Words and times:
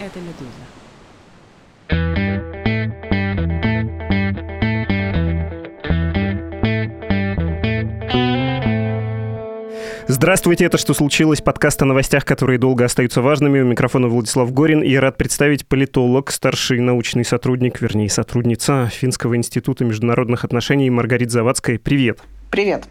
Это 0.00 0.18
«Медуза». 0.18 0.48
Здравствуйте, 10.08 10.64
это 10.64 10.78
«Что 10.78 10.94
случилось?» 10.94 11.42
Подкаст 11.42 11.82
о 11.82 11.84
новостях, 11.84 12.24
которые 12.24 12.58
долго 12.58 12.86
остаются 12.86 13.20
важными. 13.20 13.60
У 13.60 13.66
микрофона 13.66 14.08
Владислав 14.08 14.50
Горин 14.54 14.82
и 14.82 14.94
рад 14.96 15.18
представить 15.18 15.66
политолог, 15.66 16.30
старший 16.30 16.80
научный 16.80 17.26
сотрудник, 17.26 17.82
вернее, 17.82 18.08
сотрудница 18.08 18.88
Финского 18.90 19.36
института 19.36 19.84
международных 19.84 20.44
отношений 20.44 20.88
Маргарита 20.88 21.32
Завадская. 21.32 21.78
Привет. 21.78 22.20
Привет. 22.50 22.88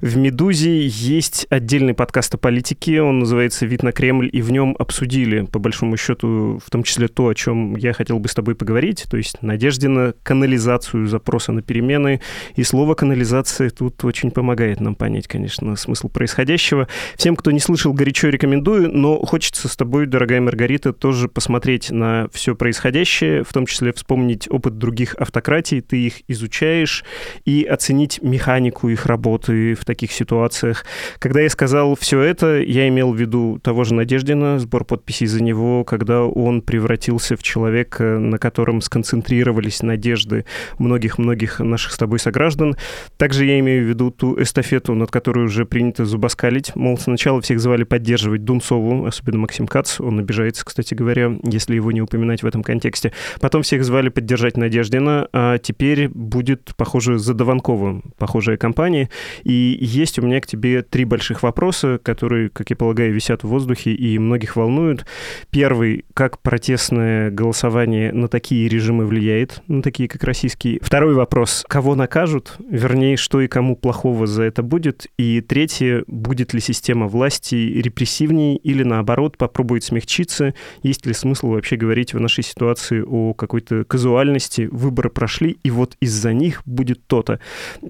В 0.00 0.16
«Медузе» 0.16 0.86
есть 0.86 1.46
отдельный 1.50 1.94
подкаст 1.94 2.34
о 2.34 2.38
политике, 2.38 3.02
он 3.02 3.20
называется 3.20 3.66
«Вид 3.66 3.82
на 3.82 3.92
Кремль», 3.92 4.28
и 4.32 4.42
в 4.42 4.50
нем 4.50 4.74
обсудили, 4.78 5.42
по 5.42 5.58
большому 5.58 5.96
счету, 5.96 6.60
в 6.64 6.70
том 6.70 6.82
числе 6.82 7.08
то, 7.08 7.28
о 7.28 7.34
чем 7.34 7.76
я 7.76 7.92
хотел 7.92 8.18
бы 8.18 8.28
с 8.28 8.34
тобой 8.34 8.54
поговорить, 8.54 9.06
то 9.10 9.16
есть 9.16 9.42
надежде 9.42 9.88
на 9.88 10.14
канализацию 10.22 11.06
запроса 11.06 11.52
на 11.52 11.62
перемены, 11.62 12.20
и 12.56 12.62
слово 12.62 12.94
«канализация» 12.94 13.70
тут 13.70 14.04
очень 14.04 14.30
помогает 14.30 14.80
нам 14.80 14.94
понять, 14.94 15.28
конечно, 15.28 15.76
смысл 15.76 16.08
происходящего. 16.08 16.88
Всем, 17.16 17.36
кто 17.36 17.50
не 17.50 17.60
слышал, 17.60 17.92
горячо 17.92 18.28
рекомендую, 18.28 18.90
но 18.90 19.18
хочется 19.24 19.68
с 19.68 19.76
тобой, 19.76 20.06
дорогая 20.06 20.40
Маргарита, 20.40 20.92
тоже 20.92 21.28
посмотреть 21.28 21.90
на 21.90 22.28
все 22.32 22.54
происходящее, 22.54 23.44
в 23.44 23.52
том 23.52 23.66
числе 23.66 23.92
вспомнить 23.92 24.48
опыт 24.50 24.78
других 24.78 25.14
автократий, 25.14 25.80
ты 25.80 26.06
их 26.06 26.14
изучаешь, 26.28 27.04
и 27.44 27.64
оценить 27.64 28.20
механику 28.22 28.88
их 28.88 29.06
работы, 29.06 29.59
в 29.78 29.84
таких 29.84 30.12
ситуациях. 30.12 30.84
Когда 31.18 31.40
я 31.40 31.50
сказал 31.50 31.96
все 31.96 32.20
это, 32.20 32.60
я 32.60 32.88
имел 32.88 33.12
в 33.12 33.16
виду 33.16 33.58
того 33.62 33.84
же 33.84 33.94
Надеждина, 33.94 34.58
сбор 34.58 34.84
подписей 34.84 35.26
за 35.26 35.42
него, 35.42 35.84
когда 35.84 36.22
он 36.24 36.62
превратился 36.62 37.36
в 37.36 37.42
человека, 37.42 38.18
на 38.18 38.38
котором 38.38 38.80
сконцентрировались 38.80 39.82
надежды 39.82 40.44
многих-многих 40.78 41.60
наших 41.60 41.92
с 41.92 41.98
тобой 41.98 42.18
сограждан. 42.18 42.76
Также 43.16 43.44
я 43.44 43.58
имею 43.60 43.84
в 43.84 43.88
виду 43.88 44.10
ту 44.10 44.40
эстафету, 44.40 44.94
над 44.94 45.10
которой 45.10 45.44
уже 45.44 45.64
принято 45.64 46.04
зубоскалить. 46.04 46.74
Мол, 46.74 46.98
сначала 46.98 47.40
всех 47.40 47.60
звали 47.60 47.84
поддерживать 47.84 48.44
Дунцову, 48.44 49.06
особенно 49.06 49.38
Максим 49.38 49.66
Кац, 49.66 50.00
он 50.00 50.18
обижается, 50.18 50.64
кстати 50.64 50.94
говоря, 50.94 51.32
если 51.44 51.74
его 51.74 51.92
не 51.92 52.02
упоминать 52.02 52.42
в 52.42 52.46
этом 52.46 52.62
контексте. 52.62 53.12
Потом 53.40 53.62
всех 53.62 53.84
звали 53.84 54.08
поддержать 54.08 54.56
Надеждина, 54.56 55.28
а 55.32 55.58
теперь 55.58 56.08
будет, 56.08 56.72
похоже, 56.76 57.18
за 57.18 57.34
Дованкова 57.34 58.02
похожая 58.18 58.56
кампания. 58.56 59.08
И 59.44 59.49
есть 59.52 60.18
у 60.18 60.22
меня 60.22 60.40
к 60.40 60.46
тебе 60.46 60.82
три 60.82 61.04
больших 61.04 61.42
вопроса, 61.42 61.98
которые, 62.02 62.50
как 62.50 62.70
я 62.70 62.76
полагаю, 62.76 63.12
висят 63.12 63.42
в 63.42 63.48
воздухе 63.48 63.92
и 63.92 64.18
многих 64.18 64.56
волнуют. 64.56 65.06
Первый, 65.50 66.04
как 66.14 66.40
протестное 66.40 67.30
голосование 67.30 68.12
на 68.12 68.28
такие 68.28 68.68
режимы 68.68 69.06
влияет, 69.06 69.62
на 69.68 69.82
такие, 69.82 70.08
как 70.08 70.24
российские? 70.24 70.78
Второй 70.82 71.14
вопрос, 71.14 71.64
кого 71.68 71.94
накажут? 71.94 72.56
Вернее, 72.68 73.16
что 73.16 73.40
и 73.40 73.48
кому 73.48 73.76
плохого 73.76 74.26
за 74.26 74.44
это 74.44 74.62
будет? 74.62 75.06
И 75.18 75.40
третье, 75.40 76.04
будет 76.06 76.54
ли 76.54 76.60
система 76.60 77.06
власти 77.06 77.54
репрессивнее 77.54 78.56
или, 78.56 78.82
наоборот, 78.82 79.36
попробует 79.36 79.84
смягчиться? 79.84 80.54
Есть 80.82 81.06
ли 81.06 81.12
смысл 81.12 81.48
вообще 81.48 81.76
говорить 81.76 82.14
в 82.14 82.20
нашей 82.20 82.44
ситуации 82.44 83.02
о 83.06 83.34
какой-то 83.34 83.84
казуальности? 83.84 84.68
Выборы 84.70 85.10
прошли, 85.10 85.58
и 85.62 85.70
вот 85.70 85.96
из-за 86.00 86.32
них 86.32 86.62
будет 86.66 87.06
то-то. 87.06 87.40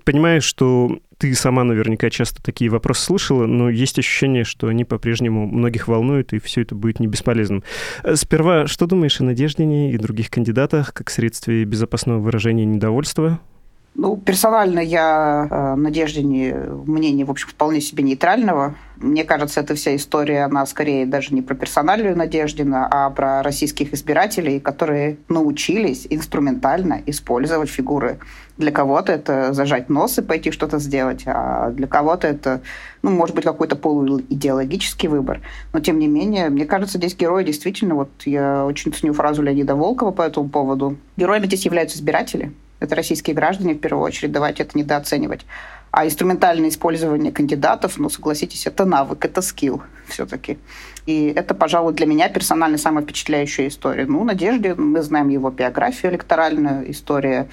Понимаю, 0.05 0.41
что 0.41 0.98
ты 1.21 1.35
сама 1.35 1.65
наверняка 1.65 2.09
часто 2.09 2.43
такие 2.43 2.71
вопросы 2.71 3.03
слышала, 3.03 3.47
но 3.47 3.69
есть 3.69 3.99
ощущение, 3.99 4.45
что 4.45 4.69
они 4.69 4.87
по-прежнему 4.87 5.47
многих 5.47 5.87
волнуют, 5.87 6.33
и 6.33 6.39
все 6.39 6.62
это 6.62 6.75
будет 6.75 6.99
не 6.99 7.07
бесполезным. 7.07 7.62
Э, 8.03 8.17
сперва, 8.17 8.67
что 8.67 8.87
думаешь 8.87 9.21
о 9.21 9.25
Надеждине 9.25 9.93
и 9.93 9.99
других 9.99 10.31
кандидатах 10.31 10.95
как 10.95 11.11
средстве 11.11 11.65
безопасного 11.65 12.21
выражения 12.21 12.65
недовольства? 12.65 13.39
Ну, 13.97 14.17
персонально 14.17 14.78
я 14.78 15.49
э, 15.51 15.75
Надеждине 15.75 16.55
мнение, 16.87 17.27
в 17.27 17.31
общем, 17.31 17.49
вполне 17.49 17.81
себе 17.81 18.05
нейтрального. 18.05 18.77
Мне 18.97 19.25
кажется, 19.25 19.61
эта 19.61 19.75
вся 19.75 19.97
история, 19.97 20.45
она 20.45 20.65
скорее 20.67 21.06
даже 21.06 21.34
не 21.34 21.43
про 21.43 21.56
персоналию 21.56 22.17
Надеждина, 22.17 22.87
а 22.89 23.11
про 23.11 23.43
российских 23.43 23.93
избирателей, 23.93 24.61
которые 24.61 25.19
научились 25.29 26.06
инструментально 26.09 27.03
использовать 27.05 27.69
фигуры. 27.69 28.21
Для 28.59 28.71
кого-то 28.71 29.11
это 29.11 29.53
зажать 29.53 29.89
нос 29.89 30.19
и 30.19 30.23
пойти 30.23 30.53
что-то 30.53 30.79
сделать, 30.79 31.25
а 31.27 31.71
для 31.71 31.89
кого-то 31.89 32.29
это, 32.29 32.61
ну, 33.03 33.11
может 33.11 33.34
быть, 33.34 33.45
какой-то 33.45 33.75
полуидеологический 33.75 35.09
выбор. 35.09 35.41
Но, 35.73 35.81
тем 35.81 35.99
не 35.99 36.06
менее, 36.06 36.49
мне 36.49 36.65
кажется, 36.65 36.99
здесь 36.99 37.17
герои 37.17 37.43
действительно, 37.43 37.97
вот 37.97 38.11
я 38.25 38.65
очень 38.65 38.93
ценю 38.93 39.15
фразу 39.15 39.43
Леонида 39.43 39.75
Волкова 39.75 40.12
по 40.12 40.23
этому 40.23 40.49
поводу, 40.49 40.97
героями 41.17 41.47
здесь 41.47 41.65
являются 41.65 41.99
избиратели, 41.99 42.53
это 42.81 42.95
российские 42.97 43.37
граждане, 43.37 43.75
в 43.75 43.79
первую 43.79 44.05
очередь, 44.05 44.33
давайте 44.33 44.63
это 44.63 44.77
недооценивать. 44.77 45.47
А 45.91 46.07
инструментальное 46.07 46.69
использование 46.69 47.33
кандидатов, 47.33 47.99
ну, 47.99 48.09
согласитесь, 48.11 48.67
это 48.67 48.85
навык, 48.85 49.25
это 49.25 49.43
скилл 49.43 49.83
все-таки. 50.09 50.59
И 51.07 51.33
это, 51.35 51.55
пожалуй, 51.55 51.93
для 51.95 52.07
меня 52.07 52.29
персонально 52.29 52.79
самая 52.79 53.05
впечатляющая 53.05 53.69
история. 53.69 54.07
Ну, 54.07 54.25
Надежде, 54.25 54.75
мы 54.75 55.03
знаем 55.03 55.29
его 55.29 55.51
биографию 55.51 56.13
электоральную, 56.13 56.91
история 56.91 57.49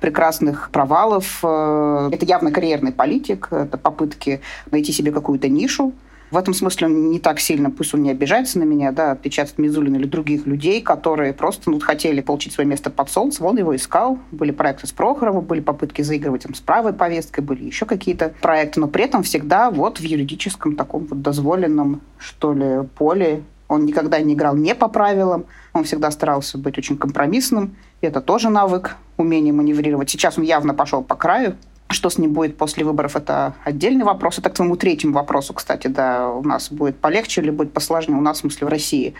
прекрасных 0.00 0.70
провалов. 0.70 1.40
Э, 1.42 2.10
это 2.12 2.24
явно 2.24 2.52
карьерный 2.52 2.92
политик, 2.92 3.48
это 3.50 3.78
попытки 3.78 4.40
найти 4.70 4.92
себе 4.92 5.10
какую-то 5.10 5.48
нишу, 5.48 5.92
в 6.30 6.36
этом 6.36 6.54
смысле 6.54 6.88
он 6.88 7.10
не 7.10 7.18
так 7.18 7.40
сильно, 7.40 7.70
пусть 7.70 7.94
он 7.94 8.02
не 8.02 8.10
обижается 8.10 8.58
на 8.58 8.64
меня, 8.64 8.92
да, 8.92 9.12
отличается 9.12 9.54
от 9.54 9.58
Мизулина 9.58 9.96
или 9.96 10.06
других 10.06 10.46
людей, 10.46 10.82
которые 10.82 11.32
просто 11.32 11.70
ну, 11.70 11.80
хотели 11.80 12.20
получить 12.20 12.52
свое 12.52 12.68
место 12.68 12.90
под 12.90 13.10
солнцем, 13.10 13.46
он 13.46 13.56
его 13.58 13.74
искал. 13.74 14.18
Были 14.30 14.50
проекты 14.50 14.86
с 14.86 14.92
Прохоровым, 14.92 15.44
были 15.44 15.60
попытки 15.60 16.02
заигрывать 16.02 16.44
им 16.44 16.54
с 16.54 16.60
правой 16.60 16.92
повесткой, 16.92 17.40
были 17.40 17.64
еще 17.64 17.86
какие-то 17.86 18.34
проекты, 18.40 18.80
но 18.80 18.88
при 18.88 19.04
этом 19.04 19.22
всегда 19.22 19.70
вот 19.70 20.00
в 20.00 20.02
юридическом 20.02 20.76
таком 20.76 21.06
вот 21.06 21.22
дозволенном, 21.22 22.00
что 22.18 22.52
ли, 22.52 22.86
поле. 22.96 23.42
Он 23.68 23.84
никогда 23.84 24.18
не 24.20 24.32
играл 24.32 24.56
не 24.56 24.74
по 24.74 24.88
правилам, 24.88 25.44
он 25.74 25.84
всегда 25.84 26.10
старался 26.10 26.56
быть 26.56 26.78
очень 26.78 26.96
компромиссным. 26.96 27.76
Это 28.00 28.20
тоже 28.20 28.48
навык, 28.48 28.96
умение 29.18 29.52
маневрировать. 29.52 30.08
Сейчас 30.08 30.38
он 30.38 30.44
явно 30.44 30.72
пошел 30.72 31.02
по 31.02 31.16
краю, 31.16 31.56
что 31.90 32.10
с 32.10 32.18
ним 32.18 32.32
будет 32.32 32.56
после 32.56 32.84
выборов, 32.84 33.16
это 33.16 33.54
отдельный 33.64 34.04
вопрос. 34.04 34.38
Это 34.38 34.50
к 34.50 34.54
твоему 34.54 34.76
третьему 34.76 35.14
вопросу, 35.14 35.54
кстати, 35.54 35.86
да, 35.86 36.30
у 36.30 36.42
нас 36.42 36.70
будет 36.70 36.98
полегче 36.98 37.40
или 37.40 37.50
будет 37.50 37.72
посложнее 37.72 38.16
у 38.16 38.20
нас, 38.20 38.38
в 38.38 38.40
смысле, 38.40 38.66
в 38.66 38.70
России. 38.70 39.14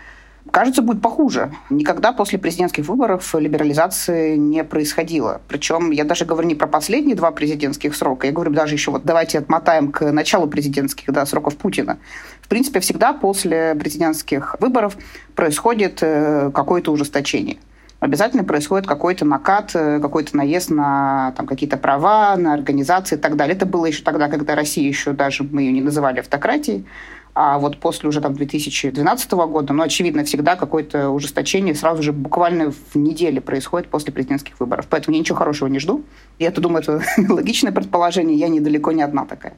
Кажется, 0.51 0.81
будет 0.81 1.03
похуже. 1.03 1.53
Никогда 1.69 2.13
после 2.13 2.39
президентских 2.39 2.87
выборов 2.87 3.35
либерализации 3.35 4.37
не 4.37 4.65
происходило. 4.65 5.43
Причем 5.47 5.91
я 5.91 6.05
даже 6.05 6.25
говорю 6.25 6.49
не 6.49 6.55
про 6.55 6.67
последние 6.67 7.17
два 7.17 7.31
президентских 7.33 7.95
срока, 7.95 8.27
я 8.27 8.33
говорю 8.33 8.53
даже 8.53 8.75
еще 8.75 8.91
вот 8.91 9.05
давайте 9.05 9.39
отмотаем 9.39 9.93
к 9.93 10.11
началу 10.11 10.47
президентских 10.47 11.13
да, 11.13 11.27
сроков 11.27 11.57
Путина. 11.57 11.99
В 12.41 12.49
принципе, 12.49 12.81
всегда 12.81 13.13
после 13.13 13.75
президентских 13.75 14.57
выборов 14.61 14.97
происходит 15.35 15.99
э, 16.01 16.51
какое-то 16.55 16.93
ужесточение 16.93 17.59
обязательно 18.01 18.45
происходит 18.45 18.87
какой-то 18.87 19.25
накат, 19.25 19.73
э, 19.75 20.01
какой-то 20.01 20.37
наезд 20.37 20.71
на 20.71 21.33
там, 21.37 21.47
какие-то 21.47 21.77
права, 21.77 22.37
на 22.37 22.55
организации 22.55 23.17
и 23.17 23.19
так 23.19 23.37
далее. 23.37 23.57
Это 23.57 23.67
было 23.67 23.87
еще 23.87 24.03
тогда, 24.03 24.29
когда 24.29 24.55
Россия 24.55 24.87
еще 24.87 25.13
даже, 25.13 25.45
мы 25.45 25.63
ее 25.63 25.73
не 25.73 25.81
называли 25.81 26.21
автократией, 26.21 26.87
а 27.35 27.59
вот 27.59 27.79
после 27.79 28.09
уже 28.09 28.21
там 28.21 28.35
2012 28.35 29.31
года, 29.33 29.73
ну, 29.73 29.83
очевидно, 29.83 30.25
всегда 30.25 30.57
какое-то 30.57 31.11
ужесточение 31.11 31.75
сразу 31.75 32.03
же 32.03 32.13
буквально 32.13 32.73
в 32.73 32.97
неделе 32.97 33.41
происходит 33.41 33.89
после 33.89 34.13
президентских 34.13 34.59
выборов. 34.59 34.87
Поэтому 34.91 35.15
я 35.15 35.21
ничего 35.21 35.39
хорошего 35.39 35.69
не 35.69 35.79
жду. 35.79 36.03
И 36.39 36.45
это, 36.45 36.61
думаю, 36.61 36.83
это 36.83 37.01
логичное 37.33 37.71
предположение. 37.71 38.37
Я 38.37 38.49
недалеко 38.49 38.91
не 38.91 39.03
одна 39.03 39.25
такая. 39.25 39.55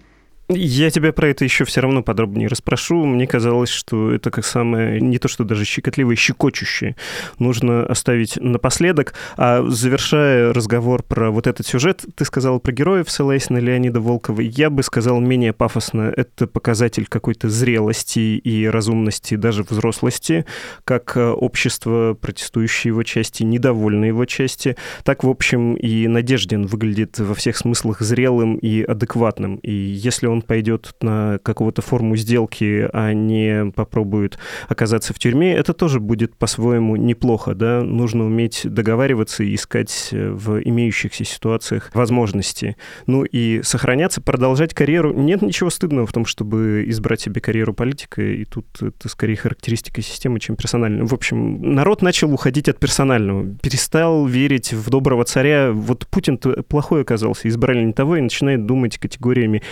Я 0.53 0.91
тебя 0.91 1.12
про 1.12 1.28
это 1.28 1.44
еще 1.44 1.65
все 1.65 1.81
равно 1.81 2.03
подробнее 2.03 2.49
расспрошу. 2.49 3.05
Мне 3.05 3.28
казалось, 3.28 3.69
что 3.69 4.11
это 4.12 4.32
как 4.32 4.44
самое, 4.44 5.00
не 5.00 5.19
то 5.19 5.29
что 5.29 5.44
даже 5.44 5.64
щекотливое, 5.64 6.17
щекочущее. 6.17 6.97
Нужно 7.38 7.87
оставить 7.87 8.37
напоследок. 8.37 9.14
А 9.37 9.62
завершая 9.69 10.52
разговор 10.52 11.05
про 11.05 11.31
вот 11.31 11.47
этот 11.47 11.69
сюжет, 11.69 12.05
ты 12.17 12.25
сказал 12.25 12.58
про 12.58 12.73
героев, 12.73 13.08
ссылаясь 13.08 13.49
на 13.49 13.58
Леонида 13.58 14.00
Волкова. 14.00 14.41
Я 14.41 14.70
бы 14.70 14.82
сказал 14.82 15.20
менее 15.20 15.52
пафосно. 15.52 16.12
Это 16.17 16.49
показатель 16.49 17.06
какой-то 17.06 17.49
зрелости 17.49 18.19
и 18.19 18.67
разумности, 18.67 19.37
даже 19.37 19.62
взрослости, 19.62 20.46
как 20.82 21.17
э, 21.17 21.29
общество, 21.29 22.17
протестующее 22.20 22.91
его 22.91 23.05
части, 23.05 23.44
недовольное 23.44 24.08
его 24.08 24.25
части. 24.25 24.76
Так, 25.05 25.23
в 25.23 25.29
общем, 25.29 25.75
и 25.75 26.08
Надеждин 26.08 26.67
выглядит 26.67 27.20
во 27.20 27.35
всех 27.35 27.56
смыслах 27.56 28.00
зрелым 28.00 28.56
и 28.56 28.82
адекватным. 28.82 29.56
И 29.56 29.73
если 29.73 30.26
он 30.26 30.39
он 30.40 30.42
пойдет 30.42 30.94
на 31.02 31.38
какого-то 31.42 31.82
форму 31.82 32.16
сделки, 32.16 32.88
а 32.92 33.12
не 33.12 33.70
попробует 33.72 34.38
оказаться 34.69 35.12
в 35.12 35.19
тюрьме, 35.19 35.52
это 35.52 35.75
тоже 35.75 36.00
будет 36.00 36.37
по-своему 36.37 36.96
неплохо, 36.96 37.54
да, 37.54 37.82
нужно 37.82 38.25
уметь 38.25 38.62
договариваться 38.64 39.44
и 39.44 39.54
искать 39.54 40.08
э, 40.12 40.31
в 40.31 40.60
имеющихся 40.60 41.25
ситуациях 41.25 41.90
возможности. 41.94 42.76
Ну 43.06 43.25
и 43.25 43.60
сохраняться, 43.62 44.20
продолжать 44.20 44.75
карьеру. 44.75 45.12
Нет 45.12 45.42
ничего 45.42 45.70
стыдного 45.70 46.06
в 46.06 46.12
том, 46.12 46.25
чтобы 46.25 46.84
избрать 46.88 47.20
себе 47.20 47.40
карьеру 47.40 47.75
политика, 47.75 48.22
и 48.22 48.44
тут 48.44 48.66
это 48.81 49.08
скорее 49.08 49.36
характеристика 49.36 50.00
системы, 50.02 50.40
чем 50.40 50.56
персональная. 50.56 51.04
В 51.04 51.14
общем, 51.14 51.75
народ 51.75 52.02
начал 52.02 52.32
уходить 52.32 52.69
от 52.69 52.78
персонального, 52.78 53.46
перестал 53.62 54.26
верить 54.26 54.72
в 54.72 54.88
доброго 54.88 55.25
царя. 55.25 55.72
Вот 55.72 56.06
Путин 56.06 56.38
плохой 56.38 57.02
оказался, 57.02 57.48
избрали 57.48 57.84
не 57.84 57.93
того, 57.93 58.16
и 58.16 58.20
начинает 58.20 58.66
думать 58.66 58.98
категориями 58.98 59.62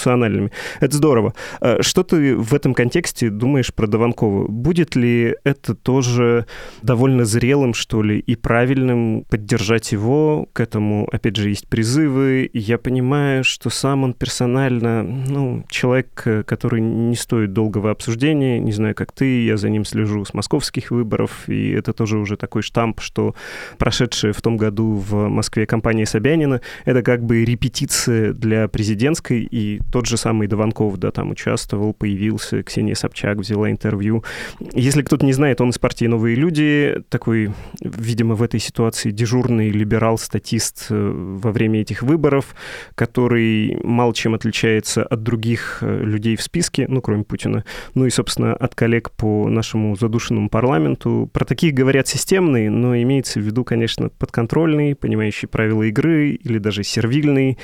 институциональными. 0.00 0.50
Это 0.80 0.96
здорово. 0.96 1.34
А 1.60 1.82
что 1.82 2.02
ты 2.02 2.36
в 2.36 2.54
этом 2.54 2.74
контексте 2.74 3.30
думаешь 3.30 3.72
про 3.72 3.86
Дованкова? 3.86 4.48
Будет 4.48 4.96
ли 4.96 5.36
это 5.44 5.74
тоже 5.74 6.46
довольно 6.82 7.24
зрелым, 7.24 7.74
что 7.74 8.02
ли, 8.02 8.18
и 8.18 8.34
правильным 8.36 9.24
поддержать 9.28 9.92
его? 9.92 10.48
К 10.52 10.60
этому, 10.60 11.08
опять 11.12 11.36
же, 11.36 11.48
есть 11.50 11.68
призывы. 11.68 12.50
Я 12.52 12.78
понимаю, 12.78 13.44
что 13.44 13.70
сам 13.70 14.04
он 14.04 14.14
персонально, 14.14 15.02
ну, 15.02 15.64
человек, 15.68 16.26
который 16.46 16.80
не 16.80 17.16
стоит 17.16 17.52
долгого 17.52 17.90
обсуждения. 17.90 18.58
Не 18.58 18.72
знаю, 18.72 18.94
как 18.94 19.12
ты, 19.12 19.44
я 19.44 19.56
за 19.56 19.68
ним 19.68 19.84
слежу 19.84 20.24
с 20.24 20.34
московских 20.34 20.90
выборов, 20.90 21.48
и 21.48 21.70
это 21.70 21.92
тоже 21.92 22.18
уже 22.18 22.36
такой 22.36 22.62
штамп, 22.62 23.00
что 23.00 23.34
прошедшая 23.78 24.32
в 24.32 24.40
том 24.40 24.56
году 24.56 24.94
в 24.94 25.28
Москве 25.28 25.66
кампания 25.66 26.06
Собянина, 26.06 26.60
это 26.84 27.02
как 27.02 27.22
бы 27.22 27.44
репетиция 27.44 28.32
для 28.32 28.68
президентской, 28.68 29.46
и 29.50 29.79
тот 29.90 30.06
же 30.06 30.16
самый 30.16 30.46
Дованков, 30.46 30.96
да, 30.98 31.10
там 31.10 31.30
участвовал, 31.30 31.92
появился, 31.92 32.62
Ксения 32.62 32.94
Собчак 32.94 33.38
взяла 33.38 33.70
интервью. 33.70 34.24
Если 34.72 35.02
кто-то 35.02 35.24
не 35.24 35.32
знает, 35.32 35.60
он 35.60 35.70
из 35.70 35.78
партии 35.78 36.04
«Новые 36.04 36.36
люди», 36.36 37.02
такой, 37.08 37.52
видимо, 37.80 38.34
в 38.34 38.42
этой 38.42 38.60
ситуации 38.60 39.10
дежурный 39.10 39.70
либерал-статист 39.70 40.86
э, 40.90 41.12
во 41.40 41.52
время 41.52 41.80
этих 41.80 42.02
выборов, 42.02 42.54
который 42.94 43.78
мало 43.82 44.14
чем 44.14 44.34
отличается 44.34 45.02
от 45.02 45.22
других 45.22 45.78
э, 45.80 46.02
людей 46.04 46.36
в 46.36 46.42
списке, 46.42 46.86
ну, 46.88 47.00
кроме 47.00 47.24
Путина, 47.24 47.64
ну 47.94 48.06
и, 48.06 48.10
собственно, 48.10 48.54
от 48.54 48.74
коллег 48.74 49.10
по 49.10 49.48
нашему 49.48 49.96
задушенному 49.96 50.48
парламенту. 50.48 51.28
Про 51.32 51.44
таких 51.44 51.74
говорят 51.74 52.06
системные, 52.08 52.70
но 52.70 52.96
имеется 52.96 53.40
в 53.40 53.42
виду, 53.42 53.64
конечно, 53.64 54.08
подконтрольный, 54.08 54.94
понимающий 54.94 55.48
правила 55.48 55.82
игры 55.84 56.30
или 56.30 56.58
даже 56.58 56.84
сервильный. 56.84 57.58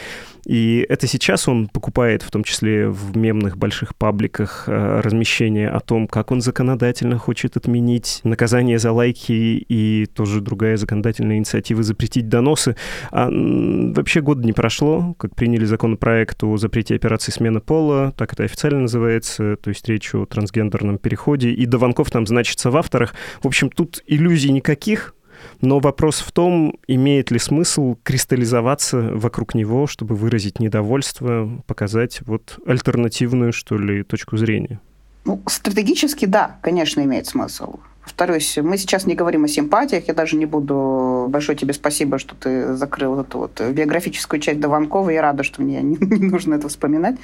И 0.44 0.86
это 0.88 1.06
сейчас 1.06 1.48
он 1.48 1.68
покупает, 1.68 2.05
в 2.14 2.30
том 2.30 2.44
числе 2.44 2.88
в 2.88 3.16
мемных 3.16 3.56
больших 3.56 3.96
пабликах, 3.96 4.64
э, 4.66 5.00
размещение 5.00 5.68
о 5.68 5.80
том, 5.80 6.06
как 6.06 6.30
он 6.30 6.40
законодательно 6.40 7.18
хочет 7.18 7.56
отменить 7.56 8.20
наказание 8.24 8.78
за 8.78 8.92
лайки 8.92 9.32
и 9.32 10.06
тоже 10.06 10.40
другая 10.40 10.76
законодательная 10.76 11.38
инициатива 11.38 11.82
запретить 11.82 12.28
доносы. 12.28 12.76
А 13.10 13.28
вообще 13.30 14.20
года 14.20 14.44
не 14.44 14.52
прошло, 14.52 15.14
как 15.18 15.34
приняли 15.34 15.64
законопроект 15.64 16.42
о 16.44 16.56
запрете 16.56 16.94
операции 16.94 17.32
смена 17.32 17.60
пола, 17.60 18.12
так 18.16 18.32
это 18.32 18.44
официально 18.44 18.80
называется, 18.80 19.56
то 19.56 19.68
есть 19.68 19.88
речь 19.88 20.14
о 20.14 20.26
трансгендерном 20.26 20.98
переходе, 20.98 21.50
и 21.50 21.66
Дованков 21.66 22.10
там 22.10 22.26
значится 22.26 22.70
в 22.70 22.76
авторах. 22.76 23.14
В 23.42 23.46
общем, 23.46 23.70
тут 23.70 24.02
иллюзий 24.06 24.52
никаких, 24.52 25.14
но 25.60 25.78
вопрос 25.80 26.20
в 26.20 26.32
том, 26.32 26.78
имеет 26.86 27.30
ли 27.30 27.38
смысл 27.38 27.96
кристаллизоваться 28.02 28.98
вокруг 29.14 29.54
него, 29.54 29.86
чтобы 29.86 30.14
выразить 30.14 30.60
недовольство, 30.60 31.62
показать 31.66 32.20
вот 32.26 32.58
альтернативную, 32.66 33.52
что 33.52 33.76
ли, 33.78 34.02
точку 34.02 34.36
зрения. 34.36 34.80
Ну, 35.24 35.42
стратегически, 35.46 36.24
да, 36.24 36.58
конечно, 36.62 37.00
имеет 37.00 37.26
смысл. 37.26 37.80
Повторюсь, 38.06 38.56
мы 38.62 38.78
сейчас 38.78 39.04
не 39.04 39.16
говорим 39.16 39.42
о 39.42 39.48
симпатиях. 39.48 40.06
Я 40.06 40.14
даже 40.14 40.36
не 40.36 40.46
буду... 40.46 41.26
Большое 41.28 41.58
тебе 41.58 41.74
спасибо, 41.74 42.20
что 42.20 42.36
ты 42.36 42.74
закрыл 42.74 43.18
эту 43.18 43.38
вот 43.38 43.60
биографическую 43.60 44.38
часть 44.38 44.60
Дованкова. 44.60 45.10
Я 45.10 45.22
рада, 45.22 45.42
что 45.42 45.60
мне 45.60 45.82
не, 45.82 45.96
не 45.96 46.28
нужно 46.28 46.54
это 46.54 46.68
вспоминать. 46.68 47.16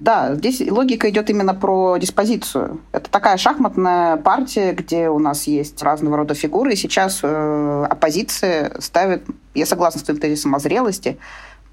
Да, 0.00 0.34
здесь 0.34 0.62
логика 0.70 1.10
идет 1.10 1.28
именно 1.28 1.52
про 1.52 1.98
диспозицию. 1.98 2.80
Это 2.92 3.10
такая 3.10 3.36
шахматная 3.36 4.16
партия, 4.16 4.72
где 4.72 5.10
у 5.10 5.18
нас 5.18 5.46
есть 5.46 5.82
разного 5.82 6.16
рода 6.16 6.32
фигуры. 6.32 6.72
И 6.72 6.76
сейчас 6.76 7.20
э, 7.22 7.86
оппозиция 7.90 8.72
ставит... 8.80 9.24
Я 9.52 9.66
согласна 9.66 10.00
с 10.00 10.02
твоим 10.02 10.18
тезисом 10.18 10.54
о 10.54 10.60
зрелости. 10.60 11.18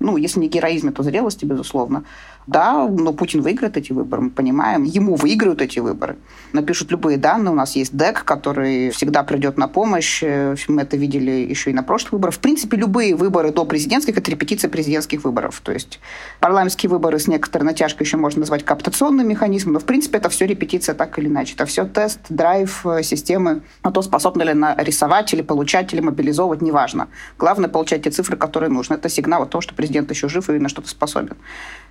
Ну, 0.02 0.18
если 0.18 0.42
не 0.42 0.50
героизме, 0.50 0.92
то 0.92 1.02
зрелости, 1.02 1.46
безусловно. 1.46 2.04
Да, 2.50 2.88
но 2.88 3.14
Путин 3.14 3.42
выиграет 3.42 3.78
эти 3.78 3.94
выборы, 3.94 4.24
мы 4.24 4.30
понимаем. 4.32 4.84
Ему 4.84 5.14
выиграют 5.14 5.62
эти 5.62 5.78
выборы. 5.78 6.18
Напишут 6.52 6.90
любые 6.90 7.18
данные. 7.18 7.52
У 7.52 7.56
нас 7.56 7.76
есть 7.76 7.96
ДЭК, 7.96 8.24
который 8.26 8.90
всегда 8.90 9.22
придет 9.22 9.60
на 9.60 9.68
помощь. 9.68 10.24
Э, 10.24 10.56
мы 10.68 10.82
это 10.82 10.98
видели 10.98 11.30
еще 11.30 11.70
и 11.70 11.74
на 11.74 11.84
прошлых 11.84 12.14
выборах. 12.14 12.34
В 12.34 12.40
принципе, 12.40 12.76
любые 12.76 13.16
выборы 13.16 13.52
до 13.52 13.66
президентских– 13.66 14.18
это 14.18 14.32
репетиция 14.32 14.68
президентских 14.68 15.24
выборов. 15.26 15.62
То 15.64 15.72
есть 15.72 16.00
парламентские 16.40 16.90
выборы 16.90 17.20
с 17.20 17.28
некоторой 17.28 17.68
натяжкой 17.68 18.08
еще 18.08 18.18
можно 18.18 18.40
назвать 18.40 18.66
кооптационным 18.66 19.28
механизмом, 19.28 19.74
но, 19.74 19.80
в 19.80 19.86
принципе, 19.86 20.18
это 20.18 20.30
все 20.30 20.48
репетиция 20.48 20.96
так 20.96 21.20
или 21.20 21.28
иначе. 21.28 21.54
Это 21.54 21.68
все 21.68 21.86
тест, 21.86 22.20
драйв 22.30 22.84
э, 22.84 23.04
системы 23.04 23.62
на 23.84 23.92
то, 23.92 24.02
способны 24.02 24.42
ли 24.42 24.54
нарисовать 24.56 25.32
или 25.36 25.44
получать, 25.44 25.94
или 25.94 26.02
мобилизовывать, 26.02 26.64
неважно. 26.64 27.10
Главное– 27.38 27.70
получать 27.70 28.06
те 28.06 28.10
цифры, 28.10 28.38
которые 28.38 28.72
нужны. 28.72 28.96
Это 28.96 29.08
сигнал 29.08 29.44
о 29.44 29.46
том, 29.46 29.62
что 29.62 29.76
президент 29.76 30.10
еще 30.10 30.28
жив 30.30 30.50
и 30.50 30.54
на 30.54 30.68
что-то 30.68 30.90
способен. 30.90 31.38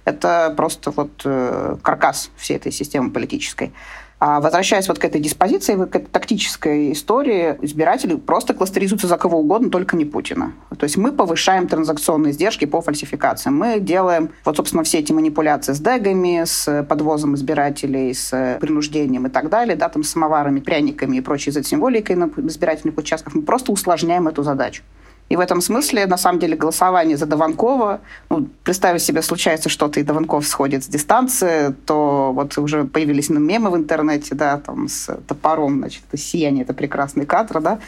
Это 0.08 0.54
просто 0.56 0.90
вот 0.90 1.10
э, 1.26 1.76
каркас 1.82 2.30
всей 2.36 2.56
этой 2.56 2.72
системы 2.72 3.10
политической. 3.10 3.72
А 4.20 4.40
возвращаясь 4.40 4.88
вот 4.88 4.98
к 4.98 5.04
этой 5.04 5.20
диспозиции, 5.20 5.74
к 5.74 5.94
этой 5.94 6.06
тактической 6.06 6.92
истории, 6.92 7.56
избиратели 7.60 8.16
просто 8.16 8.54
кластеризуются 8.54 9.06
за 9.06 9.18
кого 9.18 9.38
угодно, 9.38 9.70
только 9.70 9.96
не 9.96 10.06
Путина. 10.06 10.54
То 10.76 10.84
есть 10.84 10.96
мы 10.96 11.12
повышаем 11.12 11.68
транзакционные 11.68 12.32
издержки 12.32 12.64
по 12.64 12.80
фальсификациям. 12.80 13.56
Мы 13.56 13.80
делаем, 13.80 14.30
вот, 14.44 14.56
собственно, 14.56 14.82
все 14.82 14.98
эти 14.98 15.12
манипуляции 15.12 15.74
с 15.74 15.78
дегами, 15.78 16.42
с 16.44 16.84
подвозом 16.88 17.34
избирателей, 17.34 18.14
с 18.14 18.58
принуждением 18.60 19.26
и 19.26 19.30
так 19.30 19.50
далее, 19.50 19.76
да, 19.76 19.88
там, 19.88 20.02
с 20.02 20.10
самоварами, 20.10 20.60
пряниками 20.60 21.18
и 21.18 21.20
прочей 21.20 21.52
символикой 21.62 22.16
на 22.16 22.30
избирательных 22.48 22.96
участках. 22.96 23.34
Мы 23.34 23.42
просто 23.42 23.72
усложняем 23.72 24.26
эту 24.26 24.42
задачу. 24.42 24.82
И 25.28 25.36
в 25.36 25.40
этом 25.40 25.60
смысле, 25.60 26.06
на 26.06 26.16
самом 26.16 26.38
деле, 26.38 26.56
голосование 26.56 27.16
за 27.16 27.26
Дованкова, 27.26 28.00
ну, 28.30 28.48
представить 28.64 29.02
себе, 29.02 29.22
случается 29.22 29.68
что-то, 29.68 30.00
и 30.00 30.02
Дованков 30.02 30.46
сходит 30.46 30.84
с 30.84 30.86
дистанции, 30.88 31.74
то 31.86 32.32
вот 32.32 32.56
уже 32.58 32.84
появились 32.84 33.28
мемы 33.28 33.70
в 33.70 33.76
интернете, 33.76 34.34
да, 34.34 34.58
там 34.58 34.88
с 34.88 35.06
топором, 35.26 35.78
значит, 35.78 36.02
сияние, 36.14 36.64
это 36.64 36.72
прекрасный 36.72 37.26
кадр, 37.26 37.60
да, 37.60 37.78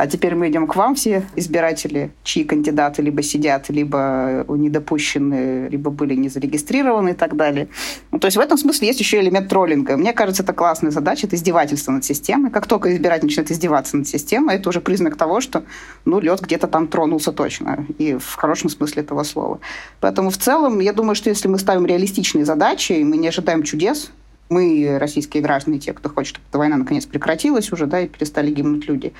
а 0.00 0.06
теперь 0.06 0.34
мы 0.34 0.48
идем 0.48 0.66
к 0.66 0.76
вам, 0.76 0.94
все 0.94 1.26
избиратели, 1.36 2.10
чьи 2.22 2.44
кандидаты 2.44 3.02
либо 3.02 3.22
сидят, 3.22 3.68
либо 3.68 4.46
недопущены, 4.48 5.68
либо 5.68 5.90
были 5.90 6.14
не 6.14 6.30
зарегистрированы 6.30 7.10
и 7.10 7.12
так 7.12 7.36
далее. 7.36 7.68
Ну, 8.10 8.18
то 8.18 8.24
есть 8.24 8.38
в 8.38 8.40
этом 8.40 8.56
смысле 8.56 8.88
есть 8.88 8.98
еще 8.98 9.20
элемент 9.20 9.50
троллинга. 9.50 9.98
Мне 9.98 10.14
кажется, 10.14 10.42
это 10.42 10.54
классная 10.54 10.90
задача, 10.90 11.26
это 11.26 11.36
издевательство 11.36 11.92
над 11.92 12.02
системой. 12.02 12.50
Как 12.50 12.66
только 12.66 12.96
избиратель 12.96 13.26
начинает 13.26 13.50
издеваться 13.50 13.98
над 13.98 14.08
системой, 14.08 14.54
это 14.54 14.70
уже 14.70 14.80
признак 14.80 15.16
того, 15.16 15.42
что 15.42 15.64
ну, 16.06 16.18
лед 16.18 16.40
где-то 16.40 16.66
там 16.66 16.86
тронулся 16.86 17.30
точно, 17.30 17.84
и 17.98 18.14
в 18.14 18.36
хорошем 18.36 18.70
смысле 18.70 19.02
этого 19.02 19.22
слова. 19.22 19.60
Поэтому 20.00 20.30
в 20.30 20.38
целом, 20.38 20.80
я 20.80 20.94
думаю, 20.94 21.14
что 21.14 21.28
если 21.28 21.46
мы 21.46 21.58
ставим 21.58 21.84
реалистичные 21.84 22.46
задачи, 22.46 22.92
и 22.92 23.04
мы 23.04 23.18
не 23.18 23.28
ожидаем 23.28 23.64
чудес, 23.64 24.12
мы, 24.48 24.96
российские 24.98 25.42
граждане, 25.42 25.78
те, 25.78 25.92
кто 25.92 26.08
хочет, 26.08 26.36
чтобы 26.36 26.46
эта 26.48 26.58
война 26.58 26.76
наконец 26.78 27.04
прекратилась 27.06 27.70
уже, 27.70 27.84
да, 27.86 28.00
и 28.00 28.08
перестали 28.08 28.50
гибнуть 28.50 28.88
люди, 28.88 29.12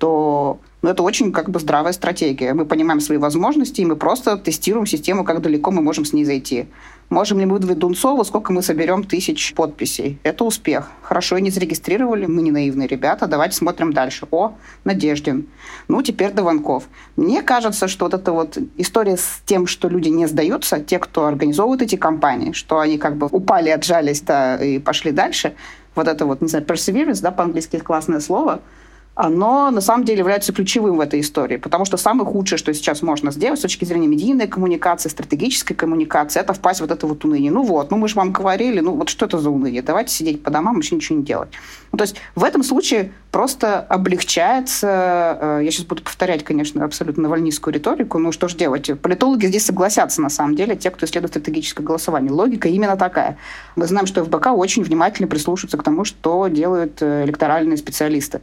то 0.00 0.58
ну, 0.80 0.88
это 0.88 1.02
очень 1.02 1.30
как 1.30 1.50
бы 1.50 1.60
здравая 1.60 1.92
стратегия. 1.92 2.54
Мы 2.54 2.64
понимаем 2.64 3.00
свои 3.00 3.18
возможности, 3.18 3.82
и 3.82 3.84
мы 3.84 3.96
просто 3.96 4.38
тестируем 4.38 4.86
систему, 4.86 5.24
как 5.24 5.42
далеко 5.42 5.70
мы 5.70 5.82
можем 5.82 6.06
с 6.06 6.14
ней 6.14 6.24
зайти. 6.24 6.68
Можем 7.10 7.38
ли 7.38 7.44
мы 7.44 7.54
выдавить 7.54 7.78
Дунцову, 7.78 8.24
сколько 8.24 8.50
мы 8.50 8.62
соберем 8.62 9.04
тысяч 9.04 9.52
подписей? 9.54 10.18
Это 10.22 10.44
успех. 10.44 10.90
Хорошо, 11.02 11.36
и 11.36 11.42
не 11.42 11.50
зарегистрировали, 11.50 12.24
мы 12.24 12.40
не 12.40 12.50
наивные 12.50 12.88
ребята, 12.88 13.26
давайте 13.26 13.56
смотрим 13.56 13.92
дальше. 13.92 14.26
О, 14.30 14.54
Надеждин. 14.84 15.46
Ну, 15.88 16.02
теперь 16.02 16.32
Дованков. 16.32 16.84
Мне 17.16 17.42
кажется, 17.42 17.86
что 17.86 18.06
вот 18.06 18.14
эта 18.14 18.32
вот 18.32 18.56
история 18.78 19.18
с 19.18 19.42
тем, 19.44 19.66
что 19.66 19.88
люди 19.88 20.08
не 20.08 20.26
сдаются, 20.26 20.80
те, 20.80 20.98
кто 20.98 21.26
организовывают 21.26 21.82
эти 21.82 21.96
компании, 21.96 22.52
что 22.52 22.78
они 22.78 22.96
как 22.96 23.16
бы 23.16 23.26
упали, 23.30 23.68
отжались, 23.68 24.22
да, 24.22 24.56
и 24.56 24.78
пошли 24.78 25.12
дальше, 25.12 25.52
вот 25.94 26.08
это 26.08 26.24
вот, 26.24 26.40
не 26.40 26.48
знаю, 26.48 26.64
perseverance, 26.64 27.20
да, 27.20 27.32
по-английски 27.32 27.78
классное 27.80 28.20
слово– 28.20 28.60
оно 29.14 29.70
на 29.70 29.80
самом 29.80 30.04
деле 30.04 30.20
является 30.20 30.52
ключевым 30.52 30.96
в 30.96 31.00
этой 31.00 31.20
истории. 31.20 31.56
Потому 31.56 31.84
что 31.84 31.96
самое 31.96 32.28
худшее, 32.28 32.58
что 32.58 32.72
сейчас 32.72 33.02
можно 33.02 33.30
сделать 33.30 33.58
с 33.58 33.62
точки 33.62 33.84
зрения 33.84 34.06
медийной 34.06 34.46
коммуникации, 34.46 35.08
стратегической 35.08 35.76
коммуникации, 35.76 36.40
это 36.40 36.54
впасть 36.54 36.80
в 36.80 36.82
вот 36.82 36.90
это 36.90 37.06
вот 37.06 37.24
уныние. 37.24 37.50
Ну 37.50 37.62
вот, 37.62 37.90
ну 37.90 37.96
мы 37.96 38.08
же 38.08 38.14
вам 38.14 38.32
говорили, 38.32 38.80
ну 38.80 38.94
вот 38.94 39.08
что 39.08 39.26
это 39.26 39.38
за 39.38 39.50
уныние? 39.50 39.82
Давайте 39.82 40.14
сидеть 40.14 40.42
по 40.42 40.50
домам, 40.50 40.76
вообще 40.76 40.94
ничего 40.94 41.18
не 41.18 41.24
делать. 41.24 41.50
Ну, 41.92 41.98
то 41.98 42.04
есть 42.04 42.16
в 42.34 42.44
этом 42.44 42.62
случае 42.62 43.12
просто 43.30 43.80
облегчается, 43.80 45.38
э, 45.40 45.60
я 45.64 45.70
сейчас 45.70 45.86
буду 45.86 46.02
повторять, 46.02 46.44
конечно, 46.44 46.84
абсолютно 46.84 47.24
навальнистскую 47.24 47.74
риторику, 47.74 48.18
ну 48.18 48.32
что 48.32 48.48
ж 48.48 48.54
делать, 48.54 48.90
политологи 49.00 49.46
здесь 49.46 49.66
согласятся, 49.66 50.22
на 50.22 50.30
самом 50.30 50.54
деле, 50.54 50.76
те, 50.76 50.90
кто 50.90 51.06
исследует 51.06 51.32
стратегическое 51.32 51.82
голосование. 51.82 52.30
Логика 52.30 52.68
именно 52.68 52.96
такая. 52.96 53.36
Мы 53.76 53.86
знаем, 53.86 54.06
что 54.06 54.24
ФБК 54.24 54.48
очень 54.48 54.82
внимательно 54.84 55.28
прислушивается 55.28 55.78
к 55.78 55.82
тому, 55.82 56.04
что 56.04 56.46
делают 56.48 57.02
э, 57.02 57.24
электоральные 57.24 57.76
специалисты. 57.76 58.40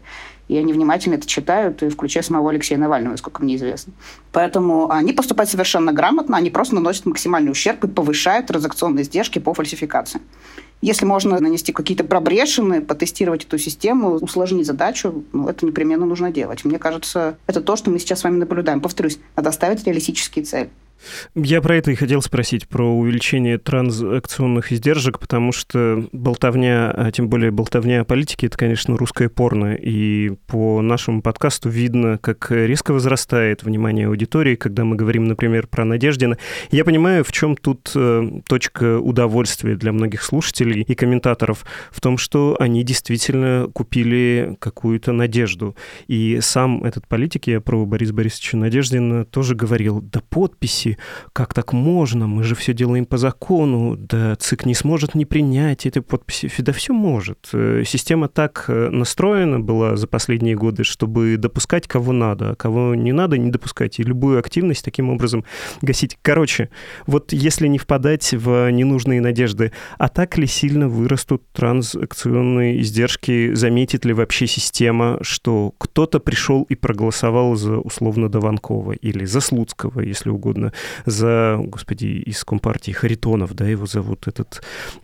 И 0.48 0.58
они 0.58 0.74
внимательно 0.74 1.16
это 1.16 1.27
читают, 1.27 1.82
включая 1.92 2.24
самого 2.24 2.50
Алексея 2.50 2.77
Навального, 2.77 3.16
сколько 3.18 3.44
мне 3.44 3.56
известно. 3.56 3.94
Поэтому 4.32 4.89
они 4.89 5.13
поступают 5.13 5.50
совершенно 5.50 5.92
грамотно, 5.92 6.38
они 6.38 6.50
просто 6.50 6.75
наносят 6.75 7.06
максимальный 7.06 7.51
ущерб 7.51 7.84
и 7.84 7.88
повышают 7.88 8.48
транзакционные 8.48 9.04
издержки 9.04 9.39
по 9.39 9.54
фальсификации. 9.54 10.22
Если 10.82 11.06
можно 11.06 11.39
нанести 11.39 11.74
какие-то 11.74 12.04
пробрешины, 12.04 12.82
потестировать 12.82 13.46
эту 13.46 13.58
систему, 13.58 14.12
усложнить 14.12 14.68
задачу, 14.68 15.24
ну, 15.34 15.48
это 15.50 15.66
непременно 15.66 16.06
нужно 16.06 16.32
делать. 16.32 16.63
Мне 16.66 16.77
кажется, 16.77 17.38
это 17.48 17.62
то, 17.62 17.75
что 17.75 17.89
мы 17.89 17.98
сейчас 17.98 18.20
с 18.20 18.24
вами 18.24 18.38
наблюдаем. 18.38 18.80
Повторюсь, 18.80 19.20
надо 19.36 19.51
ставить 19.51 19.86
реалистические 19.86 20.46
цели. 20.46 20.70
Я 21.36 21.62
про 21.62 21.75
это 21.75 21.92
и 21.92 21.96
хотел 21.96 22.22
спросить, 22.22 22.68
про 22.68 22.86
увеличение 22.86 23.58
транзакционных 23.58 24.72
издержек, 24.72 25.20
потому 25.20 25.51
что 25.51 26.08
болтовня, 26.12 26.92
а 26.92 27.12
тем 27.12 27.30
более 27.30 27.51
болтовня 27.51 28.01
о 28.01 28.06
политике, 28.06 28.48
это, 28.48 28.58
конечно, 28.58 28.98
русское 28.98 29.30
порно, 29.30 29.75
и 29.75 30.32
по 30.48 30.82
нашему 30.82 31.22
подкасту 31.22 31.70
видно, 31.70 32.18
как 32.18 32.51
резко 32.51 32.94
возрастает 32.94 33.63
внимание 33.63 34.08
аудитории, 34.08 34.56
когда 34.56 34.84
мы 34.84 34.96
говорим, 34.96 35.25
например, 35.25 35.68
про 35.68 35.86
Надеждина. 35.86 36.38
Я 36.72 36.84
понимаю, 36.84 37.24
в 37.24 37.32
чем 37.32 37.56
тут 37.56 37.92
э, 37.96 38.42
точка 38.48 39.00
удовольствия 39.00 39.75
для 39.75 39.92
многих 39.92 40.24
слушателей 40.24 40.82
и 40.82 40.96
комментаторов, 40.96 41.66
в 41.92 42.01
том, 42.01 42.18
что 42.18 42.56
они 42.60 42.84
действительно 42.84 43.70
купили 43.74 44.56
какую-то 44.60 45.12
надежду. 45.12 45.75
И 46.08 46.39
сам 46.42 46.84
этот 46.84 47.08
политик, 47.08 47.48
я 47.48 47.62
про 47.62 47.86
Бориса 47.86 48.13
Борисовича 48.13 48.58
Надеждина, 48.58 49.25
тоже 49.25 49.56
говорил, 49.56 50.01
да 50.01 50.22
подписи 50.30 50.87
подписи. 50.88 50.98
Как 51.34 51.53
так 51.53 51.74
можно? 51.74 52.27
Мы 52.27 52.44
же 52.44 52.56
все 52.56 52.74
делаем 52.74 53.06
по 53.06 53.17
закону. 53.17 53.96
Да 53.98 54.36
ЦИК 54.36 54.65
не 54.65 54.75
сможет 54.75 55.15
не 55.15 55.25
принять 55.25 55.86
эти 55.86 56.00
подписи. 56.00 56.51
Да 56.60 56.72
все 56.72 56.94
может. 56.94 57.50
Э, 57.53 57.84
система 57.86 58.27
так 58.27 58.65
э, 58.67 58.89
настроена 58.89 59.60
была 59.60 59.96
за 59.96 60.08
последние 60.08 60.56
годы, 60.56 60.84
чтобы 60.84 61.38
допускать 61.38 61.88
кого 61.88 62.13
надо, 62.13 62.51
а 62.51 62.56
кого 62.56 62.96
не 62.96 63.12
надо, 63.12 63.38
не 63.38 63.51
допускать. 63.51 64.00
И 64.00 64.03
любую 64.03 64.39
активность 64.39 64.86
таким 64.86 65.10
образом 65.10 65.44
гасить. 65.82 66.17
Короче, 66.22 66.70
вот 67.08 67.34
если 67.34 67.67
не 67.67 67.77
впадать 67.77 68.34
в 68.34 68.72
ненужные 68.72 69.22
надежды, 69.22 69.72
а 69.98 70.10
так 70.10 70.38
ли 70.38 70.48
сильно 70.48 70.88
вырастут 70.88 71.44
транзакционные 71.53 72.82
издержки? 72.82 73.53
Заметит 73.53 74.06
ли 74.06 74.13
вообще 74.13 74.48
система, 74.48 75.17
что 75.22 75.74
кто-то 75.77 76.20
пришел 76.20 76.63
и 76.63 76.75
проголосовал 76.75 77.56
за 77.56 77.77
условно 77.77 78.29
Дованкова 78.29 78.94
или 78.94 79.25
за 79.25 79.41
Слуцкого, 79.41 80.01
если 80.01 80.29
угодно, 80.29 80.72
за, 81.05 81.57
господи, 81.60 82.05
из 82.05 82.43
Компартии 82.43 82.91
Харитонов, 82.91 83.53
да, 83.53 83.67
его 83.67 83.86
зовут, 83.86 84.27
этот 84.27 84.62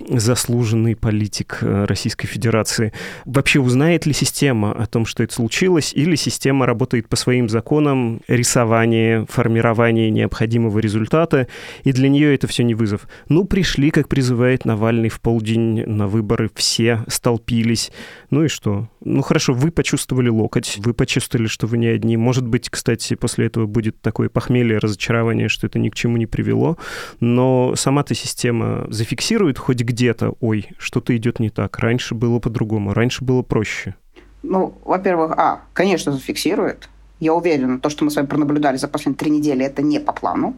заслуженный 0.09 0.95
политик 0.95 1.59
э, 1.61 1.85
Российской 1.85 2.27
Федерации. 2.27 2.93
Вообще 3.25 3.59
узнает 3.59 4.05
ли 4.05 4.13
система 4.13 4.71
о 4.71 4.85
том, 4.85 5.05
что 5.05 5.23
это 5.23 5.33
случилось, 5.33 5.93
или 5.93 6.15
система 6.15 6.65
работает 6.65 7.09
по 7.09 7.15
своим 7.15 7.49
законам 7.49 8.21
рисования, 8.27 9.25
формирования 9.29 10.09
необходимого 10.09 10.79
результата, 10.79 11.47
и 11.83 11.91
для 11.91 12.09
нее 12.09 12.35
это 12.35 12.47
все 12.47 12.63
не 12.63 12.75
вызов. 12.75 13.07
Ну, 13.29 13.45
пришли, 13.45 13.91
как 13.91 14.07
призывает 14.07 14.65
Навальный, 14.65 15.09
в 15.09 15.21
полдень 15.21 15.83
на 15.85 16.07
выборы, 16.07 16.49
все 16.55 17.03
столпились. 17.07 17.91
Ну 18.29 18.45
и 18.45 18.47
что? 18.47 18.89
Ну 19.05 19.21
хорошо, 19.21 19.53
вы 19.53 19.71
почувствовали 19.71 20.29
локоть, 20.29 20.77
вы 20.77 20.93
почувствовали, 20.93 21.47
что 21.47 21.67
вы 21.67 21.77
не 21.77 21.87
одни. 21.87 22.17
Может 22.17 22.47
быть, 22.47 22.69
кстати, 22.69 23.15
после 23.15 23.47
этого 23.47 23.65
будет 23.65 24.01
такое 24.01 24.29
похмелье, 24.29 24.77
разочарование, 24.77 25.49
что 25.49 25.62
это 25.63 25.79
ни 25.79 25.89
к 25.89 25.95
чему 25.95 26.17
не 26.17 26.25
привело, 26.25 26.77
но 27.19 27.75
сама-то 27.75 28.15
система 28.15 28.85
зафиксирует 28.89 29.57
хоть 29.57 29.81
где-то, 29.81 30.33
ой, 30.39 30.69
что-то 30.77 31.15
идет 31.15 31.39
не 31.39 31.49
так, 31.49 31.77
раньше 31.79 32.15
было 32.15 32.39
по-другому, 32.39 32.93
раньше 32.93 33.23
было 33.23 33.41
проще. 33.41 33.95
Ну, 34.43 34.73
во-первых, 34.83 35.31
а, 35.37 35.61
конечно, 35.73 36.11
зафиксирует. 36.11 36.89
Я 37.19 37.33
уверена, 37.33 37.79
то, 37.79 37.89
что 37.89 38.03
мы 38.03 38.11
с 38.11 38.15
вами 38.15 38.25
пронаблюдали 38.25 38.75
за 38.77 38.87
последние 38.87 39.17
три 39.17 39.31
недели, 39.31 39.65
это 39.65 39.81
не 39.81 39.99
по 39.99 40.11
плану. 40.11 40.55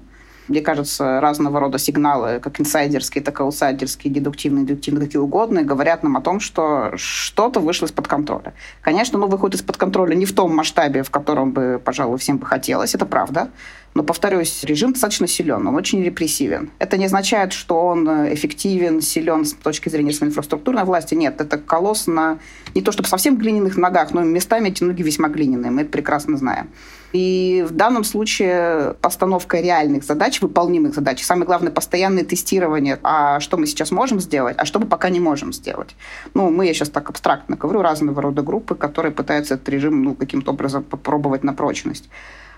Мне 0.48 0.62
кажется, 0.62 1.20
разного 1.22 1.60
рода 1.60 1.80
сигналы, 1.80 2.40
как 2.40 2.60
инсайдерские, 2.60 3.24
так 3.24 3.40
и 3.40 3.44
аутсайдерские, 3.44 4.14
дедуктивные, 4.14 4.66
дедуктивные, 4.66 5.06
какие 5.06 5.20
угодно, 5.20 5.64
говорят 5.64 6.04
нам 6.04 6.18
о 6.18 6.22
том, 6.22 6.40
что 6.40 6.92
что-то 6.96 7.60
вышло 7.60 7.88
из-под 7.88 8.08
контроля. 8.08 8.54
Конечно, 8.82 9.18
оно 9.18 9.28
выходит 9.28 9.56
из-под 9.56 9.78
контроля 9.78 10.14
не 10.14 10.26
в 10.26 10.34
том 10.34 10.56
масштабе, 10.56 11.02
в 11.02 11.10
котором 11.10 11.52
бы, 11.52 11.82
пожалуй, 11.84 12.20
всем 12.20 12.38
бы 12.38 12.46
хотелось, 12.46 12.94
это 12.94 13.08
правда. 13.08 13.50
Но, 13.96 14.04
повторюсь, 14.04 14.66
режим 14.66 14.92
достаточно 14.92 15.26
силен, 15.26 15.66
он 15.66 15.74
очень 15.74 16.04
репрессивен. 16.04 16.70
Это 16.80 16.98
не 16.98 17.06
означает, 17.06 17.54
что 17.54 17.82
он 17.82 18.06
эффективен, 18.34 19.02
силен 19.02 19.46
с 19.46 19.54
точки 19.54 19.88
зрения 19.88 20.12
своей 20.12 20.32
инфраструктурной 20.32 20.84
власти. 20.84 21.16
Нет, 21.16 21.40
это 21.40 21.58
колосс 21.58 22.06
на 22.06 22.40
не 22.76 22.82
то 22.82 22.92
чтобы 22.92 23.08
совсем 23.08 23.38
глиняных 23.38 23.78
ногах, 23.78 24.14
но 24.14 24.22
местами 24.22 24.68
эти 24.68 24.84
ноги 24.84 25.02
весьма 25.02 25.30
глиняные, 25.30 25.72
мы 25.72 25.84
это 25.84 25.92
прекрасно 25.92 26.36
знаем. 26.36 26.68
И 27.16 27.66
в 27.66 27.72
данном 27.72 28.04
случае 28.04 28.94
постановка 29.00 29.62
реальных 29.62 30.04
задач, 30.04 30.42
выполнимых 30.42 30.94
задач, 30.94 31.24
самое 31.24 31.46
главное, 31.46 31.72
постоянное 31.72 32.26
тестирование, 32.26 33.00
а 33.04 33.40
что 33.40 33.56
мы 33.56 33.68
сейчас 33.68 33.92
можем 33.92 34.20
сделать, 34.20 34.58
а 34.60 34.66
что 34.66 34.80
мы 34.80 34.86
пока 34.86 35.08
не 35.10 35.22
можем 35.22 35.54
сделать. 35.54 35.96
Ну, 36.34 36.50
мы, 36.50 36.66
я 36.66 36.74
сейчас 36.74 36.90
так 36.90 37.10
абстрактно 37.10 37.56
говорю, 37.56 37.82
разного 37.82 38.22
рода 38.22 38.42
группы, 38.42 38.76
которые 38.76 39.14
пытаются 39.14 39.54
этот 39.54 39.70
режим 39.70 40.04
ну, 40.04 40.14
каким-то 40.14 40.52
образом 40.52 40.84
попробовать 40.84 41.46
на 41.46 41.54
прочность. 41.54 42.10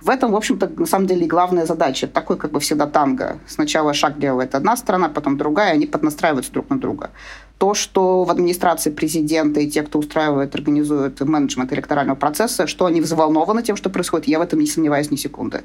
В 0.01 0.09
этом, 0.09 0.31
в 0.31 0.35
общем-то, 0.35 0.71
на 0.77 0.85
самом 0.85 1.07
деле 1.07 1.25
главная 1.25 1.65
задача. 1.65 2.07
Такой, 2.07 2.37
как 2.37 2.51
бы 2.51 2.59
всегда, 2.59 2.85
танго. 2.87 3.39
Сначала 3.47 3.93
шаг 3.93 4.19
делает 4.19 4.55
одна 4.55 4.77
страна, 4.77 5.09
потом 5.09 5.37
другая, 5.37 5.73
они 5.73 5.87
поднастраиваются 5.87 6.51
друг 6.51 6.69
на 6.69 6.79
друга. 6.79 7.09
То, 7.57 7.73
что 7.73 8.23
в 8.23 8.29
администрации 8.29 8.91
президента 8.91 9.59
и 9.59 9.67
те, 9.67 9.81
кто 9.81 9.97
устраивает, 9.97 10.53
организует 10.53 11.19
менеджмент 11.21 11.73
электорального 11.73 12.15
процесса, 12.15 12.67
что 12.67 12.85
они 12.85 13.01
взволнованы 13.01 13.63
тем, 13.63 13.75
что 13.75 13.89
происходит, 13.89 14.27
я 14.27 14.37
в 14.37 14.43
этом 14.47 14.59
не 14.59 14.67
сомневаюсь 14.67 15.11
ни 15.11 15.15
секунды 15.15 15.63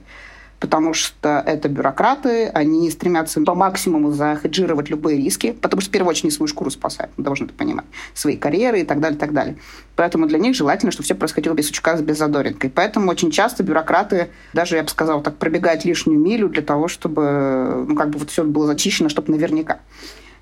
потому 0.62 0.94
что 0.94 1.42
это 1.44 1.68
бюрократы, 1.68 2.46
они 2.46 2.88
стремятся 2.88 3.40
по 3.40 3.52
максимуму 3.52 4.12
захеджировать 4.12 4.90
любые 4.90 5.16
риски, 5.16 5.50
потому 5.60 5.80
что 5.80 5.90
в 5.90 5.92
первую 5.92 6.10
очередь 6.10 6.32
свою 6.32 6.46
шкуру 6.46 6.70
спасают, 6.70 7.10
мы 7.16 7.24
должны 7.24 7.46
это 7.46 7.54
понимать, 7.54 7.84
свои 8.14 8.36
карьеры 8.36 8.82
и 8.82 8.84
так 8.84 9.00
далее, 9.00 9.16
и 9.16 9.20
так 9.20 9.32
далее. 9.32 9.56
Поэтому 9.96 10.28
для 10.28 10.38
них 10.38 10.54
желательно, 10.54 10.92
чтобы 10.92 11.04
все 11.04 11.16
происходило 11.16 11.54
без 11.54 11.66
сучка, 11.66 11.96
без 11.96 12.18
задоринкой. 12.18 12.70
Поэтому 12.70 13.10
очень 13.10 13.32
часто 13.32 13.64
бюрократы, 13.64 14.28
даже, 14.52 14.76
я 14.76 14.84
бы 14.84 14.88
сказала, 14.88 15.20
так 15.20 15.36
пробегают 15.36 15.84
лишнюю 15.84 16.20
милю 16.20 16.48
для 16.48 16.62
того, 16.62 16.86
чтобы 16.86 17.84
ну, 17.88 17.96
как 17.96 18.10
бы 18.10 18.20
вот 18.20 18.30
все 18.30 18.44
было 18.44 18.68
зачищено, 18.68 19.08
чтобы 19.08 19.32
наверняка. 19.32 19.80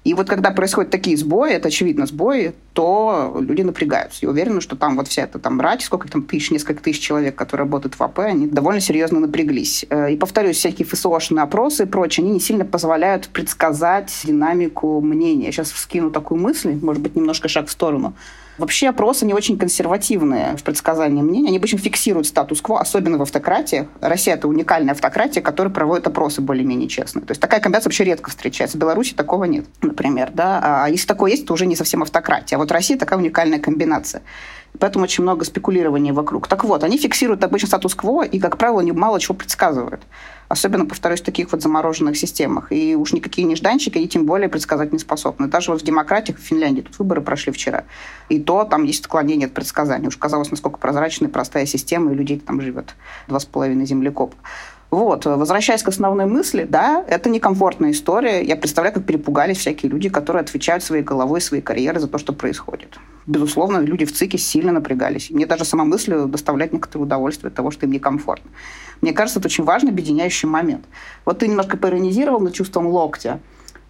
И 0.02 0.14
вот 0.14 0.28
когда 0.28 0.50
происходят 0.50 0.90
такие 0.90 1.16
сбои, 1.16 1.52
это 1.52 1.68
очевидно 1.68 2.06
сбои, 2.06 2.54
то 2.72 3.36
люди 3.38 3.60
напрягаются. 3.62 4.24
И 4.24 4.28
уверены, 4.28 4.62
что 4.62 4.74
там 4.74 4.96
вот 4.96 5.08
вся 5.08 5.22
эта 5.24 5.38
там 5.38 5.58
брать, 5.58 5.82
сколько 5.82 6.08
там 6.08 6.22
тысяч, 6.22 6.50
несколько 6.50 6.82
тысяч 6.82 7.00
человек, 7.00 7.34
которые 7.34 7.64
работают 7.64 7.94
в 7.96 8.02
АП, 8.02 8.20
они 8.20 8.46
довольно 8.46 8.80
серьезно 8.80 9.20
напряглись. 9.20 9.84
Э, 9.90 10.10
и 10.10 10.16
повторюсь, 10.16 10.56
всякие 10.56 10.86
ФСОшные 10.86 11.42
опросы 11.42 11.82
и 11.82 11.86
прочее, 11.86 12.24
они 12.24 12.32
не 12.32 12.40
сильно 12.40 12.64
позволяют 12.64 13.28
предсказать 13.28 14.10
динамику 14.24 15.00
мнения. 15.02 15.46
Я 15.46 15.52
сейчас 15.52 15.70
вскину 15.70 16.10
такую 16.10 16.40
мысль, 16.40 16.78
может 16.80 17.02
быть, 17.02 17.14
немножко 17.14 17.48
шаг 17.48 17.68
в 17.68 17.70
сторону. 17.70 18.14
Вообще 18.60 18.90
опросы 18.90 19.24
не 19.24 19.32
очень 19.32 19.56
консервативные 19.56 20.54
в 20.54 20.62
предсказании 20.62 21.22
мнений. 21.22 21.48
Они 21.48 21.56
обычно 21.56 21.78
фиксируют 21.78 22.26
статус-кво, 22.26 22.78
особенно 22.78 23.16
в 23.16 23.22
автократиях. 23.22 23.86
Россия— 24.02 24.34
это 24.36 24.48
уникальная 24.48 24.92
автократия, 24.92 25.40
которая 25.40 25.72
проводит 25.72 26.06
опросы 26.06 26.42
более-менее 26.42 26.86
честно. 26.86 27.22
То 27.22 27.30
есть 27.30 27.40
такая 27.40 27.60
комбинация 27.60 27.88
вообще 27.88 28.04
редко 28.04 28.28
встречается. 28.28 28.76
В 28.76 28.80
Беларуси 28.80 29.14
такого 29.14 29.44
нет, 29.44 29.64
например. 29.80 30.30
Да? 30.34 30.84
А 30.84 30.90
если 30.90 31.06
такое 31.06 31.30
есть, 31.30 31.46
то 31.46 31.54
уже 31.54 31.64
не 31.64 31.74
совсем 31.74 32.02
автократия. 32.02 32.56
А 32.56 32.58
вот 32.58 32.70
Россия— 32.70 32.96
такая 32.98 33.18
уникальная 33.18 33.60
комбинация. 33.60 34.20
Поэтому 34.78 35.04
очень 35.04 35.22
много 35.22 35.46
спекулирования 35.46 36.12
вокруг. 36.12 36.46
Так 36.46 36.62
вот, 36.64 36.84
они 36.84 36.98
фиксируют 36.98 37.42
обычно 37.42 37.66
статус-кво 37.66 38.24
и, 38.24 38.38
как 38.38 38.58
правило, 38.58 38.82
мало 38.92 39.18
чего 39.20 39.36
предсказывают. 39.36 40.02
Особенно, 40.50 40.84
повторюсь, 40.84 41.20
в 41.20 41.24
таких 41.24 41.52
вот 41.52 41.62
замороженных 41.62 42.16
системах. 42.16 42.72
И 42.72 42.96
уж 42.96 43.12
никакие 43.12 43.46
нежданчики 43.46 43.98
они 43.98 44.08
тем 44.08 44.26
более 44.26 44.48
предсказать 44.48 44.92
не 44.92 44.98
способны. 44.98 45.46
Даже 45.46 45.70
вот 45.70 45.80
в 45.80 45.84
демократиях 45.84 46.38
в 46.38 46.42
Финляндии, 46.42 46.80
тут 46.80 46.98
выборы 46.98 47.20
прошли 47.20 47.52
вчера, 47.52 47.84
и 48.28 48.40
то 48.40 48.64
там 48.64 48.82
есть 48.82 49.02
отклонение 49.02 49.46
от 49.46 49.54
предсказаний. 49.54 50.08
Уж 50.08 50.16
казалось, 50.16 50.50
насколько 50.50 50.80
прозрачная 50.80 51.28
и 51.28 51.30
простая 51.30 51.66
система, 51.66 52.10
и 52.10 52.16
людей 52.16 52.40
там 52.40 52.60
живет 52.60 52.96
два 53.28 53.38
с 53.38 53.44
половиной 53.44 53.86
землекопа. 53.86 54.36
Вот, 54.90 55.24
возвращаясь 55.24 55.84
к 55.84 55.88
основной 55.88 56.26
мысли, 56.26 56.66
да, 56.68 57.04
это 57.06 57.30
некомфортная 57.30 57.92
история. 57.92 58.42
Я 58.42 58.56
представляю, 58.56 58.92
как 58.92 59.04
перепугались 59.04 59.58
всякие 59.58 59.92
люди, 59.92 60.08
которые 60.08 60.40
отвечают 60.40 60.82
своей 60.82 61.04
головой, 61.04 61.40
своей 61.40 61.62
карьерой 61.62 62.00
за 62.00 62.08
то, 62.08 62.18
что 62.18 62.32
происходит. 62.32 62.98
Безусловно, 63.26 63.78
люди 63.78 64.04
в 64.04 64.12
ЦИКе 64.12 64.38
сильно 64.38 64.72
напрягались. 64.72 65.30
мне 65.30 65.46
даже 65.46 65.64
сама 65.64 65.84
мысль 65.84 66.14
доставляет 66.26 66.72
некоторое 66.72 67.04
удовольствие 67.04 67.48
от 67.48 67.54
того, 67.54 67.70
что 67.70 67.86
им 67.86 67.92
некомфортно. 67.92 68.50
Мне 69.00 69.12
кажется, 69.12 69.38
это 69.38 69.48
очень 69.48 69.64
важный 69.64 69.90
объединяющий 69.90 70.48
момент. 70.48 70.84
Вот 71.24 71.38
ты 71.38 71.48
немножко 71.48 71.76
поиронизировал 71.76 72.40
над 72.40 72.54
чувством 72.54 72.86
локтя. 72.86 73.40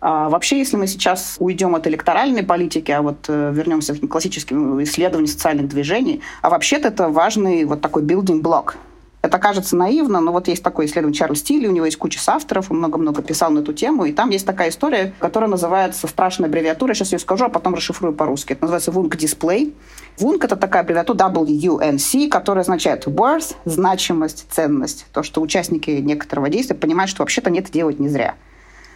А 0.01 0.31
вообще, 0.31 0.59
если 0.59 0.77
мы 0.77 0.87
сейчас 0.87 1.37
уйдем 1.39 1.75
от 1.75 1.87
электоральной 1.87 2.43
политики, 2.43 2.91
а 2.91 3.03
вот 3.03 3.27
э, 3.29 3.53
вернемся 3.55 3.95
к 3.95 4.09
классическим 4.09 4.83
исследованиям 4.83 5.27
социальных 5.27 5.69
движений, 5.69 6.23
а 6.41 6.49
вообще-то 6.49 6.89
это 6.89 7.09
важный 7.09 7.65
вот 7.65 7.83
такой 7.83 8.03
building 8.03 8.41
блок. 8.41 8.77
Это 9.23 9.39
кажется 9.39 9.77
наивно, 9.77 10.21
но 10.21 10.33
вот 10.33 10.49
есть 10.49 10.63
такой 10.63 10.87
исследователь 10.87 11.19
Чарльз 11.19 11.43
Тилли, 11.43 11.67
у 11.67 11.73
него 11.73 11.85
есть 11.85 11.99
куча 11.99 12.19
авторов, 12.27 12.71
он 12.71 12.79
много-много 12.79 13.21
писал 13.21 13.51
на 13.51 13.59
эту 13.59 13.75
тему, 13.75 14.07
и 14.07 14.13
там 14.13 14.31
есть 14.31 14.47
такая 14.47 14.71
история, 14.71 15.13
которая 15.19 15.51
называется 15.51 16.07
страшная 16.07 16.49
аббревиатура, 16.49 16.95
сейчас 16.95 17.13
ее 17.13 17.19
скажу, 17.19 17.45
а 17.45 17.49
потом 17.51 17.75
расшифрую 17.75 18.15
по-русски. 18.15 18.55
Это 18.55 18.63
называется 18.63 18.93
WUNC 18.93 19.11
Display. 19.11 19.75
WUNC— 20.19 20.39
это 20.45 20.57
такая 20.57 20.83
аббревиатура 20.83 21.19
WUNC, 21.19 22.29
которая 22.29 22.63
означает 22.63 23.07
worth, 23.07 23.57
значимость, 23.67 24.47
ценность. 24.51 25.05
То, 25.13 25.23
что 25.23 25.43
участники 25.43 25.91
некоторого 25.91 26.49
действия 26.49 26.77
понимают, 26.77 27.11
что 27.11 27.23
вообще-то 27.23 27.51
нет 27.51 27.71
делать 27.71 28.01
не 28.01 28.09
зря. 28.09 28.37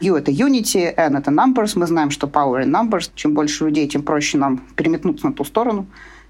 U— 0.00 0.16
это 0.16 0.31
unity, 0.33 0.93
N— 0.97 1.16
это 1.19 1.31
numbers. 1.31 1.73
Мы 1.75 1.87
знаем, 1.87 2.11
что 2.11 2.26
power 2.26 2.64
in 2.64 2.71
numbers. 2.71 3.11
Чем 3.14 3.35
больше 3.35 3.66
людей, 3.66 3.87
тем 3.88 4.02
проще 4.02 4.38
нам 4.38 4.59
переметнуться 4.75 5.26
на 5.26 5.33
ту 5.33 5.45
сторону. 5.45 5.87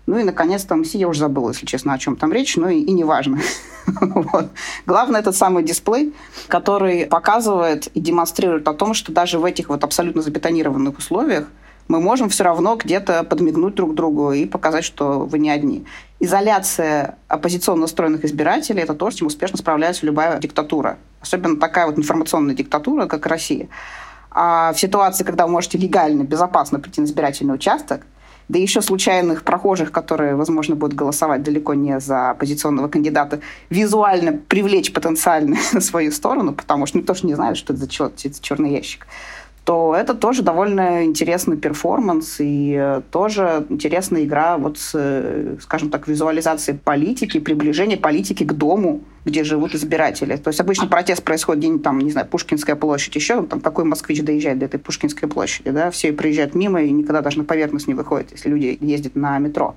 Ну 0.06 0.18
и, 0.18 0.24
наконец, 0.24 0.64
там 0.64 0.84
C 0.84 0.98
я 0.98 1.08
уже 1.08 1.20
забыла, 1.20 1.50
если 1.50 1.66
честно, 1.66 1.94
о 1.94 1.98
чем 1.98 2.16
там 2.16 2.32
речь, 2.32 2.56
но 2.56 2.68
и, 2.68 2.80
и 2.80 2.92
не 2.92 3.04
важно. 3.04 3.40
вот. 3.86 4.50
Главное, 4.86 5.20
этот 5.20 5.34
самый 5.34 5.62
дисплей, 5.62 6.14
который 6.48 7.06
показывает 7.06 7.86
и 7.88 8.00
демонстрирует 8.00 8.68
о 8.68 8.74
том, 8.74 8.92
что 8.92 9.12
даже 9.12 9.38
в 9.38 9.44
этих 9.44 9.70
вот 9.70 9.82
абсолютно 9.82 10.20
забетонированных 10.20 10.98
условиях 10.98 11.46
мы 11.88 12.00
можем 12.00 12.28
все 12.28 12.44
равно 12.44 12.76
где-то 12.76 13.24
подмигнуть 13.24 13.74
друг 13.74 13.94
другу 13.94 14.32
и 14.32 14.46
показать, 14.46 14.84
что 14.84 15.20
вы 15.20 15.38
не 15.38 15.50
одни. 15.50 15.86
Изоляция 16.18 17.18
оппозиционно 17.28 17.82
настроенных 17.82 18.24
избирателей– 18.24 18.82
это 18.82 18.94
то, 18.94 19.10
с 19.10 19.14
чем 19.14 19.26
успешно 19.26 19.58
справляется 19.58 20.06
любая 20.06 20.38
диктатура. 20.38 20.98
Особенно 21.20 21.56
такая 21.58 21.86
вот 21.86 21.98
информационная 21.98 22.54
диктатура, 22.54 23.06
как 23.06 23.26
Россия. 23.26 23.68
А 24.30 24.72
в 24.72 24.80
ситуации, 24.80 25.24
когда 25.24 25.46
вы 25.46 25.52
можете 25.52 25.78
легально, 25.78 26.22
безопасно 26.22 26.80
прийти 26.80 27.00
на 27.00 27.04
избирательный 27.04 27.54
участок, 27.54 28.06
да 28.48 28.58
еще 28.58 28.82
случайных 28.82 29.42
прохожих, 29.42 29.90
которые, 29.92 30.36
возможно, 30.36 30.76
будут 30.76 30.94
голосовать 30.94 31.42
далеко 31.42 31.74
не 31.74 31.98
за 32.00 32.30
оппозиционного 32.30 32.88
кандидата, 32.88 33.40
визуально 33.70 34.32
привлечь 34.32 34.92
потенциально 34.92 35.56
на 35.72 35.80
свою 35.80 36.12
сторону, 36.12 36.52
потому 36.52 36.86
что 36.86 36.98
никто 36.98 37.14
же 37.14 37.26
не 37.26 37.34
знает, 37.34 37.56
что 37.56 37.72
это 37.72 37.82
за 37.82 37.88
черный 37.88 38.72
ящик 38.72 39.06
то 39.64 39.96
это 39.96 40.14
тоже 40.14 40.42
довольно 40.42 41.04
интересный 41.04 41.56
перформанс 41.56 42.36
и 42.38 42.76
э, 42.78 43.00
тоже 43.10 43.64
интересная 43.70 44.24
игра 44.24 44.58
вот 44.58 44.76
с, 44.76 44.92
э, 44.94 45.56
скажем 45.62 45.88
так, 45.88 46.06
визуализацией 46.06 46.78
политики, 46.78 47.40
приближение 47.40 47.96
политики 47.96 48.44
к 48.44 48.52
дому, 48.52 49.00
где 49.24 49.42
живут 49.42 49.74
избиратели. 49.74 50.36
То 50.36 50.48
есть 50.48 50.60
обычно 50.60 50.86
протест 50.86 51.24
происходит 51.24 51.60
где-нибудь 51.60 51.82
там, 51.82 51.98
не 51.98 52.10
знаю, 52.10 52.26
Пушкинская 52.26 52.76
площадь, 52.76 53.16
еще 53.16 53.42
там 53.42 53.60
какой 53.60 53.84
москвич 53.84 54.22
доезжает 54.22 54.58
до 54.58 54.66
этой 54.66 54.78
Пушкинской 54.78 55.30
площади, 55.30 55.70
да, 55.70 55.90
все 55.90 56.12
проезжают 56.12 56.54
мимо 56.54 56.82
и 56.82 56.90
никогда 56.90 57.22
даже 57.22 57.38
на 57.38 57.44
поверхность 57.44 57.88
не 57.88 57.94
выходят, 57.94 58.32
если 58.32 58.50
люди 58.50 58.76
ездят 58.82 59.16
на 59.16 59.38
метро. 59.38 59.76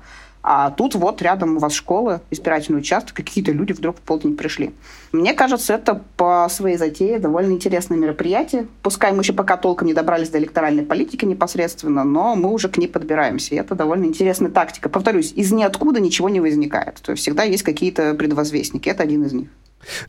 А 0.50 0.72
тут 0.72 0.96
вот 0.96 1.22
рядом 1.22 1.58
у 1.58 1.60
вас 1.60 1.74
школа, 1.74 2.22
избирательный 2.32 2.80
участок, 2.80 3.18
какие-то 3.18 3.51
люди 3.51 3.74
вдруг 3.74 3.98
в 3.98 4.00
полдень 4.00 4.38
пришли. 4.38 4.72
Мне 5.12 5.34
кажется, 5.34 5.74
это 5.74 6.01
по 6.16 6.48
своей 6.50 6.77
затее 6.77 7.20
довольно 7.20 7.51
интересное 7.51 7.98
мероприятие. 7.98 8.66
Пускай 8.82 9.12
мы 9.12 9.24
еще 9.24 9.34
пока 9.34 9.58
толком 9.58 9.88
не 9.88 9.94
добрались 9.94 10.30
до 10.30 10.38
электоральной 10.38 10.84
политики 10.84 11.25
непосредственно, 11.25 12.06
но 12.06 12.38
мы 12.38 12.54
уже 12.54 12.70
к 12.70 12.77
ней 12.77 12.88
подбираемся. 12.88 13.56
И 13.56 13.58
это 13.58 13.75
довольно 13.75 14.06
интересная 14.06 14.50
тактика. 14.50 14.88
Повторюсь, 14.88 15.34
из 15.34 15.51
ниоткуда 15.51 16.00
ничего 16.00 16.30
не 16.30 16.39
возникает. 16.39 17.01
То 17.01 17.12
есть 17.12 17.24
всегда 17.24 17.44
есть 17.44 17.63
какие-то 17.63 18.13
предвозвестники. 18.13 18.88
Это 18.88 19.04
один 19.04 19.25
из 19.25 19.34
них. 19.34 19.50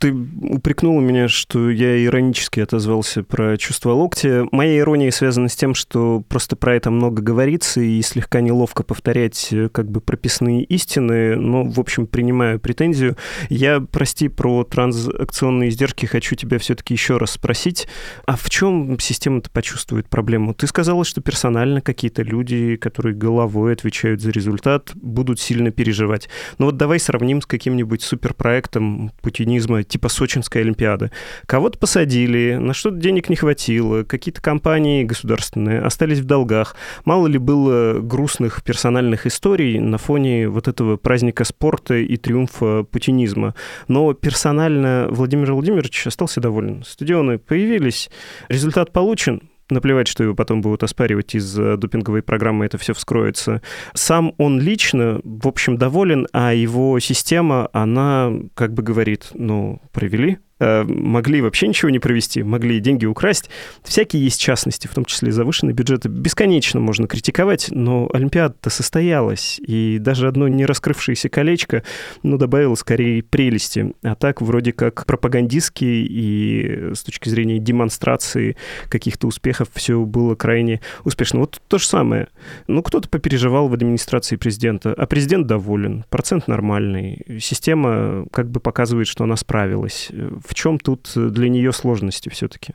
Ты 0.01 0.13
упрекнула 0.13 1.01
меня, 1.01 1.29
что 1.29 1.71
я 1.71 2.05
иронически 2.05 2.61
отозвался 2.61 3.23
про 3.23 3.57
чувство 3.57 3.93
локтя. 3.93 4.47
Моя 4.51 4.79
ирония 4.79 5.11
связана 5.11 5.49
с 5.49 5.57
тем, 5.57 5.75
что 5.75 6.23
просто 6.29 6.57
про 6.57 6.75
это 6.75 6.91
много 6.91 7.23
говорится, 7.23 7.81
и 7.81 8.01
слегка 8.03 8.41
неловко 8.41 8.83
повторять 8.83 9.49
э, 9.53 9.69
как 9.69 9.91
бы 9.91 10.01
прописные 10.01 10.65
истины, 10.65 11.37
но, 11.37 11.65
в 11.65 11.79
общем, 11.79 12.07
принимаю 12.07 12.61
претензию. 12.61 13.17
Я, 13.49 13.81
прости, 13.81 14.29
про 14.29 14.65
транзакционные 14.65 15.71
издержки 15.71 16.07
хочу 16.07 16.35
тебя 16.35 16.59
все-таки 16.59 16.95
еще 16.95 17.17
раз 17.17 17.33
спросить. 17.33 17.89
А 18.27 18.37
в 18.37 18.51
чем 18.51 18.99
система-то 18.99 19.51
почувствует 19.51 20.09
проблему? 20.09 20.55
Ты 20.55 20.67
сказала, 20.67 21.05
что 21.05 21.21
персонально 21.21 21.81
какие-то 21.81 22.23
люди, 22.23 22.77
которые 22.77 23.15
головой 23.15 23.73
отвечают 23.73 24.21
за 24.21 24.31
результат, 24.31 24.91
будут 24.95 25.41
сильно 25.41 25.71
переживать. 25.71 26.29
Но 26.59 26.67
вот 26.67 26.77
давай 26.77 26.99
сравним 26.99 27.43
с 27.43 27.47
каким-нибудь 27.47 28.03
суперпроектом 28.03 29.13
путинизма 29.23 29.68
туризма, 29.69 29.83
типа 29.85 30.09
Сочинской 30.09 30.63
Олимпиады. 30.63 31.11
Кого-то 31.47 31.79
посадили, 31.79 32.55
на 32.55 32.75
что-то 32.75 32.97
денег 32.97 33.29
не 33.29 33.37
хватило, 33.37 34.03
какие-то 34.03 34.41
компании 34.41 35.05
государственные 35.05 35.81
остались 35.81 36.19
в 36.21 36.25
долгах. 36.25 36.77
Мало 37.05 37.27
ли 37.27 37.39
было 37.39 38.01
грустных 38.01 38.63
персональных 38.63 39.27
историй 39.27 39.79
на 39.79 39.99
фоне 39.99 40.49
вот 40.49 40.69
этого 40.69 40.97
праздника 40.97 41.45
спорта 41.45 41.95
и 41.95 42.17
триумфа 42.17 42.85
путинизма. 42.85 43.55
Но 43.89 44.15
персонально 44.15 45.09
Владимир 45.11 45.53
Владимирович 45.53 46.07
остался 46.07 46.41
доволен. 46.41 46.83
Стадионы 46.85 47.39
появились, 47.39 48.11
результат 48.49 48.93
получен, 48.93 49.43
наплевать, 49.71 50.09
что 50.09 50.23
его 50.23 50.35
потом 50.35 50.61
будут 50.61 50.83
оспаривать 50.83 51.35
из 51.35 51.55
допинговой 51.55 52.23
программы, 52.23 52.67
это 52.67 52.79
все 52.79 52.95
вскроется. 52.95 53.63
Сам 53.95 54.35
он 54.39 54.61
лично, 54.61 55.21
в 55.25 55.47
общем, 55.47 55.77
доволен, 55.77 56.27
а 56.33 56.53
его 56.53 56.99
система, 57.01 57.69
она 57.73 58.33
как 58.55 58.73
бы 58.73 58.83
говорит, 58.83 59.29
ну, 59.35 59.81
провели, 59.93 60.39
Э, 60.39 60.48
могли 60.61 61.41
вообще 61.41 61.69
ничего 61.69 61.91
не 61.91 61.99
провести, 61.99 62.43
могли 62.43 62.81
деньги 62.81 63.07
украсть. 63.07 63.51
Всякие 63.83 64.25
есть 64.25 64.41
частности, 64.41 64.87
в 64.87 64.95
том 64.95 65.05
числе 65.05 65.33
завышенные 65.33 65.75
бюджеты. 65.75 66.09
Бесконечно 66.09 66.81
можно 66.81 67.07
критиковать, 67.07 67.69
но 67.71 68.09
Олимпиада-то 68.13 68.71
состоялась, 68.71 69.61
и 69.65 69.99
даже 70.01 70.29
одно 70.29 70.49
не 70.49 70.67
раскрывшееся 70.67 71.29
колечко, 71.29 71.83
ну, 72.23 72.39
добавило 72.39 72.75
скорее 72.75 73.23
прелести. 73.23 73.93
А 74.03 74.15
так 74.15 74.43
вроде 74.43 74.73
как 74.73 75.07
пропагандистский 75.07 76.05
и 76.05 76.95
с 76.95 77.03
точки 77.03 77.29
зрения 77.29 77.59
демонстрации 77.59 78.57
каких-то 78.89 79.27
успехов 79.27 79.69
все 79.75 80.01
было 80.05 80.35
крайне 80.35 80.81
успешно. 81.05 81.41
Вот 81.41 81.61
то 81.69 81.79
же 81.79 81.87
самое. 81.87 82.29
Ну, 82.67 82.83
кто-то 82.83 83.09
попереживал 83.09 83.69
в 83.69 83.75
администрации 83.75 84.37
президента, 84.37 84.93
а 84.93 85.07
президент 85.07 85.47
доволен, 85.47 86.05
процент 86.11 86.49
нормальный, 86.49 87.23
система 87.41 88.27
как 88.33 88.51
бы 88.51 88.61
показывает, 88.61 89.07
что 89.07 89.25
она 89.25 89.37
справилась 89.37 90.11
в 90.49 90.55
чем 90.55 90.79
тут 90.79 91.11
для 91.15 91.49
нее 91.51 91.73
сложности 91.73 92.31
все-таки? 92.31 92.75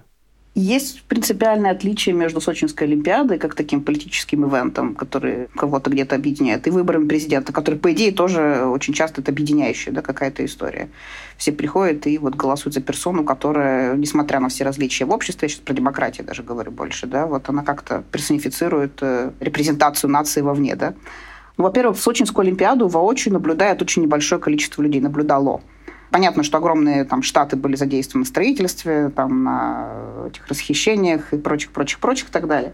Есть 0.55 1.01
принципиальное 1.05 1.71
отличие 1.71 2.13
между 2.13 2.39
Сочинской 2.39 2.85
Олимпиадой, 2.85 3.39
как 3.39 3.55
таким 3.55 3.81
политическим 3.81 4.47
ивентом, 4.47 4.93
который 4.93 5.47
кого-то 5.55 5.89
где-то 5.89 6.15
объединяет, 6.15 6.67
и 6.67 6.69
выборами 6.69 7.07
президента, 7.07 7.51
который, 7.51 7.79
по 7.79 7.91
идее, 7.91 8.11
тоже 8.11 8.63
очень 8.67 8.93
часто 8.93 9.21
это 9.21 9.31
объединяющая 9.31 9.91
да, 9.91 10.03
какая-то 10.03 10.45
история. 10.45 10.89
Все 11.37 11.53
приходят 11.53 12.05
и 12.05 12.19
вот 12.19 12.35
голосуют 12.35 12.75
за 12.75 12.81
персону, 12.81 13.23
которая, 13.23 13.95
несмотря 13.95 14.39
на 14.39 14.49
все 14.49 14.63
различия 14.63 15.05
в 15.05 15.09
обществе, 15.09 15.47
я 15.47 15.49
сейчас 15.49 15.61
про 15.61 15.73
демократию 15.73 16.27
даже 16.27 16.43
говорю 16.43 16.69
больше, 16.69 17.07
да, 17.07 17.25
вот 17.25 17.49
она 17.49 17.63
как-то 17.63 18.03
персонифицирует 18.11 18.99
э, 19.01 19.31
репрезентацию 19.39 20.11
нации 20.11 20.41
вовне, 20.41 20.75
да. 20.75 20.93
Ну, 21.57 21.63
во-первых, 21.63 21.97
в 21.97 22.01
Сочинскую 22.01 22.43
Олимпиаду 22.43 22.87
воочию 22.87 23.33
наблюдает 23.33 23.81
очень 23.81 24.03
небольшое 24.03 24.39
количество 24.39 24.83
людей, 24.83 25.01
наблюдало. 25.01 25.61
Понятно, 26.13 26.43
что 26.43 26.59
огромные 26.59 27.05
там 27.05 27.23
штаты 27.23 27.55
были 27.55 27.75
задействованы 27.75 28.25
в 28.25 28.27
строительстве, 28.27 29.09
там, 29.09 29.45
на 29.45 29.87
этих 30.27 30.47
расхищениях 30.47 31.33
и 31.33 31.37
прочих, 31.37 31.71
прочих, 31.71 31.97
прочих 31.97 32.29
и 32.29 32.31
так 32.31 32.45
далее. 32.45 32.73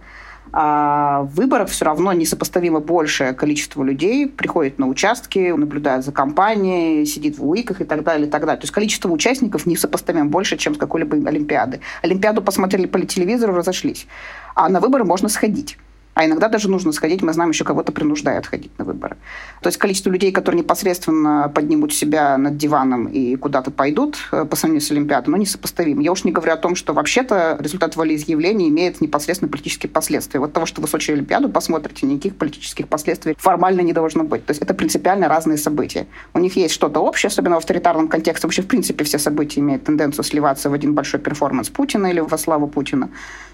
А 0.52 1.22
в 1.22 1.36
выборах 1.36 1.70
все 1.70 1.86
равно 1.86 2.12
несопоставимо 2.12 2.82
большее 2.82 3.32
количество 3.32 3.82
людей 3.82 4.28
приходит 4.28 4.78
на 4.78 4.90
участки, 4.90 5.54
наблюдает 5.56 6.04
за 6.04 6.12
компанией, 6.12 7.06
сидит 7.06 7.38
в 7.38 7.48
УИКах 7.48 7.80
и 7.80 7.86
так 7.86 8.04
далее, 8.04 8.28
и 8.28 8.30
так 8.30 8.42
далее. 8.42 8.60
То 8.60 8.66
есть 8.66 8.74
количество 8.74 9.08
участников 9.08 9.66
несопоставимо 9.66 10.30
больше, 10.30 10.58
чем 10.58 10.76
с 10.76 10.78
какой-либо 10.78 11.16
Олимпиады. 11.30 11.80
Олимпиаду 12.02 12.42
посмотрели 12.42 12.88
по 12.88 13.00
телевизору, 13.00 13.56
разошлись. 13.56 14.06
А 14.54 14.68
на 14.68 14.82
выборы 14.82 15.06
можно 15.06 15.30
сходить. 15.30 15.78
А 16.20 16.26
иногда 16.26 16.50
даже 16.50 16.70
нужно 16.70 16.92
сходить, 16.92 17.22
мы 17.22 17.32
знаем, 17.32 17.52
еще 17.52 17.64
кого-то 17.64 17.94
принуждают 17.94 18.46
ходить 18.46 18.78
на 18.78 18.84
выборы. 18.84 19.16
То 19.62 19.68
есть 19.68 19.78
количество 19.78 20.10
людей, 20.10 20.34
которые 20.34 20.64
непосредственно 20.64 21.50
поднимут 21.56 21.94
себя 21.94 22.38
над 22.38 22.58
диваном 22.58 23.06
и 23.08 23.38
куда-то 23.38 23.72
пойдут 23.72 24.18
э, 24.34 24.44
по 24.44 24.58
сравнению 24.58 24.82
с 24.82 24.92
Олимпиадой, 24.92 25.32
ну, 25.32 25.38
несопоставимо. 25.38 26.02
Я 26.04 26.12
уж 26.12 26.26
не 26.26 26.34
говорю 26.34 26.52
о 26.52 26.58
том, 26.58 26.76
что 26.76 26.94
вообще-то 26.94 27.56
результат 27.62 27.96
волеизъявления 27.96 28.68
имеет 28.68 29.00
непосредственно 29.00 29.50
политические 29.50 29.90
последствия. 29.90 30.42
Вот 30.42 30.52
того, 30.52 30.66
что 30.66 30.82
вы 30.82 30.90
Сочи 30.90 31.12
Олимпиаду 31.12 31.48
посмотрите, 31.48 32.06
никаких 32.06 32.36
политических 32.36 32.90
последствий 32.90 33.38
формально 33.38 33.80
не 33.80 33.94
должно 33.94 34.26
быть. 34.26 34.46
То 34.46 34.52
есть 34.52 34.62
это 34.62 34.74
принципиально 34.74 35.30
разные 35.30 35.58
события. 35.58 36.06
У 36.34 36.40
них 36.40 36.58
есть 36.58 36.74
что-то 36.74 37.00
общее, 37.00 37.30
особенно 37.30 37.56
в 37.56 37.60
авторитарном 37.60 38.10
контексте. 38.10 38.46
Вообще, 38.46 38.62
в 38.62 38.68
принципе, 38.68 39.06
все 39.06 39.20
события 39.20 39.62
имеют 39.62 39.86
тенденцию 39.86 40.26
сливаться 40.26 40.70
в 40.70 40.74
один 40.74 40.96
большой 40.96 41.22
перформанс 41.22 41.70
Путина 41.70 42.08
или 42.08 42.20
во 42.20 42.38
славу 42.38 42.68
Путина. 42.68 43.10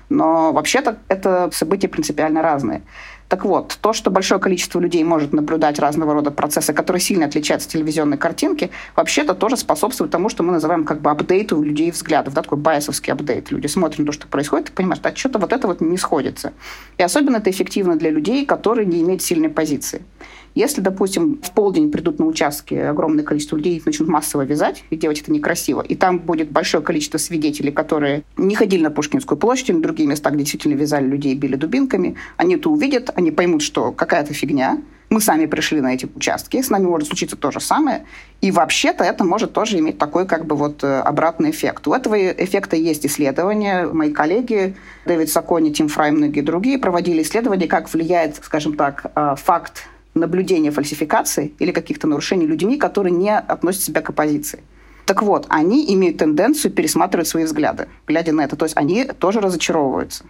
Но 0.10 0.52
вообще-то 0.54 0.98
это 1.08 1.50
события 1.52 1.88
принципиально 1.88 2.42
разные. 2.42 2.84
Так 3.28 3.44
вот, 3.44 3.78
то, 3.82 3.92
что 3.92 4.12
большое 4.12 4.40
количество 4.40 4.80
людей 4.80 5.04
может 5.04 5.34
наблюдать 5.34 5.80
разного 5.80 6.14
рода 6.14 6.30
процессы, 6.30 6.74
которые 6.74 7.02
сильно 7.02 7.26
отличаются 7.26 7.68
от 7.68 7.74
телевизионной 7.74 8.18
картинки, 8.18 8.70
вообще-то 8.96 9.34
тоже 9.34 9.58
способствует 9.58 10.12
тому, 10.12 10.30
что 10.30 10.44
мы 10.44 10.52
называем 10.52 10.84
как 10.84 11.02
бы 11.02 11.10
апдейту 11.10 11.58
у 11.58 11.64
людей 11.64 11.90
взглядов, 11.90 12.36
да, 12.36 12.44
такой 12.44 12.60
байесовский 12.60 13.12
апдейт. 13.12 13.50
Люди 13.50 13.66
смотрят 13.66 14.00
на 14.00 14.06
то, 14.06 14.12
что 14.12 14.28
происходит, 14.28 14.70
и 14.70 14.72
понимают, 14.74 15.04
а 15.04 15.16
что-то 15.16 15.40
вот 15.40 15.54
это 15.54 15.68
вот 15.68 15.82
не 15.82 15.98
сходится. 15.98 16.54
И 16.98 17.04
особенно 17.04 17.38
это 17.38 17.50
эффективно 17.50 17.96
для 17.96 18.12
людей, 18.12 18.46
которые 18.46 18.86
не 18.86 19.02
имеют 19.02 19.24
сильной 19.24 19.50
позиции. 19.50 20.04
Если, 20.56 20.80
допустим, 20.80 21.42
в 21.44 21.52
полдень 21.52 21.92
придут 21.92 22.18
на 22.18 22.26
участки 22.26 22.74
огромное 22.76 23.26
количество 23.26 23.58
людей, 23.58 23.76
их 23.76 23.86
начнут 23.86 24.08
массово 24.08 24.44
вязать 24.44 24.86
и 24.90 24.96
делать 24.96 25.22
это 25.22 25.32
некрасиво, 25.32 25.82
и 25.82 25.96
там 25.96 26.20
будет 26.20 26.50
большое 26.50 26.82
количество 26.82 27.18
свидетелей, 27.18 27.72
которые 27.72 28.24
не 28.38 28.56
ходили 28.56 28.82
на 28.82 28.90
Пушкинскую 28.90 29.38
площадь 29.38 29.70
или 29.70 29.76
на 29.76 29.84
другие 29.84 30.08
места, 30.08 30.30
где 30.30 30.40
действительно 30.40 30.76
вязали 30.76 31.06
людей 31.06 31.34
и 31.34 31.36
били 31.36 31.58
дубинками, 31.58 32.16
они 32.38 32.56
это 32.56 32.70
увидят, 32.70 33.12
они 33.16 33.32
поймут, 33.32 33.64
что 33.64 33.92
какая-то 33.92 34.34
фигня, 34.34 34.82
мы 35.10 35.22
сами 35.22 35.46
пришли 35.46 35.82
на 35.82 35.94
эти 35.94 36.08
участки, 36.16 36.62
с 36.62 36.70
нами 36.70 36.86
может 36.86 37.10
случиться 37.10 37.36
то 37.36 37.52
же 37.52 37.60
самое, 37.60 38.06
и 38.42 38.50
вообще-то 38.50 39.04
это 39.04 39.24
может 39.24 39.54
тоже 39.54 39.78
иметь 39.80 39.98
такой 39.98 40.26
как 40.26 40.46
бы 40.46 40.56
вот 40.56 40.84
э, 40.84 41.00
обратный 41.02 41.52
эффект. 41.52 41.88
У 41.88 41.94
этого 41.94 42.16
эффекта 42.32 42.76
есть 42.76 43.06
исследования. 43.06 43.86
Мои 43.86 44.12
коллеги 44.12 44.76
Дэвид 45.06 45.30
Сакони, 45.30 45.72
Тим 45.72 45.90
Фрай 45.90 46.10
и 46.10 46.12
многие 46.12 46.42
другие 46.42 46.80
проводили 46.80 47.22
исследования, 47.22 47.68
как 47.68 47.94
влияет, 47.94 48.38
скажем 48.38 48.76
так, 48.76 49.12
э, 49.16 49.36
факт 49.38 49.84
наблюдения 50.16 50.72
фальсификаций 50.72 51.54
или 51.60 51.72
каких-то 51.72 52.08
нарушений 52.08 52.48
людьми, 52.48 52.78
которые 52.78 53.12
не 53.12 53.38
относят 53.38 53.84
себя 53.84 54.02
к 54.02 54.10
оппозиции. 54.10 54.64
Так 55.06 55.22
вот, 55.22 55.46
они 55.50 55.94
имеют 55.94 56.18
тенденцию 56.18 56.72
пересматривать 56.72 57.28
свои 57.28 57.44
взгляды, 57.44 57.88
глядя 58.08 58.32
на 58.32 58.42
это. 58.42 58.56
То 58.56 58.66
есть 58.66 58.76
они 58.76 59.06
тоже 59.06 59.40
разочаровываются. 59.40 60.26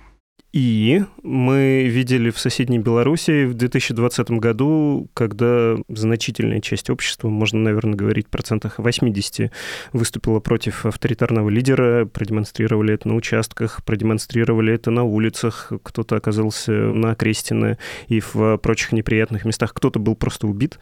И 0.56 1.04
мы 1.22 1.84
видели 1.84 2.30
в 2.30 2.39
соседней 2.39 2.80
Беларуси 2.80 3.44
в 3.44 3.56
2020 3.56 4.32
году, 4.32 5.10
когда 5.13 5.76
значительная 5.89 6.62
часть 6.62 6.89
общества, 6.89 7.28
можно, 7.28 7.60
наверное, 7.60 7.96
говорить, 7.96 8.28
в 8.28 8.30
процентах 8.30 8.80
80, 8.80 9.52
выступила 9.91 10.39
против 10.39 10.86
авторитарного 10.86 11.50
лидера, 11.50 12.06
продемонстрировали 12.06 12.94
это 12.94 13.10
на 13.10 13.15
участках, 13.15 13.84
продемонстрировали 13.84 14.74
это 14.74 14.91
на 14.91 15.04
улицах, 15.04 15.74
кто-то 15.84 16.15
оказался 16.15 16.72
на 16.72 17.15
Крестино 17.15 17.78
и 18.08 18.22
в 18.22 18.56
прочих 18.60 18.94
неприятных 18.94 19.44
местах, 19.44 19.74
кто-то 19.74 20.00
был 20.00 20.15
просто 20.15 20.48
убит. 20.48 20.80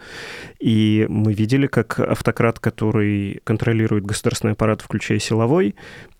И 0.60 1.08
мы 1.10 1.34
видели, 1.34 1.66
как 1.66 2.00
автократ, 2.00 2.60
который 2.60 3.42
контролирует 3.44 4.06
государственный 4.06 4.54
аппарат, 4.54 4.84
включая 4.84 5.18
силовой, 5.18 5.74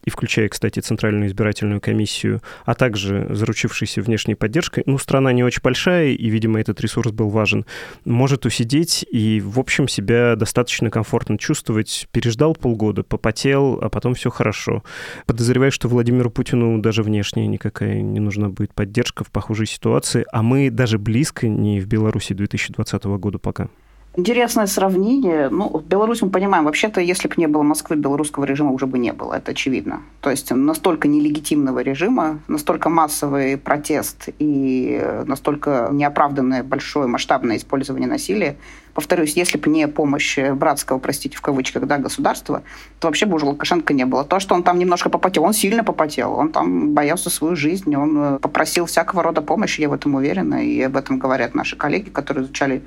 и 0.06 0.10
включая, 0.10 0.50
кстати, 0.50 0.80
Центральную 0.80 1.28
избирательную 1.28 1.82
комиссию, 1.82 2.42
а 2.66 2.76
также 2.76 3.28
заручившийся 3.30 4.02
внешней 4.02 4.36
поддержкой, 4.36 4.84
ну, 4.86 4.98
страна 4.98 5.32
не 5.32 5.44
очень 5.44 5.62
большая, 5.62 6.10
и, 6.10 6.30
видимо, 6.30 6.60
этот 6.60 6.82
ресурс 6.82 7.12
был 7.12 7.30
важен, 7.30 7.66
может 8.06 8.46
усидеть 8.46 9.06
и, 9.10 9.42
в 9.44 9.60
общем, 9.60 9.88
себя 9.88 10.36
достаточно 10.36 10.89
комфортно 10.89 11.38
чувствовать. 11.38 12.08
Переждал 12.12 12.56
полгода, 12.56 13.04
попотел, 13.04 13.80
а 13.82 13.89
потом 13.89 14.13
все 14.13 14.30
хорошо. 14.30 14.84
Подозреваю, 15.26 15.72
что 15.72 15.88
Владимиру 15.88 16.30
Путину 16.30 16.80
даже 16.80 17.04
внешне 17.04 17.48
никакая 17.48 18.02
не 18.02 18.20
нужна 18.20 18.50
будет 18.50 18.74
поддержка 18.74 19.24
в 19.24 19.32
похожей 19.32 19.68
ситуации, 19.68 20.26
а 20.32 20.44
мы 20.44 20.70
даже 20.70 20.98
близко 20.98 21.48
не 21.48 21.80
в 21.80 21.88
Беларуси 21.88 22.34
2020 22.34 23.04
года 23.04 23.38
пока. 23.38 23.70
Интересное 24.15 24.67
сравнение. 24.67 25.49
Ну, 25.49 25.84
Беларусь 25.89 26.21
мы 26.21 26.30
понимаем, 26.30 26.65
вообще-то, 26.65 27.02
если 27.02 27.28
бы 27.28 27.34
не 27.38 27.47
было 27.47 27.63
Москвы, 27.63 27.95
белорусского 27.95 28.43
режима 28.45 28.71
уже 28.71 28.86
бы 28.86 28.99
не 28.99 29.12
было, 29.12 29.34
это 29.34 29.54
очевидно. 29.54 30.04
То 30.21 30.30
есть 30.30 30.52
настолько 30.52 31.08
нелегитимного 31.08 31.80
режима, 31.80 32.39
настолько 32.47 32.89
массовый 32.89 33.58
протест 33.58 34.30
и 34.38 35.04
настолько 35.26 35.89
неоправданное 35.91 36.62
большое 36.62 37.08
масштабное 37.08 37.58
использование 37.58 38.08
насилия. 38.08 38.58
Повторюсь, 38.93 39.36
если 39.36 39.58
бы 39.58 39.67
не 39.71 39.88
помощь 39.88 40.38
братского, 40.38 40.99
простите, 40.99 41.36
в 41.36 41.41
кавычках, 41.41 41.88
да, 41.88 41.97
государства, 41.97 42.62
то 42.99 43.08
вообще 43.08 43.26
бы 43.26 43.38
уже 43.38 43.45
Лукашенко 43.45 43.95
не 43.95 44.06
было. 44.06 44.23
То, 44.23 44.39
что 44.39 44.54
он 44.54 44.62
там 44.62 44.78
немножко 44.78 45.10
попотел, 45.10 45.43
он 45.43 45.54
сильно 45.54 45.84
попотел, 45.84 46.34
он 46.34 46.52
там 46.52 46.93
боялся 46.93 47.32
свою 47.32 47.56
жизнь, 47.56 47.95
он 47.95 48.38
попросил 48.38 48.86
всякого 48.86 49.23
рода 49.23 49.41
помощи, 49.41 49.82
я 49.82 49.89
в 49.89 49.93
этом 49.93 50.13
уверена, 50.13 50.63
и 50.63 50.80
об 50.82 50.97
этом 50.97 51.17
говорят 51.17 51.56
наши 51.56 51.76
коллеги, 51.76 52.10
которые 52.10 52.43
изучали 52.43 52.84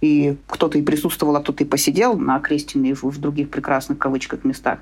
и 0.00 0.36
кто-то 0.46 0.78
и 0.78 0.82
присутствовал, 0.82 1.36
а 1.36 1.40
кто-то 1.40 1.64
и 1.64 1.66
посидел 1.66 2.16
на 2.18 2.40
Крестине 2.40 2.90
и 2.90 2.94
в, 2.94 3.18
других 3.18 3.50
прекрасных 3.50 3.98
кавычках 3.98 4.44
местах. 4.44 4.78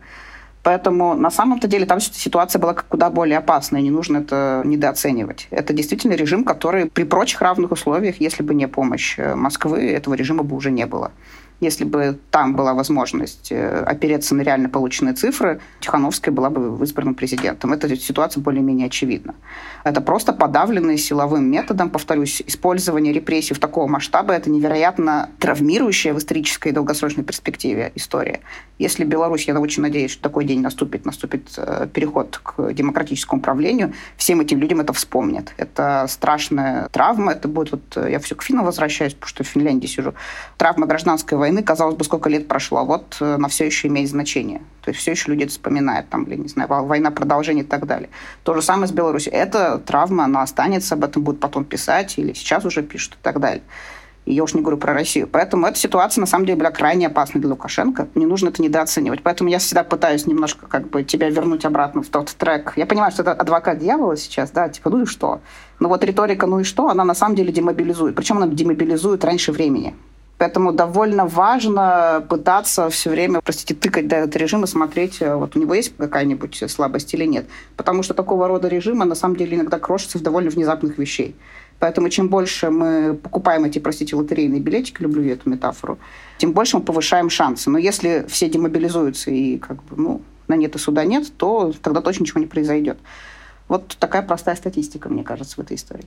Поэтому 0.63 1.15
на 1.15 1.31
самом-то 1.31 1.69
деле 1.69 1.85
там 1.85 2.01
ситуация 2.01 2.59
была 2.59 2.73
куда 2.73 3.11
более 3.11 3.37
опасная, 3.37 3.83
не 3.83 3.91
нужно 3.91 4.19
это 4.19 4.63
недооценивать. 4.65 5.47
Это 5.51 5.75
действительно 5.75 6.15
режим, 6.15 6.43
который 6.43 6.87
при 6.87 7.05
прочих 7.05 7.43
равных 7.43 7.71
условиях, 7.73 8.19
если 8.19 8.43
бы 8.43 8.55
не 8.55 8.67
помощь 8.67 9.19
э, 9.19 9.35
Москвы, 9.35 9.91
этого 9.91 10.15
режима 10.15 10.43
бы 10.43 10.57
уже 10.57 10.71
не 10.71 10.87
было. 10.87 11.13
Если 11.65 11.85
бы 11.85 12.19
там 12.31 12.55
была 12.55 12.75
возможность 12.75 13.51
э, 13.51 13.83
опереться 13.87 14.35
на 14.35 14.43
реально 14.43 14.69
полученные 14.69 15.15
цифры, 15.15 15.61
Тихановская 15.81 16.35
была 16.35 16.51
бы 16.51 16.85
избрана 16.85 17.15
президентом. 17.15 17.73
Эта 17.73 17.97
ситуация 17.97 18.43
более-менее 18.43 18.89
очевидна. 18.89 19.35
Это 19.83 20.03
просто 20.03 20.35
подавленный 20.35 20.99
силовым 20.99 21.51
методом, 21.51 21.89
повторюсь, 21.89 22.43
использование 22.47 23.15
репрессий 23.15 23.55
в 23.55 23.59
такого 23.59 23.87
масштаба, 23.87 24.35
это 24.35 24.51
невероятно 24.51 25.31
травмирующая 25.39 26.13
в 26.13 26.19
исторической 26.19 26.69
и 26.69 26.73
долгосрочной 26.73 27.25
перспективе 27.25 27.93
история. 27.95 28.41
Если 28.79 29.05
Беларусь, 29.05 29.47
я 29.47 29.59
очень 29.59 29.83
надеюсь, 29.83 30.11
что 30.11 30.23
такой 30.23 30.45
день 30.45 30.61
наступит, 30.61 31.07
наступит 31.07 31.49
э, 31.57 31.87
переход 31.93 32.41
к 32.43 32.73
демократическому 32.73 33.41
управлению, 33.41 33.95
всем 34.17 34.41
этим 34.41 34.59
людям 34.59 34.81
это 34.81 34.93
вспомнят. 34.93 35.53
Это 35.57 36.07
страшная 36.09 36.89
травма, 36.91 37.33
это 37.33 37.49
будет, 37.49 37.71
вот 37.73 37.97
э, 37.97 38.11
я 38.11 38.19
все 38.19 38.35
к 38.35 38.43
финну 38.43 38.65
возвращаюсь, 38.65 39.15
потому 39.15 39.29
что 39.29 39.45
в 39.45 39.47
Финляндии 39.47 39.87
сижу, 39.87 40.15
травма 40.57 40.87
гражданской 40.87 41.39
войны, 41.39 41.54
казалось 41.63 41.97
бы, 41.97 42.05
сколько 42.05 42.29
лет 42.29 42.49
прошло, 42.49 42.79
а 42.79 42.85
вот 42.85 43.17
э, 43.21 43.35
она 43.35 43.49
все 43.49 43.67
еще 43.67 43.89
имеет 43.89 44.09
значение. 44.09 44.61
То 44.83 44.91
есть 44.91 45.01
все 45.01 45.13
еще 45.13 45.31
люди 45.31 45.45
это 45.45 45.53
вспоминают, 45.53 46.09
там, 46.09 46.25
или, 46.25 46.37
не 46.37 46.49
знаю, 46.49 46.69
война 46.69 47.11
продолжение 47.11 47.65
и 47.65 47.67
так 47.67 47.87
далее. 47.87 48.11
То 48.43 48.55
же 48.55 48.63
самое 48.63 48.89
с 48.89 48.93
Беларусью. 48.93 49.33
Эта 49.33 49.79
травма, 49.79 50.25
она 50.25 50.43
останется, 50.43 50.95
об 50.95 51.05
этом 51.05 51.23
будут 51.23 51.41
потом 51.41 51.65
писать, 51.65 52.19
или 52.19 52.33
сейчас 52.33 52.65
уже 52.65 52.83
пишут 52.83 53.15
и 53.15 53.19
так 53.23 53.41
далее. 53.41 53.63
И 54.25 54.33
я 54.33 54.43
уж 54.43 54.55
не 54.55 54.63
говорю 54.63 54.79
про 54.79 54.95
Россию. 54.95 55.29
Поэтому 55.31 55.67
эта 55.67 55.79
ситуация, 55.79 56.23
на 56.23 56.27
самом 56.27 56.47
деле, 56.47 56.59
была 56.59 56.71
крайне 56.71 57.09
опасной 57.09 57.41
для 57.41 57.51
Лукашенко. 57.51 58.09
Не 58.15 58.25
нужно 58.25 58.49
это 58.49 58.63
недооценивать. 58.63 59.23
Поэтому 59.23 59.51
я 59.51 59.59
всегда 59.59 59.85
пытаюсь 59.85 60.27
немножко 60.27 60.67
как 60.67 60.89
бы 60.89 61.05
тебя 61.05 61.29
вернуть 61.29 61.65
обратно 61.65 62.03
в 62.03 62.09
тот 62.09 62.31
трек. 62.31 62.73
Я 62.77 62.87
понимаю, 62.87 63.13
что 63.13 63.23
это 63.23 63.33
адвокат 63.33 63.79
дьявола 63.79 64.17
сейчас, 64.17 64.51
да, 64.51 64.69
типа, 64.69 64.89
ну 64.91 65.03
и 65.03 65.07
что? 65.07 65.41
Но 65.79 65.89
вот 65.89 66.03
риторика 66.05 66.47
«ну 66.47 66.61
и 66.61 66.65
что?» 66.65 66.89
она 66.89 67.05
на 67.05 67.15
самом 67.15 67.35
деле 67.35 67.53
демобилизует. 67.53 68.15
Причем 68.15 68.39
она 68.39 68.47
демобилизует 68.47 69.25
раньше 69.25 69.53
времени. 69.53 69.95
Поэтому 70.45 70.75
довольно 70.75 71.25
важно 71.25 72.23
пытаться 72.29 72.91
все 72.91 73.09
время, 73.09 73.41
простите, 73.41 73.75
тыкать 73.75 74.09
до 74.09 74.17
этот 74.17 74.37
режим 74.37 74.63
и 74.65 74.67
смотреть, 74.67 75.23
э, 75.23 75.35
вот 75.35 75.57
у 75.57 75.59
него 75.59 75.73
есть 75.73 75.97
какая-нибудь 75.97 76.65
слабость 76.69 77.15
или 77.15 77.25
нет. 77.25 77.47
Потому 77.79 78.03
что 78.03 78.13
такого 78.13 78.47
рода 78.47 78.69
режима 78.69 79.07
на 79.07 79.15
самом 79.15 79.37
деле 79.37 79.57
иногда 79.57 79.79
крошится 79.79 80.19
в 80.19 80.23
довольно 80.23 80.51
внезапных 80.51 80.99
вещей. 80.99 81.35
Поэтому 81.79 82.11
чем 82.11 82.29
больше 82.29 82.69
мы 82.69 83.15
покупаем 83.15 83.65
эти, 83.65 83.79
простите, 83.79 84.17
лотерейные 84.17 84.61
билетики, 84.61 85.01
люблю 85.01 85.23
я 85.23 85.33
эту 85.33 85.49
метафору, 85.49 85.99
тем 86.37 86.53
больше 86.53 86.77
мы 86.77 86.83
повышаем 86.83 87.31
шансы. 87.31 87.71
Но 87.71 87.79
если 87.79 88.27
все 88.29 88.51
демобилизуются 88.51 89.31
и 89.31 89.57
как 89.57 89.83
бы, 89.85 89.97
ну, 89.97 90.21
на 90.47 90.57
нет 90.57 90.75
и 90.75 90.79
суда 90.79 91.07
нет, 91.07 91.33
то 91.39 91.73
тогда 91.81 92.03
точно 92.03 92.25
ничего 92.25 92.41
не 92.41 92.47
произойдет. 92.47 92.99
Вот 93.69 93.97
такая 93.99 94.21
простая 94.21 94.57
статистика, 94.57 95.09
мне 95.09 95.25
кажется, 95.25 95.57
в 95.57 95.61
этой 95.61 95.79
истории. 95.79 96.05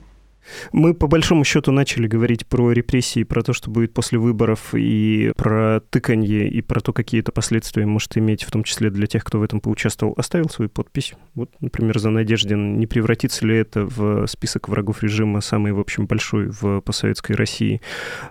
Мы 0.72 0.94
по 0.94 1.06
большому 1.06 1.44
счету 1.44 1.72
начали 1.72 2.06
говорить 2.06 2.46
про 2.46 2.72
репрессии, 2.72 3.22
про 3.22 3.42
то, 3.42 3.52
что 3.52 3.70
будет 3.70 3.92
после 3.92 4.18
выборов, 4.18 4.74
и 4.74 5.32
про 5.36 5.80
тыканье, 5.90 6.48
и 6.48 6.60
про 6.62 6.80
то, 6.80 6.92
какие 6.92 7.20
это 7.20 7.32
последствия 7.32 7.86
может 7.86 8.16
иметь, 8.16 8.44
в 8.44 8.50
том 8.50 8.64
числе 8.64 8.90
для 8.90 9.06
тех, 9.06 9.24
кто 9.24 9.38
в 9.38 9.42
этом 9.42 9.60
поучаствовал. 9.60 10.14
Оставил 10.16 10.48
свою 10.48 10.68
подпись. 10.68 11.14
Вот, 11.34 11.50
например, 11.60 11.98
за 11.98 12.10
Надеждин. 12.10 12.78
Не 12.78 12.86
превратится 12.86 13.46
ли 13.46 13.56
это 13.56 13.84
в 13.84 14.26
список 14.26 14.68
врагов 14.68 15.02
режима 15.02 15.40
самый, 15.40 15.72
в 15.72 15.80
общем, 15.80 16.06
большой 16.06 16.48
в 16.48 16.80
постсоветской 16.80 17.36
России? 17.36 17.80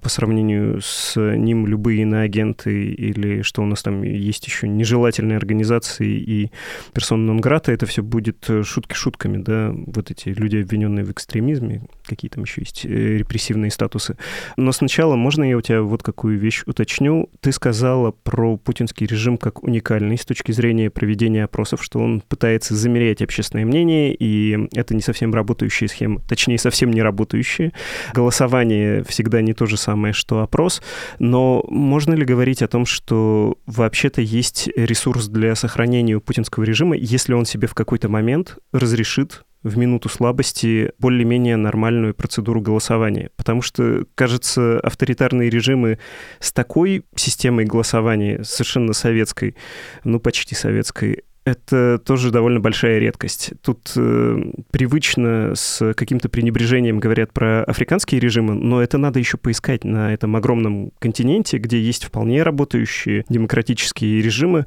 По 0.01 0.09
сравнению 0.09 0.81
с 0.81 1.15
ним 1.15 1.67
любые 1.67 2.01
иноагенты 2.01 2.91
или 2.91 3.41
что 3.41 3.61
у 3.61 3.65
нас 3.65 3.83
там 3.83 4.03
есть 4.03 4.45
еще 4.45 4.67
нежелательные 4.67 5.37
организации 5.37 6.17
и 6.17 6.51
персона 6.93 7.23
нон 7.23 7.41
это 7.47 7.85
все 7.85 8.03
будет 8.03 8.49
шутки 8.63 8.93
шутками, 8.93 9.37
да, 9.37 9.73
вот 9.73 10.11
эти 10.11 10.29
люди, 10.29 10.57
обвиненные 10.57 11.05
в 11.05 11.11
экстремизме, 11.11 11.83
какие 12.07 12.29
там 12.29 12.43
еще 12.43 12.61
есть 12.61 12.85
э, 12.85 13.17
репрессивные 13.17 13.71
статусы. 13.71 14.17
Но 14.55 14.71
сначала 14.71 15.15
можно 15.15 15.43
я 15.43 15.57
у 15.57 15.61
тебя 15.61 15.81
вот 15.81 16.03
какую 16.03 16.39
вещь 16.39 16.63
уточню? 16.65 17.29
Ты 17.41 17.51
сказала 17.51 18.11
про 18.11 18.57
путинский 18.57 19.05
режим 19.05 19.37
как 19.37 19.63
уникальный 19.63 20.17
с 20.17 20.25
точки 20.25 20.51
зрения 20.51 20.89
проведения 20.89 21.43
опросов, 21.43 21.83
что 21.83 21.99
он 21.99 22.21
пытается 22.21 22.75
замерять 22.75 23.21
общественное 23.21 23.65
мнение, 23.65 24.15
и 24.15 24.67
это 24.73 24.95
не 24.95 25.01
совсем 25.01 25.33
работающая 25.33 25.87
схема, 25.87 26.21
точнее, 26.27 26.57
совсем 26.57 26.91
не 26.91 27.01
работающая. 27.01 27.73
Голосование 28.13 29.03
всегда 29.03 29.41
не 29.41 29.53
то 29.53 29.65
же 29.65 29.77
самое, 29.77 30.13
что 30.13 30.41
опрос, 30.41 30.81
но 31.19 31.63
можно 31.69 32.13
ли 32.13 32.25
говорить 32.25 32.61
о 32.61 32.67
том, 32.67 32.85
что 32.85 33.57
вообще-то 33.65 34.21
есть 34.21 34.69
ресурс 34.75 35.27
для 35.27 35.55
сохранения 35.55 36.19
путинского 36.19 36.63
режима, 36.63 36.95
если 36.95 37.33
он 37.33 37.45
себе 37.45 37.67
в 37.67 37.73
какой-то 37.73 38.09
момент 38.09 38.57
разрешит 38.71 39.43
в 39.63 39.77
минуту 39.77 40.09
слабости 40.09 40.91
более-менее 40.99 41.57
нормальную 41.57 42.13
процедуру 42.13 42.61
голосования. 42.61 43.31
Потому 43.35 43.61
что, 43.61 44.05
кажется, 44.15 44.79
авторитарные 44.79 45.49
режимы 45.49 45.99
с 46.39 46.51
такой 46.51 47.05
системой 47.15 47.65
голосования, 47.65 48.43
совершенно 48.43 48.93
советской, 48.93 49.55
ну, 50.03 50.19
почти 50.19 50.55
советской, 50.55 51.23
это 51.47 51.97
тоже 51.97 52.29
довольно 52.31 52.59
большая 52.59 52.99
редкость. 52.99 53.53
Тут 53.61 53.93
э, 53.95 54.51
привычно 54.69 55.53
с 55.55 55.93
каким-то 55.93 56.27
пренебрежением 56.27 56.99
говорят 56.99 57.31
про 57.31 57.63
африканские 57.63 58.19
режимы, 58.19 58.53
но 58.53 58.81
это 58.81 58.97
надо 58.97 59.19
еще 59.19 59.37
поискать 59.37 59.85
на 59.85 60.13
этом 60.13 60.35
огромном 60.35 60.91
континенте, 60.99 61.57
где 61.57 61.79
есть 61.79 62.03
вполне 62.03 62.43
работающие 62.43 63.23
демократические 63.29 64.21
режимы, 64.21 64.65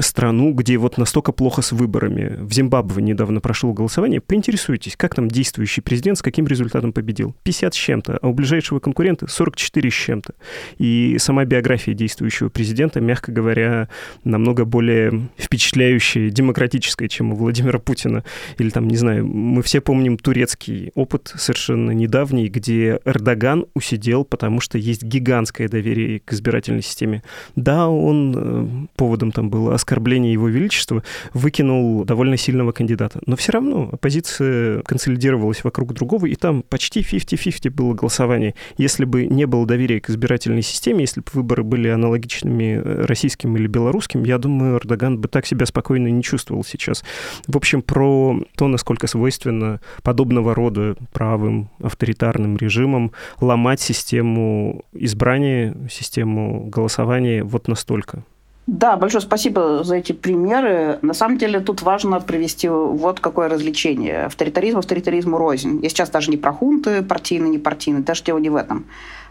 страну, 0.00 0.52
где 0.52 0.76
вот 0.76 0.98
настолько 0.98 1.32
плохо 1.32 1.62
с 1.62 1.72
выборами. 1.72 2.36
В 2.40 2.52
Зимбабве 2.52 3.02
недавно 3.02 3.40
прошло 3.40 3.72
голосование. 3.72 4.20
Поинтересуйтесь, 4.20 4.96
как 4.98 5.14
там 5.14 5.28
действующий 5.28 5.80
президент, 5.80 6.18
с 6.18 6.22
каким 6.22 6.46
результатом 6.46 6.92
победил? 6.92 7.34
50 7.42 7.72
с 7.72 7.76
чем-то, 7.76 8.18
а 8.20 8.28
у 8.28 8.34
ближайшего 8.34 8.80
конкурента 8.80 9.26
44 9.26 9.90
с 9.90 9.94
чем-то. 9.94 10.34
И 10.76 11.16
сама 11.18 11.46
биография 11.46 11.94
действующего 11.94 12.50
президента, 12.50 13.00
мягко 13.00 13.32
говоря, 13.32 13.88
намного 14.24 14.66
более 14.66 15.30
впечатляющая 15.38 16.01
демократической, 16.14 17.08
чем 17.08 17.32
у 17.32 17.36
Владимира 17.36 17.78
Путина. 17.78 18.24
Или 18.58 18.70
там, 18.70 18.88
не 18.88 18.96
знаю, 18.96 19.26
мы 19.26 19.62
все 19.62 19.80
помним 19.80 20.18
турецкий 20.18 20.90
опыт 20.94 21.32
совершенно 21.36 21.90
недавний, 21.92 22.48
где 22.48 23.00
Эрдоган 23.04 23.66
усидел, 23.74 24.24
потому 24.24 24.60
что 24.60 24.78
есть 24.78 25.02
гигантское 25.02 25.68
доверие 25.68 26.20
к 26.20 26.32
избирательной 26.32 26.82
системе. 26.82 27.22
Да, 27.56 27.88
он, 27.88 28.34
э, 28.36 28.86
поводом 28.96 29.32
там 29.32 29.50
было 29.50 29.74
оскорбление 29.74 30.32
его 30.32 30.48
величества, 30.48 31.02
выкинул 31.34 32.04
довольно 32.04 32.36
сильного 32.36 32.72
кандидата. 32.72 33.20
Но 33.26 33.36
все 33.36 33.52
равно 33.52 33.90
оппозиция 33.92 34.82
консолидировалась 34.82 35.64
вокруг 35.64 35.92
другого, 35.94 36.26
и 36.26 36.34
там 36.34 36.62
почти 36.62 37.00
50-50 37.00 37.70
было 37.70 37.94
голосование. 37.94 38.54
Если 38.76 39.04
бы 39.04 39.26
не 39.26 39.46
было 39.46 39.66
доверия 39.66 40.00
к 40.00 40.10
избирательной 40.10 40.62
системе, 40.62 41.02
если 41.02 41.20
бы 41.20 41.26
выборы 41.32 41.62
были 41.62 41.88
аналогичными 41.88 42.80
э, 42.82 43.04
российским 43.04 43.56
или 43.56 43.66
белорусским, 43.66 44.24
я 44.24 44.38
думаю, 44.38 44.78
Эрдоган 44.78 45.18
бы 45.18 45.28
так 45.28 45.46
себя 45.46 45.66
спокойно 45.66 45.81
спокойно 45.82 46.06
не 46.06 46.22
чувствовал 46.22 46.64
сейчас. 46.64 47.02
В 47.48 47.56
общем, 47.56 47.82
про 47.82 48.36
то, 48.56 48.68
насколько 48.68 49.08
свойственно 49.08 49.80
подобного 50.02 50.54
рода 50.54 50.94
правым 51.12 51.70
авторитарным 51.82 52.56
режимам 52.56 53.10
ломать 53.40 53.80
систему 53.80 54.84
избрания, 54.92 55.74
систему 55.90 56.66
голосования 56.66 57.42
вот 57.42 57.66
настолько. 57.66 58.22
Да, 58.68 58.96
большое 58.96 59.22
спасибо 59.22 59.82
за 59.82 59.96
эти 59.96 60.12
примеры. 60.12 61.00
На 61.02 61.14
самом 61.14 61.36
деле 61.36 61.58
тут 61.58 61.82
важно 61.82 62.20
привести 62.20 62.68
вот 62.68 63.18
какое 63.18 63.48
развлечение. 63.48 64.26
Авторитаризм 64.26 64.78
авторитаризму 64.78 65.36
рознь. 65.36 65.80
Я 65.82 65.88
сейчас 65.88 66.10
даже 66.10 66.30
не 66.30 66.36
про 66.36 66.52
хунты 66.52 67.02
партийные, 67.02 67.50
не 67.50 67.58
партийные, 67.58 68.04
даже 68.04 68.22
дело 68.22 68.38
не 68.38 68.50
в 68.50 68.56
этом. 68.56 68.84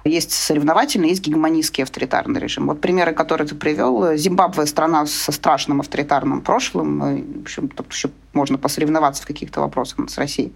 Есть 0.03 0.31
соревновательный, 0.31 1.09
есть 1.09 1.21
гегемонистский 1.21 1.83
авторитарный 1.83 2.39
режим. 2.39 2.67
Вот 2.67 2.81
примеры, 2.81 3.13
которые 3.13 3.47
ты 3.47 3.55
привел. 3.55 4.15
Зимбабве– 4.15 4.65
страна 4.67 5.05
со 5.05 5.31
страшным 5.31 5.79
авторитарным 5.79 6.41
прошлым. 6.41 6.99
В 7.39 7.41
общем, 7.41 7.69
тут 7.69 7.91
еще 7.91 8.09
можно 8.33 8.57
посоревноваться 8.57 9.23
в 9.23 9.27
каких-то 9.27 9.59
вопросах 9.59 10.09
с 10.09 10.17
Россией. 10.17 10.53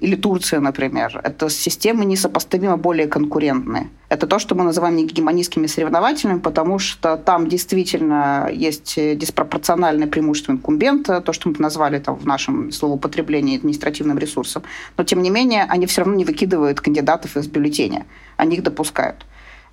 Или 0.00 0.14
Турция, 0.14 0.60
например. 0.60 1.20
Это 1.22 1.50
системы 1.50 2.04
несопоставимо 2.04 2.76
более 2.76 3.06
конкурентные. 3.08 3.90
Это 4.08 4.26
то, 4.26 4.38
что 4.38 4.54
мы 4.54 4.62
называем 4.62 4.96
не 4.96 5.04
гегемонистскими 5.04 5.66
соревновательными, 5.66 6.38
потому 6.38 6.78
что 6.78 7.16
там 7.16 7.48
действительно 7.48 8.48
есть 8.52 8.94
диспропорциональное 8.96 10.06
преимущество 10.06 10.52
инкумбента, 10.52 11.20
то, 11.20 11.32
что 11.32 11.48
мы 11.48 11.56
назвали 11.58 11.98
там, 11.98 12.14
в 12.14 12.24
нашем 12.24 12.70
словоупотреблении 12.70 13.58
административным 13.58 14.18
ресурсом. 14.18 14.62
Но, 14.96 15.04
тем 15.04 15.20
не 15.22 15.30
менее, 15.30 15.64
они 15.68 15.86
все 15.86 16.02
равно 16.02 16.14
не 16.14 16.24
выкидывают 16.24 16.80
кандидатов 16.80 17.36
из 17.36 17.48
бюллетеня. 17.48 18.06
Они 18.36 18.56
их 18.56 18.62
допускают. 18.62 19.26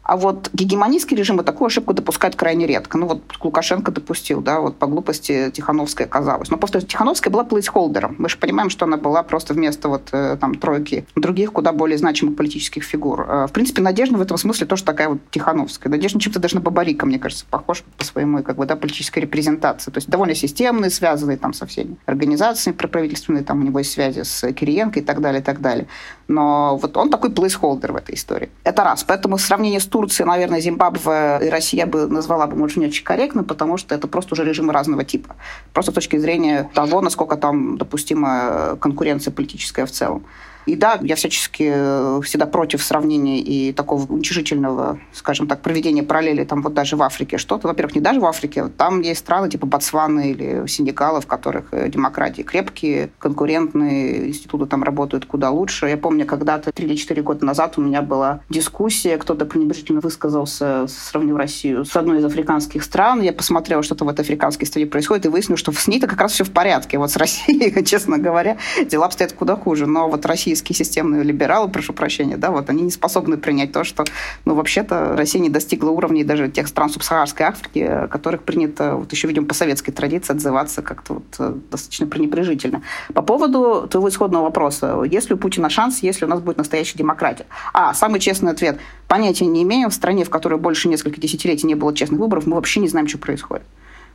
А 0.03 0.17
вот 0.17 0.49
гегемонистский 0.53 1.15
режим 1.15 1.41
такую 1.43 1.67
ошибку 1.67 1.93
допускает 1.93 2.35
крайне 2.35 2.67
редко. 2.67 2.97
Ну 2.97 3.07
вот 3.07 3.21
Лукашенко 3.41 3.91
допустил, 3.91 4.41
да, 4.41 4.59
вот 4.59 4.77
по 4.77 4.85
глупости 4.85 5.49
Тихановская 5.51 6.05
оказалась. 6.05 6.49
Но 6.49 6.57
повторюсь, 6.57 6.87
Тихановская 6.87 7.31
была 7.31 7.45
плейсхолдером. 7.45 8.15
Мы 8.19 8.29
же 8.29 8.37
понимаем, 8.37 8.69
что 8.69 8.85
она 8.85 8.97
была 8.97 9.23
просто 9.23 9.53
вместо 9.53 9.87
вот 9.87 10.09
э, 10.11 10.37
там 10.39 10.55
тройки 10.55 11.05
других 11.15 11.53
куда 11.53 11.71
более 11.71 11.97
значимых 11.97 12.35
политических 12.35 12.83
фигур. 12.83 13.21
Э, 13.21 13.47
в 13.47 13.53
принципе, 13.53 13.81
Надежда 13.81 14.17
в 14.17 14.21
этом 14.21 14.37
смысле 14.37 14.67
тоже 14.67 14.83
такая 14.83 15.07
вот 15.09 15.19
Тихановская. 15.31 15.89
Надежда 15.89 16.19
чем-то 16.19 16.39
даже 16.39 16.55
на 16.55 16.61
Бабарика, 16.61 17.05
мне 17.05 17.17
кажется, 17.17 17.45
похож 17.49 17.83
по 17.97 18.03
своему 18.03 18.43
как 18.43 18.57
бы, 18.57 18.65
да, 18.65 18.75
политической 18.75 19.19
репрезентации. 19.19 19.89
То 19.89 19.99
есть 19.99 20.09
довольно 20.09 20.35
системный, 20.35 20.91
связанный 20.91 21.37
там 21.37 21.53
со 21.53 21.65
всеми 21.65 21.95
организациями 22.05 22.75
проправительственные, 22.75 23.43
там 23.43 23.61
у 23.61 23.63
него 23.63 23.79
есть 23.79 23.91
связи 23.91 24.23
с 24.23 24.51
Кириенко 24.51 24.99
и 24.99 25.03
так 25.03 25.21
далее, 25.21 25.41
и 25.41 25.43
так 25.43 25.61
далее. 25.61 25.87
Но 26.27 26.77
вот 26.77 26.95
он 26.97 27.09
такой 27.09 27.31
плейсхолдер 27.31 27.91
в 27.91 27.95
этой 27.97 28.15
истории. 28.15 28.49
Это 28.63 28.83
раз. 28.83 29.03
Поэтому 29.03 29.37
сравнение 29.37 29.79
с 29.79 29.85
Турции, 29.85 30.23
наверное, 30.23 30.61
Зимбабве 30.61 31.39
и 31.45 31.49
Россия 31.49 31.85
бы 31.85 32.07
назвала 32.07 32.47
бы, 32.47 32.55
может, 32.55 32.77
не 32.77 32.87
очень 32.87 33.03
корректно, 33.03 33.43
потому 33.43 33.77
что 33.77 33.93
это 33.93 34.07
просто 34.07 34.33
уже 34.33 34.43
режимы 34.43 34.73
разного 34.73 35.03
типа. 35.03 35.35
Просто 35.73 35.91
с 35.91 35.95
точки 35.95 36.17
зрения 36.17 36.69
того, 36.73 37.01
насколько 37.01 37.35
там 37.35 37.77
допустима 37.77 38.77
конкуренция 38.79 39.31
политическая 39.31 39.85
в 39.85 39.91
целом. 39.91 40.23
И 40.65 40.75
да, 40.75 40.99
я 41.01 41.15
всячески 41.15 41.71
э, 41.73 42.21
всегда 42.23 42.45
против 42.45 42.83
сравнения 42.83 43.39
и 43.39 43.73
такого 43.73 44.11
уничижительного, 44.11 44.99
скажем 45.11 45.47
так, 45.47 45.61
проведения 45.61 46.03
параллели 46.03 46.43
там 46.43 46.61
вот 46.61 46.73
даже 46.73 46.95
в 46.95 47.03
Африке 47.03 47.37
что-то. 47.37 47.67
Во-первых, 47.67 47.95
не 47.95 48.01
даже 48.01 48.19
в 48.19 48.25
Африке. 48.25 48.67
Там 48.77 49.01
есть 49.01 49.19
страны 49.19 49.49
типа 49.49 49.67
Ботсваны 49.67 50.31
или 50.31 50.67
Сенегала, 50.67 51.21
в 51.21 51.27
которых 51.27 51.67
э, 51.71 51.89
демократии 51.89 52.41
крепкие, 52.41 53.09
конкурентные, 53.19 54.29
институты 54.29 54.65
там 54.65 54.83
работают 54.83 55.25
куда 55.25 55.49
лучше. 55.51 55.87
Я 55.87 55.97
помню, 55.97 56.25
когда-то 56.25 56.71
три 56.71 56.87
или 56.87 56.95
четыре 56.95 57.21
года 57.21 57.45
назад 57.45 57.77
у 57.77 57.81
меня 57.81 58.01
была 58.01 58.41
дискуссия, 58.49 59.17
кто-то 59.17 59.45
пренебрежительно 59.45 59.99
высказался, 59.99 60.85
сравнив 60.87 61.35
Россию 61.35 61.85
с 61.85 61.95
одной 61.95 62.19
из 62.19 62.25
африканских 62.25 62.83
стран. 62.83 63.21
Я 63.21 63.33
посмотрела, 63.33 63.83
что-то 63.83 64.05
в 64.05 64.09
этой 64.09 64.21
африканской 64.21 64.67
стране 64.67 64.87
происходит, 64.87 65.25
и 65.25 65.29
выяснила, 65.29 65.57
что 65.57 65.71
с 65.71 65.87
ней-то 65.87 66.07
как 66.07 66.21
раз 66.21 66.33
все 66.33 66.43
в 66.43 66.51
порядке. 66.51 66.97
Вот 66.97 67.11
с 67.11 67.17
Россией, 67.17 67.83
честно 67.85 68.17
говоря, 68.17 68.57
дела 68.89 69.05
обстоят 69.05 69.33
куда 69.33 69.55
хуже. 69.55 69.87
Но 69.87 70.09
вот 70.09 70.25
Россия 70.25 70.52
российские 70.53 70.75
системные 70.75 71.23
либералы, 71.23 71.67
прошу 71.69 71.93
прощения, 71.93 72.37
да, 72.37 72.51
вот 72.51 72.69
они 72.69 72.83
не 72.83 72.91
способны 72.91 73.37
принять 73.37 73.71
то, 73.71 73.83
что, 73.83 74.05
ну, 74.45 74.53
вообще-то 74.53 75.15
Россия 75.17 75.41
не 75.41 75.49
достигла 75.49 75.89
уровней 75.89 76.23
даже 76.23 76.47
тех 76.47 76.67
стран 76.67 76.89
субсахарской 76.89 77.47
Африки, 77.47 78.07
которых 78.11 78.43
принято, 78.43 78.95
вот 78.95 79.11
еще, 79.11 79.27
видимо, 79.27 79.47
по 79.47 79.55
советской 79.55 79.91
традиции 79.91 80.33
отзываться 80.33 80.83
как-то 80.83 81.15
вот 81.15 81.23
э, 81.39 81.55
достаточно 81.71 82.05
пренебрежительно. 82.05 82.83
По 83.13 83.23
поводу 83.23 83.87
твоего 83.89 84.09
исходного 84.09 84.43
вопроса, 84.43 85.01
есть 85.09 85.29
ли 85.29 85.35
у 85.35 85.37
Путина 85.37 85.69
шанс, 85.69 86.03
если 86.03 86.25
у 86.25 86.27
нас 86.27 86.39
будет 86.39 86.57
настоящая 86.57 86.99
демократия? 86.99 87.45
А, 87.73 87.93
самый 87.95 88.19
честный 88.19 88.51
ответ. 88.51 88.77
Понятия 89.07 89.47
не 89.47 89.63
имеем. 89.63 89.89
В 89.89 89.93
стране, 89.93 90.23
в 90.23 90.29
которой 90.29 90.59
больше 90.59 90.87
нескольких 90.87 91.19
десятилетий 91.19 91.65
не 91.65 91.75
было 91.75 91.93
честных 91.95 92.19
выборов, 92.19 92.45
мы 92.45 92.55
вообще 92.55 92.79
не 92.79 92.87
знаем, 92.87 93.07
что 93.07 93.17
происходит 93.17 93.65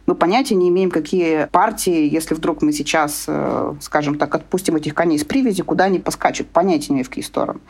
мы 0.08 0.14
понятия 0.14 0.54
не 0.54 0.70
имеем, 0.70 0.90
какие 0.90 1.48
партии, 1.52 2.08
если 2.08 2.34
вдруг 2.34 2.62
мы 2.62 2.72
сейчас, 2.72 3.26
э, 3.28 3.74
скажем 3.82 4.16
так, 4.16 4.34
отпустим 4.34 4.76
этих 4.76 4.94
коней 4.94 5.18
с 5.18 5.24
привязи, 5.24 5.62
куда 5.62 5.84
они 5.84 5.98
поскачут, 5.98 6.46
понятия 6.46 6.86
не 6.88 6.94
имеем, 6.94 7.04
в 7.04 7.10
какие 7.10 7.24
стороны. 7.24 7.60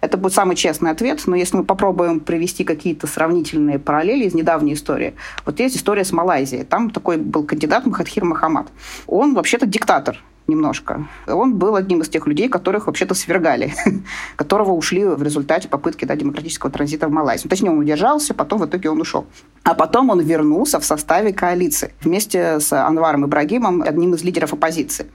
Это 0.00 0.16
будет 0.16 0.32
самый 0.32 0.54
честный 0.54 0.92
ответ, 0.92 1.20
но 1.26 1.34
если 1.34 1.56
мы 1.56 1.64
попробуем 1.64 2.20
привести 2.20 2.62
какие-то 2.62 3.08
сравнительные 3.08 3.80
параллели 3.80 4.26
из 4.26 4.34
недавней 4.34 4.74
истории. 4.74 5.14
Вот 5.44 5.58
есть 5.58 5.76
история 5.76 6.04
с 6.04 6.12
Малайзией. 6.12 6.62
Там 6.62 6.90
такой 6.90 7.16
был 7.16 7.42
кандидат 7.42 7.84
Махатхир 7.84 8.24
Махамад. 8.24 8.68
Он 9.08 9.34
вообще-то 9.34 9.66
диктатор 9.66 10.22
немножко. 10.48 11.06
Он 11.26 11.54
был 11.54 11.76
одним 11.76 12.00
из 12.00 12.08
тех 12.08 12.26
людей, 12.26 12.48
которых 12.48 12.86
вообще-то 12.86 13.14
свергали, 13.14 13.74
которого 14.36 14.72
ушли 14.72 15.04
в 15.04 15.22
результате 15.22 15.68
попытки 15.68 16.06
да, 16.06 16.16
демократического 16.16 16.72
транзита 16.72 17.06
в 17.06 17.10
Малайзию. 17.12 17.50
Точнее, 17.50 17.70
он 17.70 17.78
удержался, 17.78 18.34
потом 18.34 18.58
в 18.58 18.66
итоге 18.66 18.90
он 18.90 19.00
ушел. 19.00 19.26
А 19.62 19.74
потом 19.74 20.10
он 20.10 20.20
вернулся 20.20 20.80
в 20.80 20.84
составе 20.84 21.32
коалиции 21.32 21.92
вместе 22.00 22.58
с 22.60 22.72
Анваром 22.72 23.26
Ибрагимом, 23.26 23.82
одним 23.82 24.14
из 24.14 24.24
лидеров 24.24 24.54
оппозиции. 24.54 25.06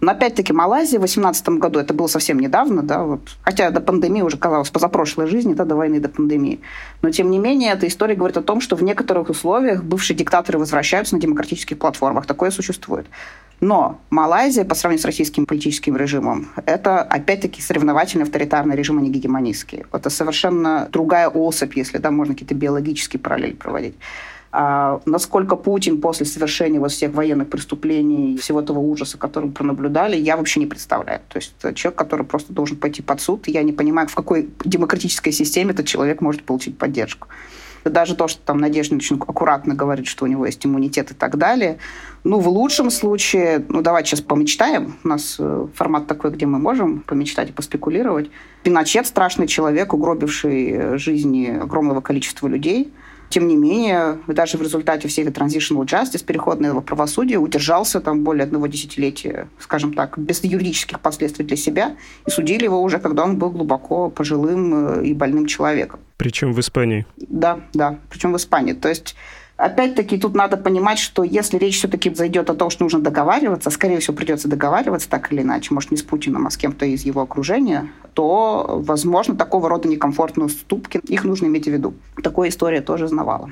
Но 0.00 0.12
опять-таки 0.12 0.52
Малайзия 0.52 0.98
в 0.98 1.02
2018 1.02 1.48
году, 1.60 1.80
это 1.80 1.92
было 1.92 2.06
совсем 2.06 2.38
недавно, 2.38 2.82
да, 2.82 3.02
вот, 3.02 3.36
хотя 3.42 3.70
до 3.70 3.80
пандемии 3.80 4.22
уже 4.22 4.36
казалось 4.36 4.70
позапрошлой 4.70 5.26
жизни, 5.26 5.54
да, 5.54 5.64
до 5.64 5.74
войны, 5.74 5.98
до 5.98 6.08
пандемии. 6.08 6.60
Но 7.02 7.10
тем 7.10 7.30
не 7.30 7.38
менее, 7.38 7.72
эта 7.72 7.88
история 7.88 8.14
говорит 8.14 8.36
о 8.36 8.42
том, 8.42 8.60
что 8.60 8.76
в 8.76 8.82
некоторых 8.82 9.28
условиях 9.28 9.82
бывшие 9.82 10.16
диктаторы 10.16 10.58
возвращаются 10.58 11.16
на 11.16 11.20
демократических 11.20 11.78
платформах. 11.78 12.26
Такое 12.26 12.50
существует. 12.50 13.06
Но 13.60 14.00
Малайзия, 14.10 14.64
по 14.64 14.76
сравнению 14.76 15.02
с 15.02 15.06
российским 15.06 15.44
политическим 15.44 15.96
режимом, 15.96 16.48
это, 16.64 17.02
опять-таки, 17.02 17.60
соревновательный 17.60 18.24
авторитарный 18.24 18.76
режим, 18.76 18.98
а 18.98 19.00
не 19.00 19.10
гегемонистский. 19.10 19.84
Это 19.92 20.10
совершенно 20.10 20.88
другая 20.92 21.28
особь, 21.28 21.76
если 21.76 21.98
да, 21.98 22.12
можно 22.12 22.34
какие-то 22.34 22.54
биологические 22.54 23.18
параллели 23.18 23.54
проводить. 23.54 23.96
А 24.60 25.00
насколько 25.06 25.54
Путин 25.54 26.00
после 26.00 26.26
совершения 26.26 26.80
вот 26.80 26.90
всех 26.90 27.12
военных 27.12 27.48
преступлений, 27.48 28.36
всего 28.38 28.60
того 28.60 28.82
ужаса, 28.82 29.16
который 29.16 29.44
мы 29.44 29.52
пронаблюдали, 29.52 30.16
я 30.16 30.36
вообще 30.36 30.58
не 30.58 30.66
представляю. 30.66 31.20
То 31.28 31.38
есть 31.38 31.54
человек, 31.76 31.96
который 31.96 32.26
просто 32.26 32.52
должен 32.52 32.76
пойти 32.76 33.00
под 33.00 33.20
суд, 33.20 33.46
я 33.46 33.62
не 33.62 33.72
понимаю, 33.72 34.08
в 34.08 34.16
какой 34.16 34.48
демократической 34.64 35.30
системе 35.30 35.70
этот 35.70 35.86
человек 35.86 36.20
может 36.20 36.42
получить 36.42 36.76
поддержку. 36.76 37.28
Даже 37.84 38.16
то, 38.16 38.26
что 38.26 38.40
там 38.44 38.58
Надежда 38.58 38.96
очень 38.96 39.14
аккуратно 39.14 39.76
говорит, 39.76 40.08
что 40.08 40.24
у 40.24 40.28
него 40.28 40.44
есть 40.44 40.66
иммунитет 40.66 41.12
и 41.12 41.14
так 41.14 41.38
далее. 41.38 41.78
Ну, 42.24 42.40
в 42.40 42.48
лучшем 42.48 42.90
случае, 42.90 43.64
ну, 43.68 43.80
давайте 43.80 44.10
сейчас 44.10 44.22
помечтаем. 44.22 44.96
У 45.04 45.08
нас 45.08 45.36
э, 45.38 45.66
формат 45.72 46.08
такой, 46.08 46.32
где 46.32 46.46
мы 46.46 46.58
можем 46.58 46.98
помечтать 47.02 47.50
и 47.50 47.52
поспекулировать. 47.52 48.28
Пиночет– 48.64 49.06
страшный 49.06 49.46
человек, 49.46 49.94
угробивший 49.94 50.70
э, 50.72 50.98
жизни 50.98 51.46
огромного 51.46 52.00
количества 52.00 52.48
людей– 52.48 52.92
тем 53.28 53.46
не 53.46 53.56
менее, 53.56 54.18
даже 54.26 54.58
в 54.58 54.62
результате 54.62 55.08
всей 55.08 55.26
этой 55.26 55.32
transitional 55.32 55.84
justice, 55.84 56.24
переходного 56.24 56.80
правосудия, 56.80 57.38
удержался 57.38 58.00
там 58.00 58.24
более 58.24 58.44
одного 58.44 58.66
десятилетия, 58.66 59.48
скажем 59.58 59.92
так, 59.92 60.18
без 60.18 60.42
юридических 60.42 61.00
последствий 61.00 61.44
для 61.44 61.56
себя, 61.56 61.96
и 62.26 62.30
судили 62.30 62.64
его 62.64 62.82
уже, 62.82 62.98
когда 62.98 63.24
он 63.24 63.38
был 63.38 63.50
глубоко 63.50 64.10
пожилым 64.10 65.00
э, 65.00 65.06
и 65.06 65.14
больным 65.14 65.46
человеком. 65.46 66.00
Причем 66.16 66.52
в 66.52 66.60
Испании. 66.60 67.06
Да, 67.16 67.60
да, 67.74 67.98
причем 68.10 68.32
в 68.32 68.36
Испании. 68.36 68.72
То 68.72 68.88
есть 68.88 69.14
Опять-таки, 69.58 70.18
тут 70.18 70.36
надо 70.36 70.56
понимать, 70.56 71.00
что 71.00 71.24
если 71.24 71.58
речь 71.58 71.78
все-таки 71.78 72.14
зайдет 72.14 72.48
о 72.48 72.54
том, 72.54 72.70
что 72.70 72.84
нужно 72.84 73.00
договариваться, 73.00 73.70
скорее 73.70 73.98
всего, 73.98 74.16
придется 74.16 74.46
договариваться 74.46 75.10
так 75.10 75.32
или 75.32 75.42
иначе, 75.42 75.74
может, 75.74 75.90
не 75.90 75.96
с 75.96 76.02
Путиным, 76.02 76.46
а 76.46 76.50
с 76.50 76.56
кем-то 76.56 76.86
из 76.86 77.04
его 77.04 77.22
окружения, 77.22 77.90
то, 78.14 78.80
возможно, 78.86 79.34
такого 79.34 79.68
рода 79.68 79.88
некомфортные 79.88 80.46
уступки, 80.46 81.00
их 81.08 81.24
нужно 81.24 81.46
иметь 81.46 81.64
в 81.64 81.72
виду. 81.72 81.94
Такая 82.22 82.50
история 82.50 82.82
тоже 82.82 83.08
знавала. 83.08 83.50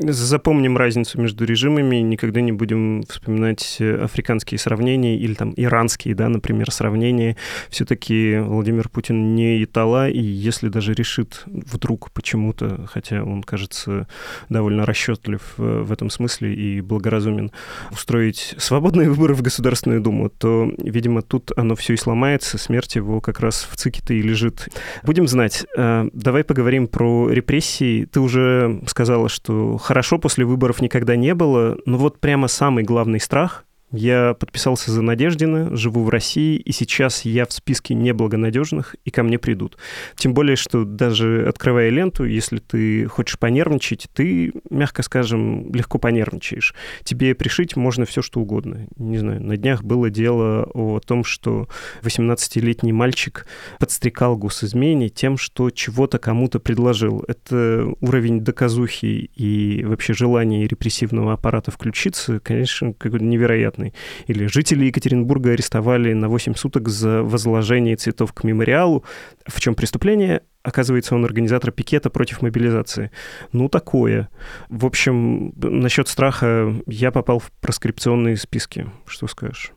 Запомним 0.00 0.76
разницу 0.76 1.20
между 1.20 1.44
режимами, 1.44 1.96
никогда 1.96 2.40
не 2.40 2.52
будем 2.52 3.02
вспоминать 3.08 3.78
э, 3.80 4.04
африканские 4.04 4.56
сравнения 4.56 5.16
или 5.18 5.34
там 5.34 5.52
иранские, 5.56 6.14
да, 6.14 6.28
например, 6.28 6.70
сравнения. 6.70 7.36
Все-таки 7.68 8.38
Владимир 8.38 8.88
Путин 8.88 9.34
не 9.34 9.64
Итала, 9.64 10.08
и 10.08 10.20
если 10.20 10.68
даже 10.68 10.94
решит 10.94 11.42
вдруг 11.46 12.12
почему-то, 12.12 12.86
хотя 12.86 13.24
он 13.24 13.42
кажется 13.42 14.06
довольно 14.48 14.86
расчетлив 14.86 15.42
э, 15.58 15.82
в 15.82 15.90
этом 15.90 16.10
смысле 16.10 16.54
и 16.54 16.80
благоразумен, 16.80 17.50
устроить 17.90 18.54
свободные 18.56 19.10
выборы 19.10 19.34
в 19.34 19.42
Государственную 19.42 20.00
Думу, 20.00 20.30
то, 20.30 20.70
видимо, 20.78 21.22
тут 21.22 21.50
оно 21.56 21.74
все 21.74 21.94
и 21.94 21.96
сломается, 21.96 22.56
смерть 22.56 22.94
его 22.94 23.20
как 23.20 23.40
раз 23.40 23.66
в 23.68 23.74
цике-то 23.74 24.14
и 24.14 24.22
лежит. 24.22 24.68
Будем 25.02 25.26
знать. 25.26 25.66
Э, 25.76 26.08
давай 26.12 26.44
поговорим 26.44 26.86
про 26.86 27.28
репрессии. 27.28 28.04
Ты 28.04 28.20
уже 28.20 28.80
сказала, 28.86 29.28
что 29.28 29.76
хорошо 29.88 30.18
после 30.18 30.44
выборов 30.44 30.82
никогда 30.82 31.16
не 31.16 31.34
было, 31.34 31.78
но 31.86 31.96
вот 31.96 32.20
прямо 32.20 32.46
самый 32.46 32.84
главный 32.84 33.20
страх 33.20 33.64
я 33.90 34.34
подписался 34.34 34.90
за 34.90 35.02
Надеждина, 35.02 35.74
живу 35.74 36.04
в 36.04 36.08
России, 36.10 36.56
и 36.56 36.72
сейчас 36.72 37.24
я 37.24 37.46
в 37.46 37.52
списке 37.52 37.94
неблагонадежных, 37.94 38.96
и 39.04 39.10
ко 39.10 39.22
мне 39.22 39.38
придут. 39.38 39.78
Тем 40.16 40.34
более, 40.34 40.56
что 40.56 40.84
даже 40.84 41.46
открывая 41.48 41.88
ленту, 41.88 42.24
если 42.24 42.58
ты 42.58 43.06
хочешь 43.06 43.38
понервничать, 43.38 44.08
ты, 44.12 44.52
мягко 44.70 45.02
скажем, 45.02 45.72
легко 45.72 45.98
понервничаешь. 45.98 46.74
Тебе 47.04 47.34
пришить 47.34 47.76
можно 47.76 48.04
все, 48.04 48.20
что 48.20 48.40
угодно. 48.40 48.86
Не 48.96 49.18
знаю, 49.18 49.42
на 49.42 49.56
днях 49.56 49.82
было 49.82 50.10
дело 50.10 50.68
о 50.74 51.00
том, 51.00 51.24
что 51.24 51.68
18-летний 52.02 52.92
мальчик 52.92 53.46
подстрекал 53.78 54.36
госизмене 54.36 55.08
тем, 55.08 55.38
что 55.38 55.70
чего-то 55.70 56.18
кому-то 56.18 56.60
предложил. 56.60 57.24
Это 57.26 57.88
уровень 58.00 58.40
доказухи 58.40 59.30
и 59.34 59.84
вообще 59.84 60.12
желание 60.12 60.66
репрессивного 60.66 61.32
аппарата 61.32 61.70
включиться, 61.70 62.40
конечно, 62.40 62.92
какой-то 62.92 63.24
невероятный 63.24 63.77
непонятный. 63.78 63.94
Или 64.26 64.46
жители 64.46 64.86
Екатеринбурга 64.86 65.52
арестовали 65.52 66.12
на 66.12 66.28
8 66.28 66.54
суток 66.54 66.88
за 66.88 67.22
возложение 67.22 67.96
цветов 67.96 68.32
к 68.32 68.44
мемориалу. 68.44 69.04
В 69.46 69.60
чем 69.60 69.74
преступление? 69.74 70.42
Оказывается, 70.62 71.14
он 71.14 71.24
организатор 71.24 71.70
пикета 71.72 72.10
против 72.10 72.42
мобилизации. 72.42 73.10
Ну, 73.52 73.68
такое. 73.68 74.28
В 74.68 74.84
общем, 74.84 75.52
насчет 75.56 76.08
страха 76.08 76.74
я 76.86 77.10
попал 77.10 77.38
в 77.38 77.50
проскрипционные 77.60 78.36
списки. 78.36 78.86
Что 79.06 79.28
скажешь? 79.28 79.72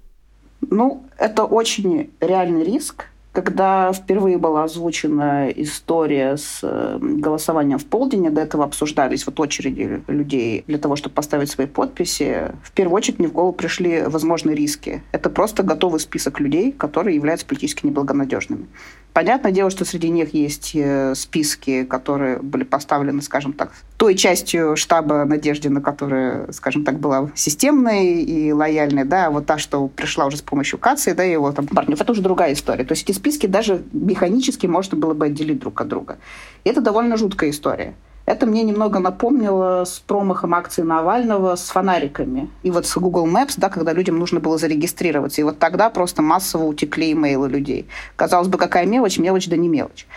Ну, 0.70 1.06
это 1.18 1.46
очень 1.46 2.10
реальный 2.20 2.64
риск, 2.64 3.08
когда 3.32 3.94
впервые 3.94 4.38
была 4.38 4.66
озвучена 4.66 5.50
история 5.52 6.36
с 6.36 6.60
э, 6.64 6.98
голосованием 7.02 7.80
в 7.80 7.86
полдень, 7.86 8.30
до 8.30 8.42
этого 8.42 8.66
обсуждались 8.66 9.26
вот 9.26 9.40
очереди 9.40 10.04
людей 10.08 10.64
для 10.68 10.78
того, 10.78 10.98
чтобы 10.98 11.16
поставить 11.16 11.50
свои 11.50 11.68
подписи, 11.68 12.52
в 12.62 12.72
первую 12.74 12.98
очередь 12.98 13.20
мне 13.20 13.30
в 13.30 13.34
голову 13.34 13.54
пришли 13.54 14.02
возможные 14.04 14.56
риски. 14.56 15.02
Это 15.14 15.30
просто 15.30 15.64
готовый 15.64 16.02
список 16.02 16.42
людей, 16.42 16.74
которые 16.74 17.16
являются 17.16 17.46
политически 17.46 17.86
неблагонадежными. 17.86 18.68
Понятное 19.14 19.52
дело, 19.52 19.70
что 19.70 19.86
среди 19.86 20.10
них 20.10 20.34
есть 20.34 20.72
э, 20.74 21.16
списки, 21.16 21.86
которые 21.86 22.40
были 22.40 22.64
поставлены, 22.64 23.22
скажем 23.22 23.54
так, 23.54 23.72
той 24.02 24.16
частью 24.16 24.76
штаба 24.78 25.26
Надеждина, 25.26 25.80
которая, 25.80 26.52
скажем 26.54 26.84
так, 26.84 27.00
была 27.00 27.30
системной 27.36 28.24
и 28.24 28.52
лояльной, 28.52 29.04
да, 29.04 29.30
вот 29.30 29.46
та, 29.46 29.60
что 29.60 29.88
пришла 29.90 30.26
уже 30.26 30.38
с 30.38 30.42
помощью 30.42 30.80
КАЦИ, 30.80 31.12
да, 31.12 31.24
и 31.24 31.34
его 31.34 31.52
там 31.52 31.68
партнеров, 31.68 32.02
это 32.02 32.12
уже 32.12 32.24
другая 32.24 32.54
история. 32.54 32.84
То 32.84 32.94
есть 32.94 33.08
эти 33.08 33.16
списки 33.16 33.46
даже 33.46 33.84
механически 33.94 34.66
можно 34.66 34.98
было 34.98 35.14
бы 35.14 35.28
отделить 35.28 35.60
друг 35.60 35.80
от 35.82 35.88
друга. 35.88 36.18
И 36.64 36.70
это 36.72 36.82
довольно 36.82 37.16
жуткая 37.16 37.52
история. 37.52 37.94
Это 38.26 38.48
мне 38.48 38.64
немного 38.64 38.98
напомнило 38.98 39.86
с 39.86 40.00
промахом 40.00 40.56
акции 40.56 40.82
Навального 40.82 41.56
с 41.56 41.70
фонариками. 41.70 42.50
И 42.64 42.72
вот 42.72 42.88
с 42.88 42.98
Google 42.98 43.28
Maps, 43.28 43.54
да, 43.58 43.70
когда 43.70 43.94
людям 43.94 44.18
нужно 44.18 44.40
было 44.40 44.58
зарегистрироваться. 44.58 45.42
И 45.42 45.44
вот 45.44 45.60
тогда 45.60 45.92
просто 45.92 46.24
массово 46.24 46.64
утекли 46.64 47.12
имейлы 47.12 47.48
людей. 47.50 47.88
Казалось 48.16 48.48
бы, 48.48 48.58
какая 48.58 48.88
мелочь, 48.88 49.20
мелочь 49.20 49.48
да 49.48 49.58
не 49.58 49.68
мелочь. 49.68 50.08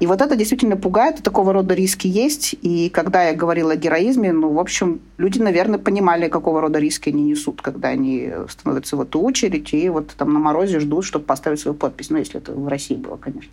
И 0.00 0.06
вот 0.06 0.20
это 0.20 0.36
действительно 0.36 0.76
пугает, 0.76 1.20
и 1.20 1.22
такого 1.22 1.52
рода 1.52 1.74
риски 1.74 2.06
есть. 2.06 2.54
И 2.62 2.88
когда 2.88 3.24
я 3.24 3.34
говорила 3.34 3.72
о 3.72 3.76
героизме, 3.76 4.32
ну, 4.32 4.52
в 4.52 4.58
общем, 4.58 5.00
люди, 5.18 5.38
наверное, 5.38 5.78
понимали, 5.78 6.28
какого 6.28 6.60
рода 6.60 6.78
риски 6.78 7.10
они 7.10 7.22
несут, 7.22 7.62
когда 7.62 7.88
они 7.88 8.30
становятся 8.48 8.96
в 8.96 9.02
эту 9.02 9.20
очередь 9.20 9.72
и 9.72 9.88
вот 9.88 10.08
там 10.16 10.32
на 10.32 10.38
морозе 10.38 10.80
ждут, 10.80 11.04
чтобы 11.04 11.24
поставить 11.24 11.60
свою 11.60 11.76
подпись. 11.76 12.10
Ну, 12.10 12.18
если 12.18 12.40
это 12.40 12.52
в 12.52 12.66
России 12.68 12.96
было, 12.96 13.16
конечно. 13.16 13.52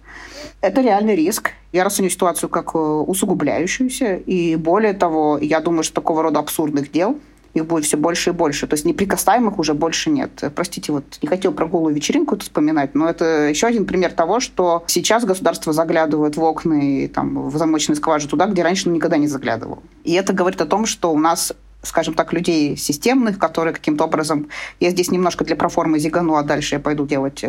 Это 0.61 0.81
реальный 0.81 1.15
риск. 1.15 1.51
Я 1.71 1.83
расцениваю 1.83 2.11
ситуацию 2.11 2.49
как 2.49 2.75
э, 2.75 2.77
усугубляющуюся. 2.77 4.15
И 4.15 4.55
более 4.55 4.93
того, 4.93 5.37
я 5.37 5.59
думаю, 5.59 5.83
что 5.83 5.95
такого 5.95 6.23
рода 6.23 6.39
абсурдных 6.39 6.91
дел– 6.91 7.17
их 7.53 7.65
будет 7.65 7.85
все 7.85 7.97
больше 7.97 8.31
и 8.31 8.33
больше. 8.33 8.67
То 8.67 8.75
есть 8.75 8.85
неприкасаемых 8.85 9.59
уже 9.59 9.73
больше 9.73 10.09
нет. 10.09 10.31
Простите, 10.55 10.91
вот 10.91 11.03
не 11.21 11.27
хотел 11.27 11.51
про 11.51 11.65
голую 11.65 11.93
вечеринку 11.93 12.35
это 12.35 12.43
вспоминать, 12.43 12.95
но 12.95 13.09
это 13.09 13.49
еще 13.49 13.67
один 13.67 13.85
пример 13.85 14.11
того, 14.13 14.39
что 14.39 14.83
сейчас 14.87 15.25
государство 15.25 15.73
заглядывает 15.73 16.37
в 16.37 16.43
окна 16.43 16.73
и 16.73 17.07
там, 17.07 17.49
в 17.49 17.57
замочные 17.57 17.95
скважины 17.95 18.29
туда, 18.29 18.47
где 18.47 18.63
раньше 18.63 18.89
никогда 18.89 19.17
не 19.17 19.27
заглядывал. 19.27 19.83
И 20.03 20.13
это 20.13 20.33
говорит 20.33 20.61
о 20.61 20.65
том, 20.65 20.85
что 20.85 21.11
у 21.11 21.19
нас 21.19 21.53
скажем 21.83 22.13
так, 22.13 22.33
людей 22.33 22.77
системных, 22.77 23.39
которые 23.39 23.73
каким-то 23.73 24.05
образом... 24.05 24.49
Я 24.79 24.91
здесь 24.91 25.11
немножко 25.11 25.43
для 25.43 25.55
проформы 25.55 25.99
зигану, 25.99 26.35
а 26.35 26.43
дальше 26.43 26.75
я 26.75 26.79
пойду 26.79 27.05
делать 27.05 27.43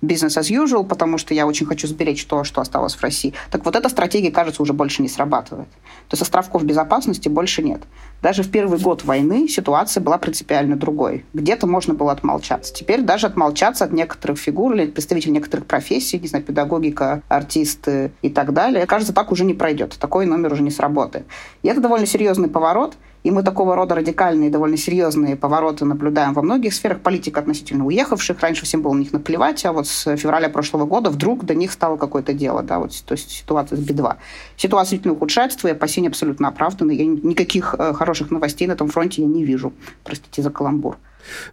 бизнес 0.00 0.36
as 0.36 0.50
usual, 0.50 0.84
потому 0.84 1.18
что 1.18 1.34
я 1.34 1.46
очень 1.46 1.66
хочу 1.66 1.86
сберечь 1.86 2.24
то, 2.24 2.44
что 2.44 2.60
осталось 2.60 2.94
в 2.94 3.02
России. 3.02 3.34
Так 3.50 3.64
вот 3.64 3.76
эта 3.76 3.88
стратегия, 3.88 4.30
кажется, 4.30 4.62
уже 4.62 4.72
больше 4.72 5.02
не 5.02 5.08
срабатывает. 5.08 5.68
То 6.08 6.14
есть 6.14 6.22
островков 6.22 6.64
безопасности 6.64 7.28
больше 7.28 7.62
нет. 7.62 7.82
Даже 8.22 8.42
в 8.42 8.50
первый 8.50 8.78
год 8.78 9.04
войны 9.04 9.48
ситуация 9.48 10.00
была 10.00 10.18
принципиально 10.18 10.76
другой. 10.76 11.24
Где-то 11.34 11.66
можно 11.66 11.94
было 11.94 12.12
отмолчаться. 12.12 12.72
Теперь 12.72 13.02
даже 13.02 13.26
отмолчаться 13.26 13.84
от 13.84 13.92
некоторых 13.92 14.38
фигур 14.38 14.74
или 14.74 14.86
представителей 14.86 15.32
некоторых 15.32 15.66
профессий, 15.66 16.18
не 16.18 16.28
знаю, 16.28 16.44
педагогика, 16.44 17.22
артисты 17.28 18.12
и 18.22 18.30
так 18.30 18.52
далее, 18.52 18.86
кажется, 18.86 19.12
так 19.12 19.32
уже 19.32 19.44
не 19.44 19.54
пройдет. 19.54 19.96
Такой 19.98 20.26
номер 20.26 20.52
уже 20.52 20.62
не 20.62 20.70
сработает. 20.70 21.26
И 21.62 21.68
это 21.68 21.80
довольно 21.80 22.06
серьезный 22.06 22.48
поворот– 22.48 22.94
и 23.24 23.30
мы 23.30 23.42
такого 23.42 23.74
рода 23.74 23.94
радикальные, 23.94 24.50
довольно 24.50 24.76
серьезные 24.76 25.34
повороты 25.34 25.86
наблюдаем 25.86 26.34
во 26.34 26.42
многих 26.42 26.74
сферах 26.74 27.00
политик 27.00 27.38
относительно 27.38 27.86
уехавших. 27.86 28.38
Раньше 28.40 28.66
всем 28.66 28.82
было 28.82 28.92
на 28.92 28.98
них 28.98 29.12
наплевать, 29.12 29.64
а 29.64 29.72
вот 29.72 29.86
с 29.86 30.16
февраля 30.16 30.50
прошлого 30.50 30.84
года 30.84 31.08
вдруг 31.08 31.44
до 31.44 31.54
них 31.54 31.72
стало 31.72 31.96
какое-то 31.96 32.34
дело. 32.34 32.62
Да, 32.62 32.78
вот, 32.78 32.92
то 33.04 33.12
есть 33.12 33.30
ситуация 33.30 33.78
с 33.78 33.80
Би-2. 33.80 34.16
Ситуация 34.58 34.90
действительно 34.90 35.14
ухудшается, 35.14 35.58
твои 35.58 35.72
опасения 35.72 36.08
абсолютно 36.08 36.48
оправданы. 36.48 36.92
Я 36.92 37.06
никаких 37.06 37.74
э, 37.78 37.94
хороших 37.94 38.30
новостей 38.30 38.68
на 38.68 38.72
этом 38.72 38.88
фронте 38.88 39.22
я 39.22 39.28
не 39.28 39.42
вижу. 39.42 39.72
Простите 40.04 40.42
за 40.42 40.50
каламбур. 40.50 40.98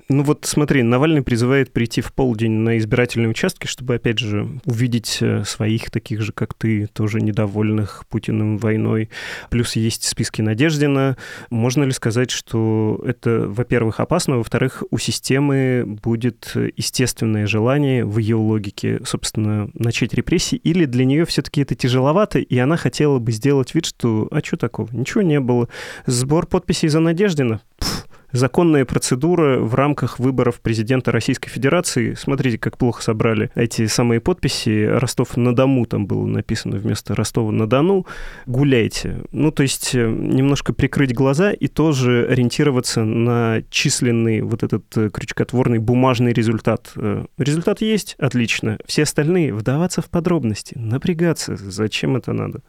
Ну 0.10 0.24
вот 0.24 0.46
смотри, 0.46 0.84
Навальный 0.84 1.22
призывает 1.22 1.72
прийти 1.72 2.02
в 2.02 2.14
полдень 2.14 2.52
на 2.52 2.78
избирательные 2.78 3.30
участки, 3.30 3.68
чтобы, 3.68 3.96
опять 3.96 4.20
же, 4.20 4.48
увидеть 4.66 5.20
э, 5.22 5.44
своих 5.44 5.92
таких 5.92 6.22
же, 6.22 6.32
как 6.34 6.54
ты, 6.54 6.88
тоже 6.88 7.22
недовольных 7.22 8.06
Путиным 8.10 8.58
войной. 8.58 9.10
Плюс 9.50 9.76
есть 9.76 10.04
списки 10.04 10.42
Надеждина. 10.42 11.18
Можно 11.50 11.84
ли 11.84 11.92
сказать, 11.92 12.32
что 12.32 13.02
это, 13.06 13.48
во-первых, 13.48 14.00
опасно, 14.00 14.38
во-вторых, 14.38 14.84
у 14.92 14.98
системы 14.98 15.84
будет 15.86 16.54
естественное 16.76 17.48
желание 17.48 18.06
в 18.06 18.18
ее 18.18 18.36
логике, 18.36 19.02
собственно, 19.06 19.70
начать 19.74 20.14
репрессии, 20.14 20.56
или 20.56 20.86
для 20.86 21.06
нее 21.06 21.26
все-таки 21.26 21.62
это 21.62 21.76
тяжеловато, 21.76 22.40
и 22.40 22.58
она 22.58 22.78
хотела 22.78 23.20
бы 23.20 23.32
сделать 23.32 23.74
вид, 23.76 23.86
что 23.86 24.28
а 24.32 24.42
что 24.44 24.58
такого, 24.58 24.90
ничего 24.92 25.22
не 25.22 25.40
было. 25.40 25.68
Сбор 26.06 26.48
подписей 26.48 26.90
за 26.90 27.00
Надеждина? 27.00 27.62
Пфф, 27.80 28.06
законная 28.32 28.86
процедура 28.86 29.60
в 29.60 29.76
рамках 29.76 30.20
выборов 30.20 30.60
президента 30.62 31.12
Российской 31.12 31.50
Федерации. 31.50 32.13
Смотрите, 32.13 32.58
как 32.58 32.78
плохо 32.78 33.02
собрали 33.02 33.52
эти 33.56 33.86
самые 33.88 34.22
подписи. 34.22 34.86
Ростов-на-Дому 34.86 35.86
там 35.86 36.06
было 36.06 36.26
написано 36.26 36.78
вместо 36.78 37.15
Ростова-на-Дону. 37.15 38.06
Гуляйте. 38.46 39.24
Ну, 39.32 39.52
то 39.52 39.63
есть 39.63 39.96
э, 39.96 40.10
немножко 40.10 40.74
прикрыть 40.74 41.13
глаза 41.13 41.52
и 41.52 41.67
тоже 41.67 42.28
ориентироваться 42.30 43.04
на 43.04 43.63
численный 43.70 44.41
вот 44.41 44.63
этот 44.63 44.86
э, 44.98 45.10
крючкотворный 45.10 45.80
бумажный 45.80 46.34
результат. 46.34 46.91
Э, 46.95 47.26
результат 47.38 47.82
есть? 47.82 48.16
Отлично. 48.20 48.78
Все 48.86 49.03
остальные 49.03 49.53
вдаваться 49.53 50.01
в 50.01 50.10
подробности, 50.10 50.78
напрягаться. 50.78 51.56
Зачем 51.56 52.16
это 52.16 52.34
надо? 52.34 52.62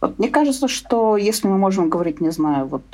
Вот 0.00 0.18
мне 0.18 0.30
кажется, 0.30 0.66
что 0.68 1.16
если 1.16 1.46
мы 1.46 1.58
можем 1.58 1.90
говорить, 1.90 2.20
не 2.20 2.30
знаю, 2.30 2.66
вот 2.66 2.84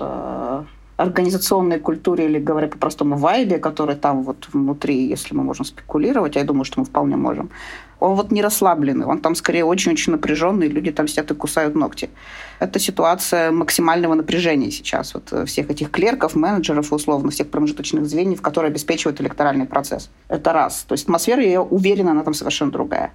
организационной 0.97 1.79
культуре 1.79 2.25
или, 2.25 2.39
говоря 2.39 2.69
по-простому, 2.69 3.17
вайбе, 3.17 3.59
который 3.59 3.97
там 3.97 4.23
вот 4.23 4.49
внутри, 4.53 5.07
если 5.07 5.35
мы 5.35 5.43
можем 5.43 5.65
спекулировать, 5.65 6.37
я 6.37 6.45
думаю, 6.45 6.65
что 6.65 6.81
мы 6.81 6.87
вполне 6.87 7.17
можем, 7.17 7.51
он 8.01 8.15
вот 8.15 8.31
не 8.31 8.43
расслабленный, 8.43 9.07
он 9.07 9.21
там 9.21 9.35
скорее 9.35 9.65
очень-очень 9.65 10.13
напряженный, 10.13 10.69
люди 10.69 10.93
там 10.93 11.09
сидят 11.09 11.31
и 11.31 11.35
кусают 11.35 11.75
ногти. 11.75 12.11
Это 12.59 12.79
ситуация 12.79 13.51
максимального 13.51 14.15
напряжения 14.15 14.71
сейчас 14.71 15.15
вот 15.15 15.33
э, 15.33 15.45
всех 15.45 15.71
этих 15.71 15.91
клерков, 15.91 16.35
менеджеров, 16.35 16.93
условно, 16.93 17.31
всех 17.31 17.49
промежуточных 17.49 18.07
звеньев, 18.07 18.43
которые 18.43 18.71
обеспечивают 18.71 19.21
электоральный 19.21 19.67
процесс. 19.67 20.11
Это 20.29 20.53
раз. 20.53 20.85
То 20.89 20.93
есть 20.93 21.05
атмосфера, 21.05 21.43
я 21.43 21.63
уверена, 21.63 22.11
она 22.11 22.23
там 22.23 22.35
совершенно 22.35 22.71
другая. 22.71 23.13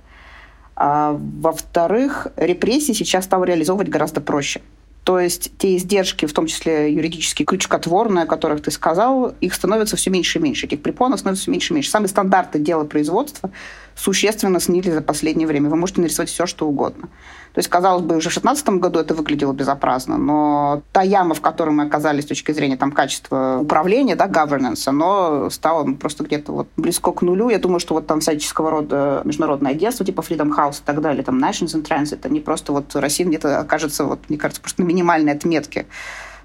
А, 0.76 1.16
во-вторых, 1.20 2.28
репрессии 2.36 2.94
сейчас 2.94 3.26
стало 3.26 3.44
реализовывать 3.44 3.90
гораздо 3.90 4.22
проще. 4.22 4.62
То 5.04 5.20
есть 5.20 5.52
те 5.58 5.78
издержки, 5.78 6.28
в 6.28 6.34
том 6.34 6.46
числе 6.46 6.94
юридические, 6.94 7.46
крючкотворные, 7.46 8.24
о 8.24 8.28
которых 8.28 8.62
ты 8.62 8.70
сказал, 8.70 9.34
их 9.42 9.56
становится 9.56 9.96
все 9.96 10.12
меньше 10.12 10.38
и 10.38 10.42
меньше. 10.42 10.68
Этих 10.68 10.82
препонов 10.84 11.20
становится 11.20 11.44
все 11.44 11.52
меньше 11.52 11.74
и 11.74 11.76
меньше. 11.76 11.90
Самые 11.90 12.10
стандарты 12.10 12.60
дела 12.60 12.84
производства 12.84 13.50
существенно 13.96 14.60
снизили 14.60 14.94
за 14.94 15.02
последнее 15.02 15.48
время. 15.48 15.70
Вы 15.70 15.76
можете 15.76 16.02
нарисовать 16.02 16.30
все, 16.30 16.46
что 16.46 16.68
угодно. 16.68 17.10
То 17.54 17.60
есть, 17.60 17.70
казалось 17.70 18.04
бы, 18.04 18.16
уже 18.16 18.30
в 18.30 18.34
2016 18.34 18.70
году 18.82 19.00
это 19.00 19.14
выглядело 19.14 19.52
безопасно, 19.52 20.18
но 20.18 20.84
та 20.94 21.02
яма, 21.02 21.36
в 21.36 21.42
которой 21.42 21.72
мы 21.72 21.84
оказались 21.84 22.24
с 22.24 22.28
точки 22.28 22.54
зрения 22.54 22.78
там, 22.78 22.92
качества 22.92 23.60
управления, 23.62 24.16
да, 24.16 24.28
governance, 24.28 24.88
оно 24.88 25.50
стало 25.50 25.92
просто 25.94 26.24
где-то 26.24 26.54
вот 26.54 26.68
близко 26.78 27.12
к 27.12 27.22
нулю. 27.22 27.50
Я 27.50 27.60
думаю, 27.60 27.80
что 27.82 27.94
вот 27.94 28.08
там 28.08 28.22
всяческого 28.22 28.72
рода 28.72 29.22
международные 29.26 29.72
агентства 29.72 30.06
типа 30.06 30.22
Freedom 30.22 30.56
House 30.56 30.80
и 30.80 30.86
так 30.86 31.02
далее, 31.02 31.24
там 31.24 31.44
Nations 31.44 31.76
in 31.76 31.86
Transit, 31.86 32.20
они 32.24 32.40
просто 32.40 32.72
вот 32.72 32.96
Россия 32.96 33.28
где-то 33.28 33.60
окажется, 33.60 34.06
вот, 34.06 34.20
мне 34.30 34.38
кажется, 34.38 34.62
просто 34.62 34.82
на 34.82 34.86
минимальной 34.86 35.34
отметке 35.34 35.88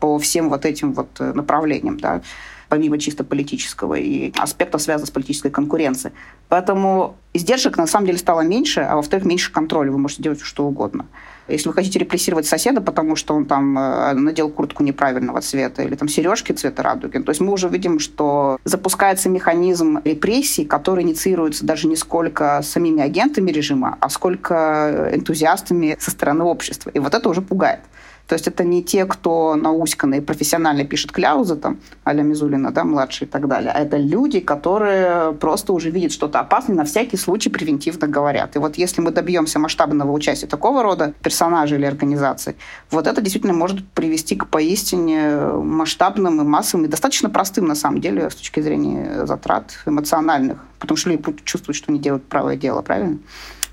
по 0.01 0.19
всем 0.19 0.51
вот 0.51 0.65
этим 0.65 0.93
вот 0.93 1.09
направлениям, 1.21 1.99
да 1.99 2.21
помимо 2.69 2.99
чисто 2.99 3.25
политического 3.25 3.95
и 3.95 4.33
аспектов, 4.39 4.83
связанных 4.83 5.09
с 5.09 5.13
политической 5.13 5.51
конкуренцией. 5.51 6.15
Поэтому 6.49 7.17
издержек 7.33 7.77
на 7.77 7.87
самом 7.87 8.07
деле 8.07 8.19
стало 8.19 8.41
меньше, 8.41 8.81
а 8.81 8.97
во-вторых, 8.97 9.27
меньше 9.27 9.53
контроля. 9.53 9.91
Вы 9.91 9.99
можете 9.99 10.23
делать 10.23 10.41
что 10.41 10.67
угодно. 10.67 11.07
Если 11.49 11.69
вы 11.69 11.75
хотите 11.75 11.99
репрессировать 12.01 12.47
соседа, 12.47 12.81
потому 12.81 13.15
что 13.15 13.35
он 13.35 13.47
там 13.47 13.79
э, 13.79 14.15
надел 14.15 14.49
куртку 14.49 14.83
неправильного 14.83 15.41
цвета 15.41 15.83
или 15.83 15.95
там 15.95 16.09
сережки 16.09 16.53
цвета 16.53 16.83
радуги, 16.83 17.19
то 17.19 17.31
есть 17.31 17.41
мы 17.41 17.53
уже 17.53 17.69
видим, 17.69 18.01
что 18.01 18.59
запускается 18.65 19.29
механизм 19.29 20.01
репрессий, 20.05 20.65
который 20.65 21.05
инициируется 21.05 21.65
даже 21.65 21.87
не 21.87 21.95
сколько 21.95 22.61
самими 22.63 23.01
агентами 23.01 23.53
режима, 23.53 23.97
а 24.01 24.09
сколько 24.09 25.11
энтузиастами 25.15 25.97
со 26.01 26.11
стороны 26.11 26.43
общества. 26.43 26.91
И 26.91 26.99
вот 26.99 27.15
это 27.15 27.29
уже 27.29 27.43
пугает. 27.43 27.81
То 28.27 28.35
есть 28.35 28.49
это 28.49 28.65
не 28.65 28.83
те, 28.83 29.05
кто 29.05 29.55
науськанно 29.55 30.17
и 30.17 30.21
профессионально 30.21 30.85
пишет 30.85 31.13
кляузы, 31.13 31.57
там, 31.57 31.79
а-ля 32.03 32.23
Мизулина, 32.23 32.73
да, 32.73 32.85
младший 32.85 33.27
и 33.27 33.31
так 33.31 33.47
далее, 33.47 33.71
а 33.73 33.79
это 33.79 33.97
люди, 33.97 34.41
которые 34.41 35.33
просто 35.35 35.73
уже 35.73 35.91
видят 35.91 36.13
что-то 36.13 36.41
опасное, 36.41 36.77
на 36.77 36.85
всякий 36.85 37.17
случай 37.17 37.51
превентивно 37.51 38.09
говорят. 38.09 38.57
И 38.57 38.59
вот 38.59 38.77
если 38.77 39.01
мы 39.01 39.13
добьемся 39.13 39.59
масштабного 39.59 40.11
участия 40.11 40.49
такого 40.49 40.83
рода 40.83 41.15
персонажей 41.23 41.79
или 41.79 41.87
организаций, 41.87 42.57
вот 42.91 43.07
это 43.07 43.21
действительно 43.21 43.53
может 43.53 43.87
привести 43.91 44.35
к 44.35 44.49
поистине 44.49 45.37
масштабным 45.37 46.41
и 46.41 46.45
массовым, 46.45 46.87
и 46.87 46.89
достаточно 46.89 47.31
простым, 47.31 47.67
на 47.67 47.77
самом 47.77 48.01
деле, 48.01 48.29
с 48.29 48.35
точки 48.35 48.61
зрения 48.61 49.25
затрат 49.25 49.79
эмоциональных, 49.87 50.59
потому 50.81 50.97
что 50.97 51.11
люди 51.11 51.23
чувствовать, 51.45 51.77
что 51.77 51.93
они 51.93 52.01
делают 52.01 52.25
правое 52.25 52.57
дело, 52.57 52.83
правильно? 52.83 53.19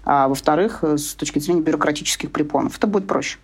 А 0.06 0.28
во-вторых, 0.28 0.84
с 0.84 1.16
точки 1.16 1.40
зрения 1.40 1.62
бюрократических 1.62 2.30
препонов, 2.32 2.78
это 2.78 2.86
будет 2.88 3.08
проще. 3.08 3.40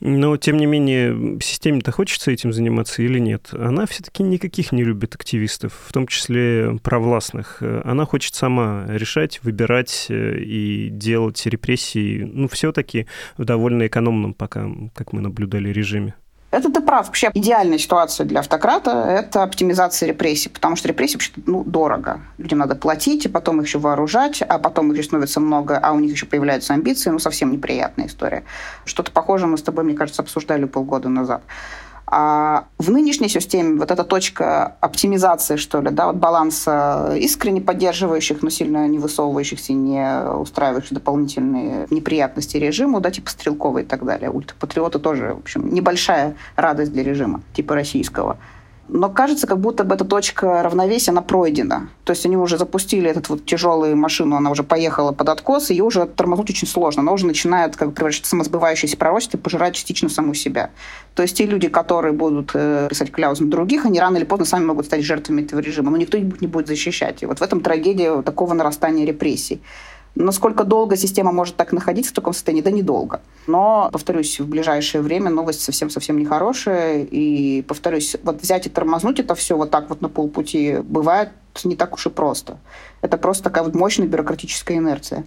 Но, 0.00 0.36
тем 0.36 0.56
не 0.56 0.66
менее, 0.66 1.38
системе-то 1.40 1.92
хочется 1.92 2.30
этим 2.30 2.52
заниматься 2.52 3.02
или 3.02 3.18
нет? 3.18 3.48
Она 3.52 3.86
все-таки 3.86 4.22
никаких 4.22 4.72
не 4.72 4.84
любит 4.84 5.14
активистов, 5.14 5.72
в 5.86 5.92
том 5.92 6.06
числе 6.06 6.78
провластных. 6.82 7.62
Она 7.84 8.04
хочет 8.06 8.34
сама 8.34 8.86
решать, 8.88 9.40
выбирать 9.42 10.06
э, 10.08 10.38
и 10.38 10.88
делать 10.90 11.44
репрессии, 11.46 12.22
ну, 12.22 12.48
все-таки 12.48 13.06
в 13.36 13.44
довольно 13.44 13.86
экономном 13.86 14.34
пока, 14.34 14.68
как 14.94 15.12
мы 15.12 15.20
наблюдали, 15.20 15.70
режиме. 15.70 16.14
Это 16.50 16.70
ты 16.70 16.80
прав. 16.80 17.06
Вообще 17.06 17.30
идеальная 17.32 17.78
ситуация 17.78 18.26
для 18.26 18.40
автократа– 18.40 18.90
это 19.08 19.44
оптимизация 19.44 20.08
репрессий, 20.08 20.48
потому 20.48 20.74
что 20.74 20.88
репрессии 20.88 21.14
вообще 21.14 21.32
ну, 21.46 21.62
дорого. 21.62 22.22
Людям 22.38 22.58
надо 22.58 22.74
платить, 22.74 23.24
и 23.24 23.28
потом 23.28 23.60
их 23.60 23.66
еще 23.66 23.78
вооружать, 23.78 24.42
а 24.42 24.58
потом 24.58 24.90
их 24.90 24.98
еще 24.98 25.08
становится 25.08 25.38
много, 25.38 25.78
а 25.78 25.92
у 25.92 26.00
них 26.00 26.10
еще 26.10 26.26
появляются 26.26 26.74
амбиции. 26.74 27.10
Ну, 27.10 27.20
совсем 27.20 27.52
неприятная 27.52 28.06
история. 28.06 28.42
Что-то 28.84 29.12
похожее 29.12 29.48
мы 29.48 29.58
с 29.58 29.62
тобой, 29.62 29.84
мне 29.84 29.94
кажется, 29.94 30.22
обсуждали 30.22 30.64
полгода 30.64 31.08
назад. 31.08 31.42
А 32.12 32.64
в 32.78 32.90
нынешней 32.90 33.28
системе 33.28 33.78
вот 33.78 33.92
эта 33.92 34.02
точка 34.02 34.76
оптимизации, 34.80 35.54
что 35.54 35.80
ли, 35.80 35.90
да, 35.90 36.08
вот 36.08 36.16
баланса 36.16 37.14
искренне 37.16 37.60
поддерживающих, 37.60 38.42
но 38.42 38.50
сильно 38.50 38.88
не 38.88 38.98
высовывающихся, 38.98 39.72
не 39.72 40.24
устраивающих 40.40 40.92
дополнительные 40.92 41.86
неприятности 41.90 42.56
режиму, 42.56 43.00
да, 43.00 43.12
типа 43.12 43.30
Стрелкова 43.30 43.78
и 43.78 43.84
так 43.84 44.04
далее. 44.04 44.28
Ультрапатриоты 44.30 44.98
тоже, 44.98 45.34
в 45.34 45.38
общем, 45.38 45.72
небольшая 45.72 46.34
радость 46.56 46.92
для 46.92 47.04
режима, 47.04 47.42
типа 47.54 47.76
российского 47.76 48.38
но 48.92 49.08
кажется, 49.08 49.46
как 49.46 49.58
будто 49.58 49.84
бы 49.84 49.94
эта 49.94 50.04
точка 50.04 50.62
равновесия, 50.62 51.12
она 51.12 51.22
пройдена. 51.22 51.88
То 52.04 52.10
есть 52.10 52.26
они 52.26 52.36
уже 52.36 52.58
запустили 52.58 53.08
эту 53.10 53.34
вот 53.34 53.46
тяжелую 53.46 53.96
машину, 53.96 54.36
она 54.36 54.50
уже 54.50 54.62
поехала 54.62 55.12
под 55.12 55.28
откос, 55.28 55.70
и 55.70 55.74
ее 55.74 55.84
уже 55.84 56.06
тормознуть 56.06 56.50
очень 56.50 56.66
сложно. 56.66 57.02
Она 57.02 57.12
уже 57.12 57.26
начинает 57.26 57.76
как 57.76 57.88
бы 57.88 57.94
превращаться 57.94 58.28
в 58.28 58.30
самосбывающееся 58.30 58.96
пророчество 58.96 59.36
и 59.36 59.40
пожирать 59.40 59.74
частично 59.74 60.08
саму 60.08 60.34
себя. 60.34 60.70
То 61.14 61.22
есть 61.22 61.36
те 61.36 61.46
люди, 61.46 61.68
которые 61.68 62.12
будут 62.12 62.50
э, 62.54 62.88
писать 62.90 63.12
кляузы 63.12 63.44
других, 63.44 63.86
они 63.86 64.00
рано 64.00 64.16
или 64.16 64.24
поздно 64.24 64.44
сами 64.44 64.64
могут 64.64 64.86
стать 64.86 65.04
жертвами 65.04 65.42
этого 65.42 65.60
режима, 65.60 65.90
но 65.90 65.96
никто 65.96 66.18
не 66.18 66.46
будет 66.46 66.66
защищать. 66.66 67.22
И 67.22 67.26
вот 67.26 67.38
в 67.38 67.42
этом 67.42 67.60
трагедия 67.60 68.22
такого 68.22 68.54
нарастания 68.54 69.06
репрессий. 69.06 69.60
Насколько 70.14 70.64
долго 70.64 70.96
система 70.96 71.32
может 71.32 71.56
так 71.56 71.72
находиться 71.72 72.12
в 72.12 72.14
таком 72.14 72.32
состоянии? 72.32 72.62
Да 72.62 72.70
недолго. 72.70 73.20
Но, 73.46 73.88
повторюсь, 73.92 74.40
в 74.40 74.48
ближайшее 74.48 75.02
время 75.02 75.30
новость 75.30 75.62
совсем-совсем 75.62 76.18
нехорошая. 76.18 77.04
И, 77.10 77.62
повторюсь, 77.62 78.16
вот 78.22 78.42
взять 78.42 78.66
и 78.66 78.70
тормознуть 78.70 79.20
это 79.20 79.34
все 79.34 79.56
вот 79.56 79.70
так 79.70 79.88
вот 79.88 80.00
на 80.00 80.08
полпути 80.08 80.78
бывает 80.82 81.30
не 81.64 81.76
так 81.76 81.94
уж 81.94 82.06
и 82.06 82.10
просто. 82.10 82.58
Это 83.02 83.18
просто 83.18 83.44
такая 83.44 83.64
вот 83.64 83.74
мощная 83.74 84.06
бюрократическая 84.06 84.76
инерция. 84.76 85.24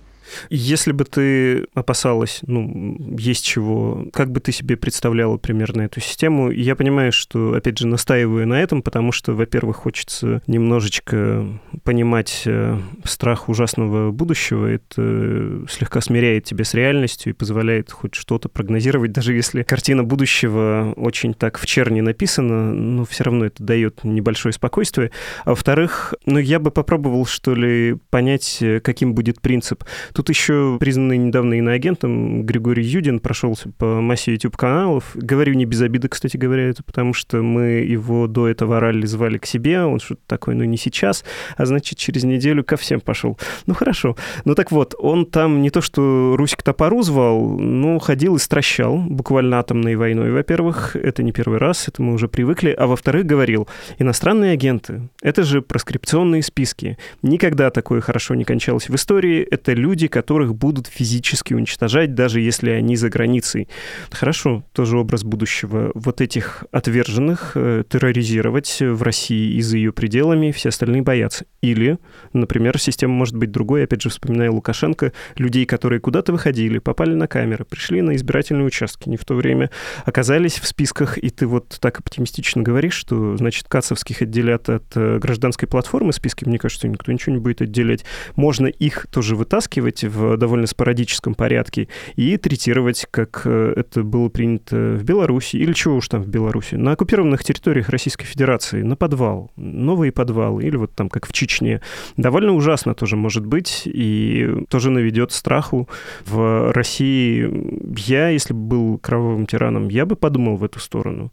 Если 0.50 0.92
бы 0.92 1.06
ты 1.06 1.66
опасалась, 1.74 2.40
ну, 2.46 2.98
есть 3.18 3.46
чего, 3.46 4.06
как 4.14 4.32
бы 4.32 4.40
ты 4.40 4.52
себе 4.52 4.78
представляла 4.78 5.38
примерно 5.38 5.82
эту 5.82 6.00
систему? 6.00 6.52
Я 6.52 6.76
понимаю, 6.76 7.12
что, 7.12 7.54
опять 7.54 7.78
же, 7.78 7.88
настаиваю 7.88 8.48
на 8.48 8.62
этом, 8.62 8.82
потому 8.82 9.12
что, 9.12 9.34
во-первых, 9.34 9.78
хочется 9.78 10.42
немножечко 10.48 11.46
понимать 11.84 12.44
э, 12.46 12.78
страх 13.04 13.50
ужасного 13.50 14.12
будущего. 14.12 14.68
Это 14.68 15.66
слегка 15.70 16.02
смиряет 16.02 16.46
тебя 16.46 16.64
с 16.64 16.74
реальностью 16.74 17.34
и 17.34 17.36
позволяет 17.36 17.92
хоть 17.92 18.16
что-то 18.16 18.50
прогнозировать, 18.50 19.12
даже 19.12 19.34
если 19.34 19.64
картина 19.64 20.04
будущего 20.04 20.94
очень 20.96 21.34
так 21.34 21.58
в 21.58 21.66
черне 21.66 22.02
написана, 22.02 22.74
но 22.74 23.06
все 23.06 23.24
равно 23.26 23.46
это 23.46 23.64
дает 23.64 24.04
небольшое 24.04 24.54
спокойствие. 24.54 25.12
А 25.46 25.52
во-вторых, 25.52 26.14
ну, 26.26 26.40
я 26.40 26.60
бы 26.60 26.72
попробовал, 26.72 27.26
что 27.26 27.54
ли, 27.54 27.98
понять, 28.10 28.58
э, 28.62 28.80
каким 28.80 29.14
будет 29.14 29.42
принцип. 29.42 29.84
Тут 30.14 30.30
еще 30.30 30.78
признанный 30.80 31.18
недавно 31.18 31.56
иноагентом 31.56 32.44
Григорий 32.44 32.84
Юдин 32.84 33.20
прошелся 33.20 33.70
по 33.78 34.00
массе 34.00 34.34
YouTube-каналов. 34.34 35.12
Говорю 35.16 35.54
не 35.56 35.66
без 35.66 35.82
обиды, 35.82 36.08
кстати 36.08 36.38
говоря, 36.38 36.70
это 36.70 36.84
потому 36.84 37.14
что 37.14 37.42
мы 37.42 37.64
его 37.82 38.28
до 38.28 38.48
этого 38.48 38.78
орали, 38.78 39.06
звали 39.06 39.38
к 39.38 39.46
себе, 39.46 39.82
он 39.84 40.00
что-то 40.00 40.22
такое, 40.28 40.56
ну 40.56 40.64
не 40.64 40.78
сейчас, 40.78 41.24
а 41.58 41.66
значит 41.66 41.98
через 41.98 42.24
неделю 42.24 42.64
ко 42.64 42.78
всем 42.78 43.02
пошел. 43.02 43.38
Ну 43.66 43.74
хорошо. 43.74 44.16
Ну 44.46 44.56
так 44.56 44.72
вот, 44.72 44.94
он 44.98 45.26
там 45.26 45.62
не 45.62 45.70
то 45.70 45.82
что 45.82 46.36
Русь 46.38 46.56
к 46.56 46.64
топору 46.64 47.02
звал, 47.02 47.58
ну 47.58 47.98
ходил 48.00 48.36
и 48.36 48.40
стращал, 48.40 48.98
буквально 48.98 49.60
атомной 49.60 49.96
войной, 49.96 50.32
во-первых, 50.32 50.96
это 50.96 51.24
не 51.24 51.32
первый 51.32 51.58
раз, 51.58 51.88
это 51.88 52.02
мы 52.02 52.14
уже 52.14 52.28
привыкли, 52.28 52.70
а 52.72 52.88
во-вторых 52.88 53.26
говорил, 53.26 53.68
иностранные 53.98 54.54
агенты, 54.54 55.10
это 55.22 55.44
же 55.44 55.62
проскрипционные 55.62 56.44
списки. 56.44 56.98
Никогда 57.22 57.70
такое 57.72 58.02
хорошо 58.02 58.36
не 58.36 58.44
кончалось 58.44 58.90
в 58.90 58.96
истории, 58.96 59.42
это 59.42 59.74
люди, 59.74 60.03
люди, 60.04 60.08
которых 60.08 60.56
будут 60.56 60.88
физически 60.88 61.54
уничтожать, 61.54 62.14
даже 62.14 62.42
если 62.42 62.72
они 62.72 62.96
за 62.96 63.10
границей. 63.10 63.68
Хорошо, 64.12 64.64
тоже 64.74 64.98
образ 64.98 65.24
будущего. 65.24 65.92
Вот 65.96 66.22
этих 66.22 66.66
отверженных 66.72 67.54
э, 67.56 67.84
терроризировать 67.88 68.78
в 68.82 69.02
России 69.02 69.56
и 69.56 69.62
за 69.62 69.78
ее 69.78 69.92
пределами, 69.92 70.52
все 70.52 70.70
остальные 70.70 71.04
боятся. 71.04 71.46
Или, 71.62 71.98
например, 72.34 72.78
система 72.80 73.14
может 73.14 73.36
быть 73.36 73.52
другой, 73.52 73.84
опять 73.84 74.02
же, 74.02 74.10
вспоминая 74.10 74.52
Лукашенко, 74.52 75.14
людей, 75.38 75.66
которые 75.66 76.00
куда-то 76.00 76.34
выходили, 76.34 76.80
попали 76.80 77.14
на 77.14 77.28
камеры, 77.28 77.64
пришли 77.64 78.02
на 78.02 78.16
избирательные 78.16 78.66
участки 78.66 79.10
не 79.10 79.18
в 79.18 79.24
то 79.24 79.36
время, 79.36 79.70
оказались 80.06 80.60
в 80.60 80.66
списках, 80.68 81.18
и 81.18 81.30
ты 81.30 81.48
вот 81.48 81.78
так 81.80 82.00
оптимистично 82.00 82.62
говоришь, 82.62 82.96
что, 82.96 83.38
значит, 83.38 83.68
кацовских 83.68 84.22
отделят 84.22 84.70
от 84.70 84.84
э, 84.96 85.20
гражданской 85.20 85.68
платформы 85.68 86.12
списки, 86.14 86.46
мне 86.46 86.58
кажется, 86.58 86.88
никто 86.88 87.12
ничего 87.12 87.36
не 87.36 87.42
будет 87.42 87.62
отделять. 87.62 88.04
Можно 88.36 88.68
их 88.68 89.08
тоже 89.14 89.36
вытаскивать 89.36 89.93
в 90.02 90.38
довольно 90.38 90.66
спорадическом 90.66 91.36
порядке 91.36 91.88
и 92.16 92.38
третировать, 92.38 93.06
как 93.12 93.42
э, 93.46 93.74
это 93.76 94.04
было 94.04 94.30
принято 94.30 94.96
в 94.96 95.04
Беларуси, 95.04 95.58
или 95.58 95.74
чего 95.74 95.98
уж 95.98 96.08
там 96.08 96.24
в 96.24 96.28
Беларуси, 96.28 96.76
на 96.76 96.94
оккупированных 96.94 97.44
территориях 97.44 97.90
Российской 97.90 98.26
Федерации, 98.26 98.82
на 98.82 98.96
подвал, 98.96 99.52
новые 99.56 100.12
подвалы, 100.12 100.64
или 100.64 100.78
вот 100.78 100.94
там, 100.94 101.10
как 101.10 101.28
в 101.28 101.34
Чечне. 101.34 101.82
Довольно 102.18 102.54
ужасно 102.54 102.96
тоже 102.96 103.16
может 103.16 103.46
быть, 103.46 103.84
и 103.86 104.66
тоже 104.70 104.90
наведет 104.90 105.32
страху. 105.32 105.90
В 106.26 106.72
России 106.74 107.50
я, 107.98 108.30
если 108.30 108.54
бы 108.54 108.60
был 108.60 108.98
кровавым 108.98 109.46
тираном, 109.46 109.90
я 109.90 110.06
бы 110.06 110.16
подумал 110.16 110.56
в 110.56 110.64
эту 110.64 110.80
сторону. 110.80 111.32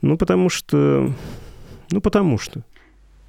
Ну, 0.00 0.16
потому 0.16 0.48
что... 0.48 1.10
Ну, 1.90 2.00
потому 2.00 2.38
что. 2.38 2.62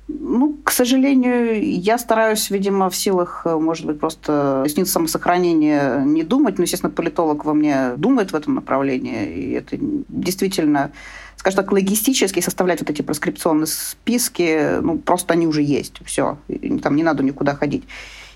Ну, 0.07 0.52
к 0.63 0.71
сожалению, 0.71 1.61
я 1.61 1.97
стараюсь, 1.97 2.49
видимо, 2.49 2.89
в 2.89 2.95
силах, 2.95 3.45
может 3.45 3.85
быть, 3.85 3.99
просто 3.99 4.65
снит 4.69 4.87
самосохранения 4.87 5.99
не 5.99 6.23
думать. 6.23 6.57
Но, 6.57 6.63
естественно, 6.63 6.91
политолог 6.91 7.43
во 7.43 7.53
мне 7.53 7.91
думает 7.97 8.31
в 8.31 8.35
этом 8.35 8.55
направлении. 8.55 9.25
И 9.25 9.51
это 9.51 9.77
действительно, 9.79 10.91
скажем 11.35 11.57
так, 11.57 11.71
логистически 11.71 12.39
составлять 12.39 12.79
вот 12.79 12.89
эти 12.89 13.01
проскрипционные 13.01 13.67
списки, 13.67 14.79
ну, 14.81 14.97
просто 14.97 15.33
они 15.33 15.47
уже 15.47 15.61
есть. 15.61 15.99
Все. 16.05 16.37
Там 16.81 16.95
не 16.95 17.03
надо 17.03 17.23
никуда 17.23 17.55
ходить. 17.55 17.83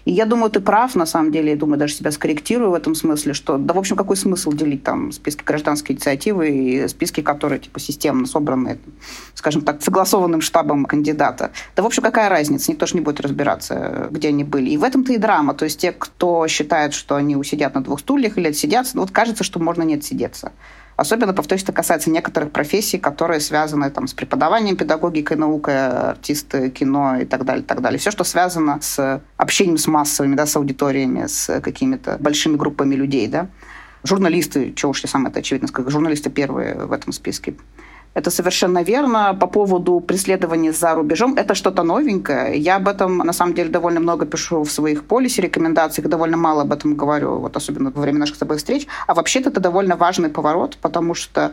И 0.08 0.14
я 0.14 0.26
думаю, 0.26 0.50
ты 0.50 0.62
прав, 0.62 0.96
на 0.96 1.06
самом 1.06 1.34
деле, 1.34 1.50
я 1.50 1.58
думаю, 1.58 1.78
даже 1.78 1.94
себя 1.94 2.12
скорректирую 2.12 2.72
в 2.72 2.74
этом 2.74 2.96
смысле, 2.96 3.34
что, 3.34 3.58
да, 3.58 3.74
в 3.74 3.78
общем, 3.78 3.98
какой 3.98 4.16
смысл 4.16 4.54
делить 4.54 4.82
там 4.82 5.12
списки 5.12 5.44
гражданской 5.44 5.96
инициативы 5.96 6.50
и 6.50 6.88
списки, 6.88 7.20
которые, 7.20 7.60
типа, 7.60 7.78
системно 7.82 8.26
собраны, 8.26 8.78
скажем 9.34 9.64
так, 9.64 9.84
согласованным 9.84 10.40
штабом 10.40 10.86
кандидата. 10.86 11.52
Да, 11.76 11.84
в 11.84 11.86
общем, 11.86 12.04
какая 12.04 12.30
разница? 12.30 12.72
Никто 12.72 12.86
же 12.86 12.96
не 12.96 13.02
будет 13.02 13.20
разбираться, 13.20 14.08
где 14.10 14.30
они 14.30 14.46
были. 14.46 14.70
И 14.70 14.78
в 14.78 14.86
этом-то 14.86 15.12
и 15.12 15.18
драма. 15.18 15.54
То 15.54 15.66
есть 15.66 15.82
те, 15.82 15.92
кто 15.92 16.48
считает, 16.48 16.94
что 16.94 17.18
они 17.18 17.36
усидят 17.36 17.76
на 17.76 17.84
двух 17.84 18.00
стульях 18.00 18.38
или 18.38 18.48
отсидятся, 18.48 18.98
вот 18.98 19.12
кажется, 19.12 19.44
что 19.44 19.60
можно 19.60 19.84
не 19.84 19.96
отсидеться. 19.96 20.54
Особенно, 20.98 21.32
повторюсь, 21.32 21.62
это 21.62 21.74
касается 21.74 22.10
некоторых 22.10 22.52
профессий, 22.52 22.98
которые 22.98 23.40
связаны 23.40 23.92
там, 23.92 24.08
с 24.08 24.16
преподаванием 24.16 24.76
педагогикой, 24.76 25.38
наукой, 25.38 25.88
артисты, 25.88 26.72
кино 26.72 27.18
и 27.18 27.26
так 27.26 27.46
далее, 27.46 27.64
так 27.64 27.82
далее. 27.82 28.00
Все, 28.00 28.10
что 28.10 28.24
связано 28.24 28.80
с 28.82 29.22
общением 29.38 29.78
с 29.78 29.86
массовыми, 29.86 30.34
да, 30.34 30.48
с 30.48 30.56
аудиториями, 30.56 31.28
с 31.28 31.62
какими-то 31.62 32.18
большими 32.20 32.56
группами 32.56 32.96
людей. 32.96 33.28
Да. 33.28 33.48
Журналисты, 34.04 34.74
чего 34.74 34.90
уж 34.90 35.04
я 35.04 35.08
сам 35.08 35.28
это 35.28 35.40
очевидно 35.40 35.68
скажу, 35.68 35.92
журналисты 35.92 36.32
первые 36.32 36.74
в 36.74 36.92
этом 36.92 37.14
списке. 37.14 37.54
Это 38.18 38.32
совершенно 38.32 38.84
верно. 38.84 39.38
По 39.40 39.46
поводу 39.46 40.00
преследования 40.00 40.74
за 40.74 40.96
рубежом, 40.96 41.36
это 41.36 41.54
что-то 41.54 41.84
новенькое. 41.84 42.58
Я 42.58 42.78
об 42.78 42.88
этом, 42.88 43.18
на 43.18 43.34
самом 43.34 43.54
деле, 43.54 43.70
довольно 43.70 44.00
много 44.00 44.26
пишу 44.26 44.64
в 44.64 44.72
своих 44.72 45.04
полисе 45.04 45.44
рекомендациях, 45.44 46.10
довольно 46.10 46.36
мало 46.36 46.64
об 46.64 46.72
этом 46.72 46.96
говорю, 46.96 47.38
вот 47.38 47.56
особенно 47.56 47.92
во 47.92 48.02
время 48.02 48.18
наших 48.18 48.36
с 48.36 48.40
тобой 48.40 48.58
встреч. 48.58 48.88
А 49.06 49.14
вообще-то 49.14 49.52
это 49.52 49.60
довольно 49.60 49.96
важный 49.96 50.30
поворот, 50.30 50.78
потому 50.82 51.14
что 51.14 51.52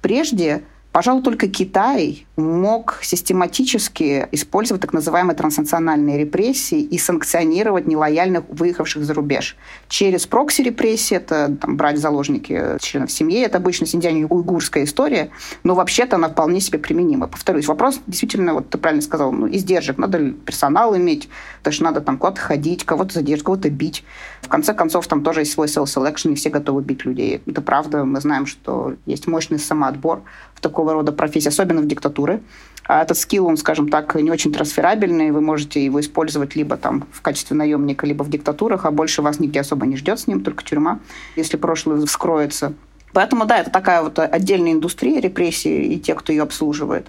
прежде 0.00 0.62
Пожалуй, 0.92 1.22
только 1.22 1.48
Китай 1.48 2.26
мог 2.38 3.00
систематически 3.02 4.28
использовать 4.32 4.80
так 4.80 4.92
называемые 4.92 5.36
транснациональные 5.36 6.18
репрессии 6.18 6.80
и 6.80 6.96
санкционировать 6.96 7.86
нелояльных, 7.86 8.44
выехавших 8.48 9.04
за 9.04 9.12
рубеж. 9.14 9.56
Через 9.88 10.26
прокси-репрессии, 10.26 11.16
это 11.16 11.54
там, 11.60 11.76
брать 11.76 11.98
заложники 11.98 12.78
членов 12.80 13.10
семьи, 13.10 13.40
это 13.40 13.58
обычно 13.58 13.86
синьцзянь-уйгурская 13.86 14.84
история, 14.84 15.30
но 15.64 15.74
вообще-то 15.74 16.16
она 16.16 16.28
вполне 16.28 16.60
себе 16.60 16.78
применима. 16.78 17.26
Повторюсь, 17.26 17.66
вопрос 17.66 18.00
действительно, 18.06 18.54
вот 18.54 18.70
ты 18.70 18.78
правильно 18.78 19.02
сказал, 19.02 19.32
ну, 19.32 19.48
издержек. 19.48 19.98
Надо 19.98 20.18
ли 20.18 20.32
персонал 20.32 20.96
иметь, 20.96 21.28
даже 21.64 21.82
надо 21.82 22.00
там 22.00 22.18
куда-то 22.18 22.40
ходить, 22.40 22.84
кого-то 22.84 23.14
задержать, 23.14 23.44
кого-то 23.44 23.68
бить. 23.68 24.04
В 24.42 24.48
конце 24.48 24.74
концов, 24.74 25.06
там 25.06 25.22
тоже 25.22 25.40
есть 25.40 25.52
свой 25.52 25.66
self-selection, 25.66 26.28
не 26.30 26.34
все 26.36 26.50
готовы 26.50 26.82
бить 26.82 27.04
людей. 27.04 27.42
Это 27.46 27.60
правда, 27.60 28.04
мы 28.04 28.20
знаем, 28.20 28.46
что 28.46 28.94
есть 29.06 29.26
мощный 29.26 29.58
самоотбор 29.58 30.22
в 30.54 30.60
такого 30.60 30.92
рода 30.92 31.12
профессии, 31.12 31.48
особенно 31.48 31.80
в 31.80 31.86
диктатуры. 32.28 32.40
А 32.84 33.02
этот 33.02 33.18
скилл, 33.18 33.46
он, 33.46 33.58
скажем 33.58 33.90
так, 33.90 34.14
не 34.14 34.30
очень 34.30 34.50
трансферабельный. 34.50 35.30
Вы 35.30 35.42
можете 35.42 35.84
его 35.84 36.00
использовать 36.00 36.56
либо 36.56 36.78
там 36.78 37.06
в 37.12 37.20
качестве 37.20 37.54
наемника, 37.54 38.06
либо 38.06 38.22
в 38.22 38.30
диктатурах, 38.30 38.86
а 38.86 38.90
больше 38.90 39.20
вас 39.20 39.40
нигде 39.40 39.60
особо 39.60 39.84
не 39.84 39.96
ждет 39.96 40.18
с 40.18 40.26
ним, 40.26 40.42
только 40.42 40.64
тюрьма, 40.64 41.00
если 41.36 41.58
прошлое 41.58 42.04
вскроется. 42.06 42.72
Поэтому, 43.12 43.44
да, 43.44 43.58
это 43.58 43.70
такая 43.70 44.02
вот 44.02 44.18
отдельная 44.18 44.72
индустрия 44.72 45.20
репрессий 45.20 45.94
и 45.94 46.00
те, 46.00 46.14
кто 46.14 46.32
ее 46.32 46.42
обслуживает. 46.42 47.08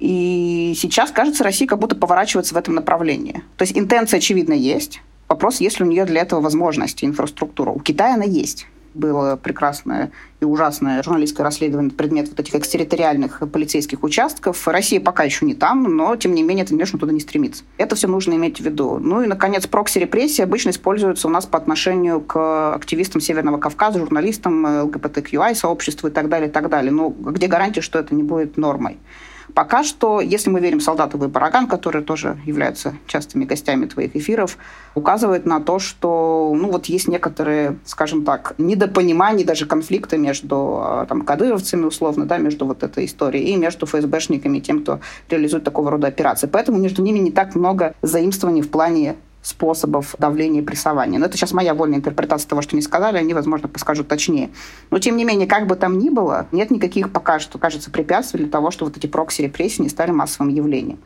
И 0.00 0.74
сейчас, 0.76 1.10
кажется, 1.10 1.42
Россия 1.44 1.66
как 1.66 1.78
будто 1.78 1.96
поворачивается 1.96 2.54
в 2.54 2.58
этом 2.58 2.74
направлении. 2.74 3.42
То 3.56 3.62
есть 3.62 3.78
интенция, 3.78 4.18
очевидно, 4.18 4.52
есть. 4.52 5.00
Вопрос, 5.28 5.60
есть 5.60 5.80
ли 5.80 5.86
у 5.86 5.88
нее 5.88 6.04
для 6.04 6.20
этого 6.20 6.42
возможности, 6.42 7.06
инфраструктура. 7.06 7.70
У 7.70 7.80
Китая 7.80 8.14
она 8.14 8.24
есть 8.24 8.66
было 8.96 9.36
прекрасное 9.36 10.10
и 10.40 10.44
ужасное 10.44 11.02
журналистское 11.02 11.44
расследование 11.44 11.92
предмет 11.92 12.28
вот 12.28 12.40
этих 12.40 12.54
экстерриториальных 12.54 13.42
полицейских 13.52 14.02
участков. 14.02 14.66
Россия 14.66 15.00
пока 15.00 15.24
еще 15.24 15.46
не 15.46 15.54
там, 15.54 15.84
но, 15.84 16.16
тем 16.16 16.34
не 16.34 16.42
менее, 16.42 16.64
это 16.64 16.74
конечно 16.74 16.98
туда 16.98 17.12
не 17.12 17.20
стремится. 17.20 17.64
Это 17.78 17.96
все 17.96 18.08
нужно 18.08 18.34
иметь 18.34 18.58
в 18.58 18.64
виду. 18.64 18.98
Ну 18.98 19.22
и, 19.22 19.26
наконец, 19.26 19.66
прокси-репрессии 19.66 20.42
обычно 20.42 20.70
используются 20.70 21.28
у 21.28 21.30
нас 21.30 21.46
по 21.46 21.58
отношению 21.58 22.20
к 22.20 22.74
активистам 22.74 23.20
Северного 23.20 23.58
Кавказа, 23.58 23.98
журналистам, 23.98 24.64
ЛГБТQI-сообществу 24.64 26.08
и 26.08 26.12
так 26.12 26.28
далее, 26.28 26.48
и 26.48 26.52
так 26.52 26.68
далее. 26.68 26.92
Но 26.92 27.10
где 27.10 27.46
гарантия, 27.46 27.80
что 27.80 27.98
это 27.98 28.14
не 28.14 28.22
будет 28.22 28.56
нормой? 28.56 28.98
Пока 29.56 29.84
что, 29.84 30.20
если 30.20 30.50
мы 30.50 30.60
верим 30.60 30.80
Солдатову 30.80 31.24
и 31.24 31.28
Бараган, 31.28 31.66
которые 31.66 32.04
тоже 32.04 32.36
являются 32.44 32.92
частыми 33.06 33.46
гостями 33.46 33.86
твоих 33.86 34.14
эфиров, 34.14 34.58
указывает 34.94 35.46
на 35.46 35.60
то, 35.60 35.78
что 35.78 36.52
ну, 36.54 36.70
вот 36.70 36.84
есть 36.86 37.08
некоторые, 37.08 37.78
скажем 37.86 38.22
так, 38.26 38.52
недопонимания, 38.58 39.46
даже 39.46 39.64
конфликты 39.64 40.18
между 40.18 40.82
а, 40.82 41.06
там, 41.06 41.22
кадыровцами, 41.22 41.86
условно, 41.86 42.26
да, 42.26 42.36
между 42.36 42.66
вот 42.66 42.82
этой 42.82 43.06
историей 43.06 43.54
и 43.54 43.56
между 43.56 43.86
ФСБшниками 43.86 44.58
тем, 44.60 44.82
кто 44.82 45.00
реализует 45.30 45.64
такого 45.64 45.90
рода 45.90 46.06
операции. 46.06 46.48
Поэтому 46.48 46.76
между 46.76 47.00
ними 47.00 47.18
не 47.18 47.30
так 47.30 47.54
много 47.54 47.94
заимствований 48.02 48.60
в 48.60 48.70
плане 48.70 49.16
способов 49.46 50.16
давления 50.18 50.60
и 50.60 50.64
прессования. 50.64 51.20
Но 51.20 51.26
это 51.26 51.36
сейчас 51.36 51.52
моя 51.52 51.72
вольная 51.72 51.98
интерпретация 51.98 52.48
того, 52.48 52.62
что 52.62 52.74
они 52.74 52.82
сказали, 52.82 53.16
они, 53.16 53.32
возможно, 53.32 53.68
подскажут 53.68 54.08
точнее. 54.08 54.50
Но, 54.90 54.98
тем 54.98 55.16
не 55.16 55.24
менее, 55.24 55.46
как 55.46 55.68
бы 55.68 55.76
там 55.76 55.98
ни 55.98 56.10
было, 56.10 56.48
нет 56.50 56.72
никаких 56.72 57.12
пока 57.12 57.38
что, 57.38 57.56
кажется, 57.58 57.90
препятствий 57.92 58.40
для 58.40 58.50
того, 58.50 58.72
что 58.72 58.84
вот 58.84 58.96
эти 58.96 59.06
прокси-репрессии 59.06 59.82
не 59.82 59.88
стали 59.88 60.10
массовым 60.10 60.52
явлением. 60.52 60.98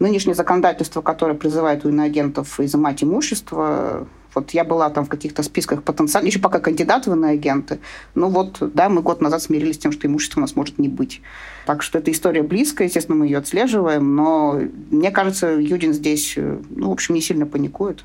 Нынешнее 0.00 0.34
законодательство, 0.34 1.02
которое 1.02 1.34
призывает 1.34 1.84
у 1.84 1.88
иноагентов 1.88 2.58
изымать 2.58 3.04
имущество, 3.04 4.08
вот 4.34 4.50
я 4.50 4.64
была 4.64 4.90
там 4.90 5.04
в 5.04 5.08
каких-то 5.08 5.42
списках 5.42 5.82
потенциально, 5.82 6.26
еще 6.26 6.38
пока 6.38 6.58
кандидат 6.60 7.06
в 7.06 7.12
иноагенты. 7.12 7.78
Ну 8.14 8.28
вот, 8.28 8.58
да, 8.74 8.88
мы 8.88 9.02
год 9.02 9.20
назад 9.20 9.42
смирились 9.42 9.76
с 9.76 9.78
тем, 9.78 9.92
что 9.92 10.06
имущество 10.06 10.40
у 10.40 10.42
нас 10.42 10.56
может 10.56 10.78
не 10.78 10.88
быть. 10.88 11.20
Так 11.66 11.82
что 11.82 11.98
эта 11.98 12.10
история 12.10 12.42
близкая, 12.42 12.88
естественно, 12.88 13.16
мы 13.16 13.26
ее 13.26 13.38
отслеживаем, 13.38 14.14
но 14.14 14.60
мне 14.90 15.10
кажется, 15.10 15.48
Юдин 15.48 15.92
здесь, 15.92 16.34
э, 16.36 16.58
ну, 16.70 16.90
в 16.90 16.92
общем, 16.92 17.14
не 17.14 17.20
сильно 17.20 17.46
паникует. 17.46 18.04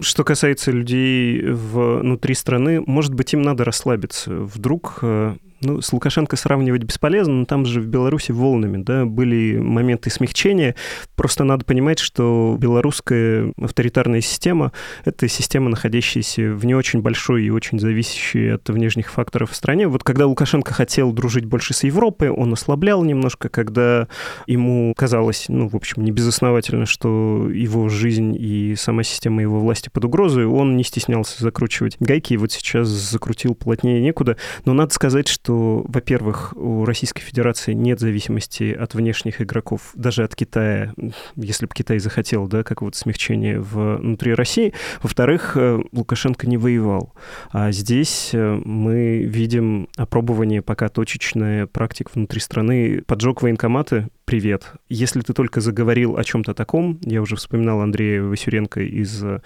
Что 0.00 0.24
касается 0.24 0.70
людей 0.70 1.42
внутри 1.42 2.34
страны, 2.34 2.82
может 2.86 3.14
быть, 3.14 3.32
им 3.32 3.42
надо 3.42 3.64
расслабиться. 3.64 4.30
Вдруг 4.30 4.98
э, 5.02 5.36
ну, 5.60 5.80
с 5.80 5.92
Лукашенко 5.92 6.36
сравнивать 6.36 6.84
бесполезно, 6.84 7.34
но 7.34 7.44
там 7.44 7.66
же 7.66 7.80
в 7.80 7.86
Беларуси 7.86 8.32
волнами, 8.32 8.82
да, 8.82 9.04
были 9.04 9.58
моменты 9.58 10.10
смягчения. 10.10 10.74
Просто 11.16 11.44
надо 11.44 11.64
понимать, 11.64 11.98
что 11.98 12.56
белорусская 12.58 13.52
авторитарная 13.60 14.20
система— 14.20 14.72
это 15.04 15.28
система, 15.28 15.68
находящаяся 15.68 16.52
в 16.52 16.64
не 16.64 16.74
очень 16.74 17.02
большой 17.02 17.44
и 17.44 17.50
очень 17.50 17.80
зависящей 17.80 18.54
от 18.54 18.68
внешних 18.68 19.10
факторов 19.10 19.50
в 19.50 19.56
стране. 19.56 19.88
Вот 19.88 20.04
когда 20.04 20.26
Лукашенко 20.26 20.72
хотел 20.72 21.12
дружить 21.12 21.44
больше 21.44 21.74
с 21.74 21.82
Европой, 21.82 22.30
он 22.30 22.52
ослаблял 22.52 23.02
немножко, 23.02 23.48
когда 23.48 24.08
ему 24.46 24.94
казалось, 24.96 25.46
ну, 25.48 25.68
в 25.68 25.74
общем, 25.74 26.04
не 26.04 26.12
безосновательно, 26.12 26.86
что 26.86 27.48
его 27.52 27.88
жизнь 27.88 28.36
и 28.38 28.74
сама 28.76 29.02
система 29.02 29.42
его 29.42 29.58
власти 29.58 29.88
под 29.88 30.04
угрозой, 30.04 30.46
он 30.46 30.76
не 30.76 30.84
стеснялся 30.84 31.42
закручивать 31.42 31.96
гайки, 32.00 32.34
и 32.34 32.36
вот 32.36 32.52
сейчас 32.52 32.88
закрутил 32.88 33.54
плотнее 33.54 34.00
некуда. 34.00 34.36
Но 34.64 34.72
надо 34.72 34.94
сказать, 34.94 35.28
что 35.28 35.47
что, 35.48 35.82
во-первых, 35.88 36.52
у 36.56 36.84
Российской 36.84 37.22
Федерации 37.22 37.72
нет 37.72 38.00
зависимости 38.00 38.70
от 38.70 38.92
внешних 38.92 39.40
игроков, 39.40 39.92
даже 39.94 40.22
от 40.22 40.36
Китая, 40.36 40.92
если 41.36 41.64
бы 41.64 41.72
Китай 41.74 41.98
захотел, 42.00 42.46
да, 42.48 42.62
какого-то 42.62 42.98
смягчения 42.98 43.58
внутри 43.58 44.34
России. 44.34 44.74
Во-вторых, 45.02 45.56
э, 45.56 45.78
Лукашенко 45.92 46.46
не 46.46 46.58
воевал. 46.58 47.14
А 47.50 47.72
здесь 47.72 48.28
э, 48.34 48.60
мы 48.62 49.20
видим 49.22 49.88
опробование 49.96 50.60
пока 50.60 50.90
точечная 50.90 51.66
практик 51.66 52.10
внутри 52.14 52.40
страны. 52.40 53.02
Поджог 53.06 53.40
военкоматы 53.40 54.08
привет. 54.28 54.72
Если 54.90 55.22
ты 55.22 55.32
только 55.32 55.62
заговорил 55.62 56.18
о 56.18 56.22
чем-то 56.22 56.52
таком, 56.52 56.98
я 57.00 57.22
уже 57.22 57.34
вспоминал 57.34 57.80
Андрея 57.80 58.22
Васюренко 58.22 58.82
из 58.82 59.24
э, 59.24 59.40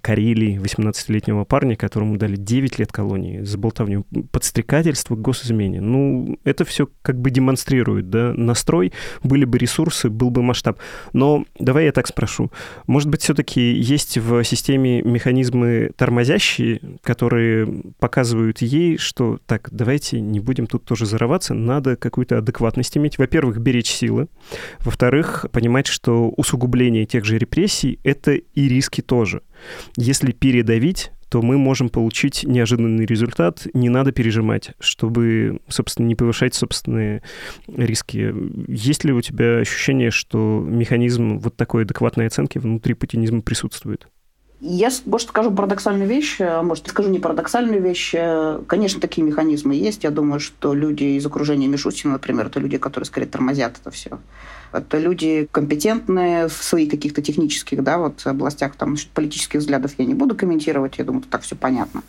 Карелии, 0.00 0.56
18-летнего 0.60 1.42
парня, 1.42 1.74
которому 1.74 2.16
дали 2.16 2.36
9 2.36 2.78
лет 2.78 2.92
колонии 2.92 3.42
за 3.42 3.58
болтовню. 3.58 4.06
Подстрекательство 4.30 5.16
к 5.16 5.20
госизмене. 5.20 5.80
Ну, 5.80 6.38
это 6.44 6.64
все 6.64 6.88
как 7.02 7.20
бы 7.20 7.30
демонстрирует, 7.30 8.08
да, 8.08 8.32
настрой, 8.36 8.92
были 9.24 9.44
бы 9.44 9.58
ресурсы, 9.58 10.08
был 10.08 10.30
бы 10.30 10.42
масштаб. 10.42 10.78
Но 11.12 11.44
давай 11.58 11.86
я 11.86 11.92
так 11.92 12.06
спрошу. 12.06 12.52
Может 12.86 13.08
быть, 13.08 13.22
все-таки 13.22 13.60
есть 13.60 14.16
в 14.16 14.44
системе 14.44 15.02
механизмы 15.02 15.90
тормозящие, 15.96 16.80
которые 17.02 17.82
показывают 17.98 18.62
ей, 18.62 18.96
что 18.96 19.40
так, 19.46 19.70
давайте 19.72 20.20
не 20.20 20.38
будем 20.38 20.68
тут 20.68 20.84
тоже 20.84 21.04
зарываться, 21.04 21.52
надо 21.52 21.96
какую-то 21.96 22.38
адекватность 22.38 22.96
иметь. 22.96 23.18
Во-первых, 23.18 23.58
беречь 23.58 23.90
силы, 23.90 24.19
силы. 24.20 24.28
Во-вторых, 24.80 25.46
понимать, 25.52 25.86
что 25.86 26.28
усугубление 26.36 27.06
тех 27.06 27.24
же 27.24 27.38
репрессий— 27.38 27.98
это 28.04 28.32
и 28.32 28.68
риски 28.68 29.00
тоже. 29.00 29.42
Если 29.96 30.32
передавить, 30.32 31.12
то 31.28 31.42
мы 31.42 31.58
можем 31.58 31.90
получить 31.90 32.42
неожиданный 32.44 33.06
результат. 33.06 33.66
Не 33.72 33.88
надо 33.88 34.10
пережимать, 34.10 34.72
чтобы, 34.80 35.60
собственно, 35.68 36.06
не 36.06 36.16
повышать 36.16 36.54
собственные 36.54 37.22
риски. 37.68 38.34
Есть 38.66 39.04
ли 39.04 39.12
у 39.12 39.20
тебя 39.20 39.58
ощущение, 39.58 40.10
что 40.10 40.64
механизм 40.66 41.38
вот 41.38 41.56
такой 41.56 41.82
адекватной 41.82 42.26
оценки 42.26 42.58
внутри 42.58 42.94
путинизма 42.94 43.42
присутствует? 43.42 44.08
Я, 44.60 44.90
может, 45.06 45.28
скажу 45.28 45.50
парадоксальную 45.50 46.06
вещь, 46.06 46.36
а 46.40 46.62
может, 46.62 46.86
скажу 46.86 47.08
не 47.08 47.18
парадоксальную 47.18 47.80
вещь. 47.82 48.14
Конечно, 48.66 49.00
такие 49.00 49.26
механизмы 49.26 49.74
есть. 49.74 50.04
Я 50.04 50.10
думаю, 50.10 50.38
что 50.38 50.74
люди 50.74 51.04
из 51.04 51.24
окружения 51.24 51.66
Мишустина, 51.66 52.14
например, 52.14 52.46
это 52.48 52.60
люди, 52.60 52.76
которые 52.76 53.06
скорее 53.06 53.26
тормозят 53.26 53.78
это 53.80 53.90
все. 53.90 54.18
Это 54.72 54.98
люди 54.98 55.48
компетентные 55.50 56.48
в 56.48 56.52
своих 56.52 56.90
каких-то 56.90 57.22
технических 57.22 57.82
да, 57.82 57.98
вот, 57.98 58.26
областях. 58.26 58.76
Там, 58.76 58.96
политических 59.14 59.60
взглядов 59.60 59.92
я 59.98 60.04
не 60.04 60.14
буду 60.14 60.34
комментировать. 60.34 60.98
Я 60.98 61.04
думаю, 61.04 61.22
так 61.28 61.42
все 61.42 61.56
понятно. 61.56 62.02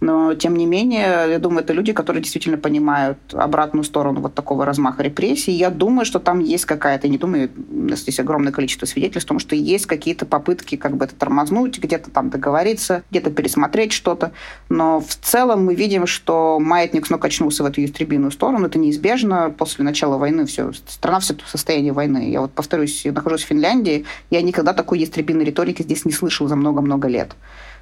Но, 0.00 0.34
тем 0.34 0.56
не 0.56 0.66
менее, 0.66 1.26
я 1.30 1.38
думаю, 1.38 1.64
это 1.64 1.72
люди, 1.72 1.92
которые 1.92 2.22
действительно 2.22 2.58
понимают 2.58 3.18
обратную 3.32 3.82
сторону 3.84 4.20
вот 4.20 4.34
такого 4.34 4.66
размаха 4.66 5.02
репрессий. 5.02 5.52
Я 5.52 5.70
думаю, 5.70 6.04
что 6.04 6.18
там 6.18 6.40
есть 6.40 6.66
какая-то, 6.66 7.08
не 7.08 7.16
думаю, 7.16 7.50
здесь 7.92 8.20
огромное 8.20 8.52
количество 8.52 8.84
свидетельств, 8.84 9.26
потому 9.26 9.40
что 9.40 9.56
есть 9.56 9.86
какие-то 9.86 10.26
попытки 10.26 10.76
как 10.76 10.96
бы 10.96 11.06
это 11.06 11.14
тормознуть, 11.14 11.78
где-то 11.78 12.10
там 12.10 12.28
договориться, 12.28 13.04
где-то 13.10 13.30
пересмотреть 13.30 13.92
что-то. 13.92 14.32
Но 14.68 15.00
в 15.00 15.14
целом 15.14 15.64
мы 15.64 15.74
видим, 15.74 16.06
что 16.06 16.60
маятник 16.60 17.06
снова 17.06 17.22
качнулся 17.22 17.62
в 17.62 17.66
эту 17.66 17.80
ястребиную 17.80 18.30
сторону. 18.32 18.66
Это 18.66 18.78
неизбежно. 18.78 19.54
После 19.56 19.82
начала 19.82 20.18
войны 20.18 20.44
все, 20.44 20.72
страна 20.88 21.20
все 21.20 21.34
в 21.34 21.48
состоянии 21.48 21.90
войны. 21.90 22.05
Я 22.06 22.40
вот 22.40 22.52
повторюсь, 22.52 23.04
я 23.04 23.12
нахожусь 23.12 23.44
в 23.44 23.46
Финляндии, 23.46 24.04
я 24.30 24.42
никогда 24.42 24.72
такой 24.72 24.98
ястребиной 25.00 25.44
риторики 25.44 25.82
здесь 25.82 26.04
не 26.04 26.12
слышал 26.12 26.48
за 26.48 26.56
много-много 26.56 27.08
лет. 27.08 27.36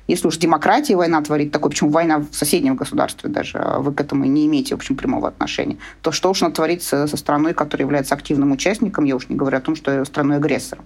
Если 0.07 0.27
уж 0.29 0.37
демократия 0.37 0.97
война 0.97 1.23
творит 1.23 1.51
такое, 1.51 1.71
почему 1.71 1.91
война 1.91 2.19
в 2.19 2.35
соседнем 2.35 2.77
государстве 2.77 3.31
даже, 3.31 3.59
а 3.59 3.79
вы 3.79 3.93
к 3.93 4.01
этому 4.01 4.25
не 4.25 4.47
имеете, 4.47 4.75
в 4.75 4.79
общем, 4.79 4.97
прямого 4.97 5.29
отношения, 5.29 5.79
то 6.03 6.13
что 6.13 6.31
уж 6.31 6.43
она 6.43 6.51
творит 6.53 6.83
со 6.83 7.07
страной, 7.07 7.55
которая 7.55 7.87
является 7.87 8.15
активным 8.15 8.53
участником, 8.53 9.05
я 9.05 9.17
уж 9.17 9.29
не 9.29 9.37
говорю 9.37 9.57
о 9.57 9.61
том, 9.61 9.77
что 9.77 10.05
страной-агрессором. 10.05 10.85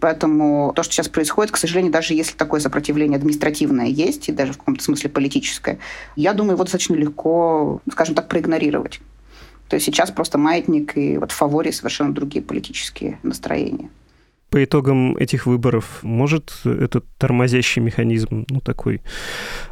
Поэтому 0.00 0.72
то, 0.74 0.82
что 0.82 0.94
сейчас 0.94 1.08
происходит, 1.08 1.52
к 1.52 1.56
сожалению, 1.56 1.92
даже 1.92 2.14
если 2.14 2.36
такое 2.36 2.60
сопротивление 2.60 3.16
административное 3.16 3.86
есть, 3.86 4.28
и 4.28 4.32
даже 4.32 4.52
в 4.52 4.58
каком-то 4.58 4.82
смысле 4.82 5.10
политическое, 5.10 5.78
я 6.16 6.32
думаю, 6.32 6.54
его 6.54 6.64
достаточно 6.64 6.94
легко, 6.94 7.80
скажем 7.90 8.14
так, 8.14 8.28
проигнорировать. 8.28 9.00
То 9.68 9.76
есть 9.76 9.86
сейчас 9.86 10.10
просто 10.10 10.38
маятник 10.38 10.96
и 10.96 11.18
вот 11.18 11.32
в 11.32 11.34
фаворе 11.34 11.72
совершенно 11.72 12.14
другие 12.14 12.42
политические 12.42 13.18
настроения 13.22 13.90
по 14.50 14.64
итогам 14.64 15.16
этих 15.16 15.46
выборов 15.46 16.02
может 16.02 16.52
этот 16.64 17.04
тормозящий 17.18 17.82
механизм, 17.82 18.46
ну, 18.48 18.60
такой, 18.60 19.02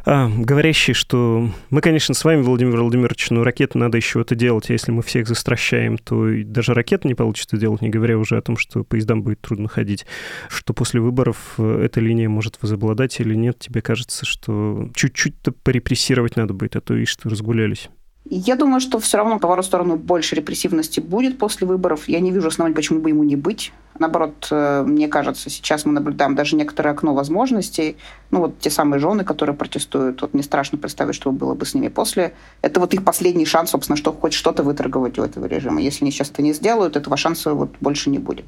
а, 0.05 0.29
говорящий, 0.29 0.93
что 0.93 1.49
мы, 1.69 1.81
конечно, 1.81 2.13
с 2.13 2.23
вами, 2.23 2.41
Владимир 2.41 2.79
Владимирович, 2.79 3.29
но 3.31 3.43
ракеты 3.43 3.77
надо 3.77 3.97
еще 3.97 4.21
это 4.21 4.35
делать, 4.35 4.69
а 4.69 4.73
если 4.73 4.91
мы 4.91 5.01
всех 5.01 5.27
застращаем, 5.27 5.97
то 5.97 6.27
даже 6.43 6.73
ракеты 6.73 7.07
не 7.07 7.15
получится 7.15 7.57
делать, 7.57 7.81
не 7.81 7.89
говоря 7.89 8.17
уже 8.17 8.37
о 8.37 8.41
том, 8.41 8.57
что 8.57 8.83
поездам 8.83 9.23
будет 9.23 9.41
трудно 9.41 9.67
ходить, 9.67 10.05
что 10.47 10.73
после 10.73 11.01
выборов 11.01 11.55
э, 11.57 11.81
эта 11.85 11.99
линия 11.99 12.29
может 12.29 12.61
возобладать 12.61 13.19
или 13.19 13.33
нет, 13.33 13.57
тебе 13.59 13.81
кажется, 13.81 14.25
что 14.25 14.89
чуть-чуть-то 14.93 15.51
порепрессировать 15.51 16.35
надо 16.35 16.53
будет, 16.53 16.75
а 16.75 16.81
то 16.81 16.95
и 16.95 17.05
что 17.05 17.29
разгулялись? 17.29 17.89
Я 18.29 18.55
думаю, 18.55 18.81
что 18.81 18.99
все 18.99 19.17
равно, 19.17 19.39
по 19.39 19.47
сторону, 19.61 19.95
больше 19.95 20.35
репрессивности 20.35 20.99
будет 20.99 21.37
после 21.37 21.65
выборов. 21.65 22.09
Я 22.09 22.19
не 22.19 22.31
вижу 22.31 22.47
оснований, 22.47 22.75
почему 22.75 22.99
бы 22.99 23.09
ему 23.09 23.23
не 23.23 23.35
быть. 23.35 23.71
Наоборот, 23.99 24.47
э, 24.51 24.83
мне 24.85 25.07
кажется, 25.07 25.49
сейчас 25.49 25.85
мы 25.85 25.91
наблюдаем 25.91 26.35
даже 26.35 26.55
некоторое 26.55 26.91
окно 26.91 27.13
возможностей. 27.13 27.97
Ну, 28.31 28.39
вот 28.39 28.59
те 28.59 28.69
самые 28.69 28.99
жены, 28.99 29.23
которые 29.23 29.55
протестуют, 29.55 30.21
вот 30.21 30.33
мне 30.33 30.43
страшно 30.43 30.77
представить, 30.77 31.15
что 31.15 31.31
было 31.31 31.53
бы 31.53 31.65
с 31.65 31.73
ними 31.73 31.87
после. 31.87 32.33
Это 32.61 32.79
вот 32.79 32.93
их 32.93 33.03
последний 33.03 33.45
шанс, 33.45 33.71
собственно, 33.71 33.97
что 33.97 34.11
хоть 34.13 34.33
что-то 34.33 34.63
выторговать 34.63 35.17
у 35.19 35.23
этого 35.23 35.45
режима. 35.45 35.81
Если 35.81 36.03
они 36.03 36.11
сейчас 36.11 36.29
это 36.29 36.41
не 36.41 36.53
сделают, 36.53 36.95
этого 36.95 37.17
шанса 37.17 37.53
вот 37.53 37.75
больше 37.79 38.09
не 38.09 38.19
будет. 38.19 38.45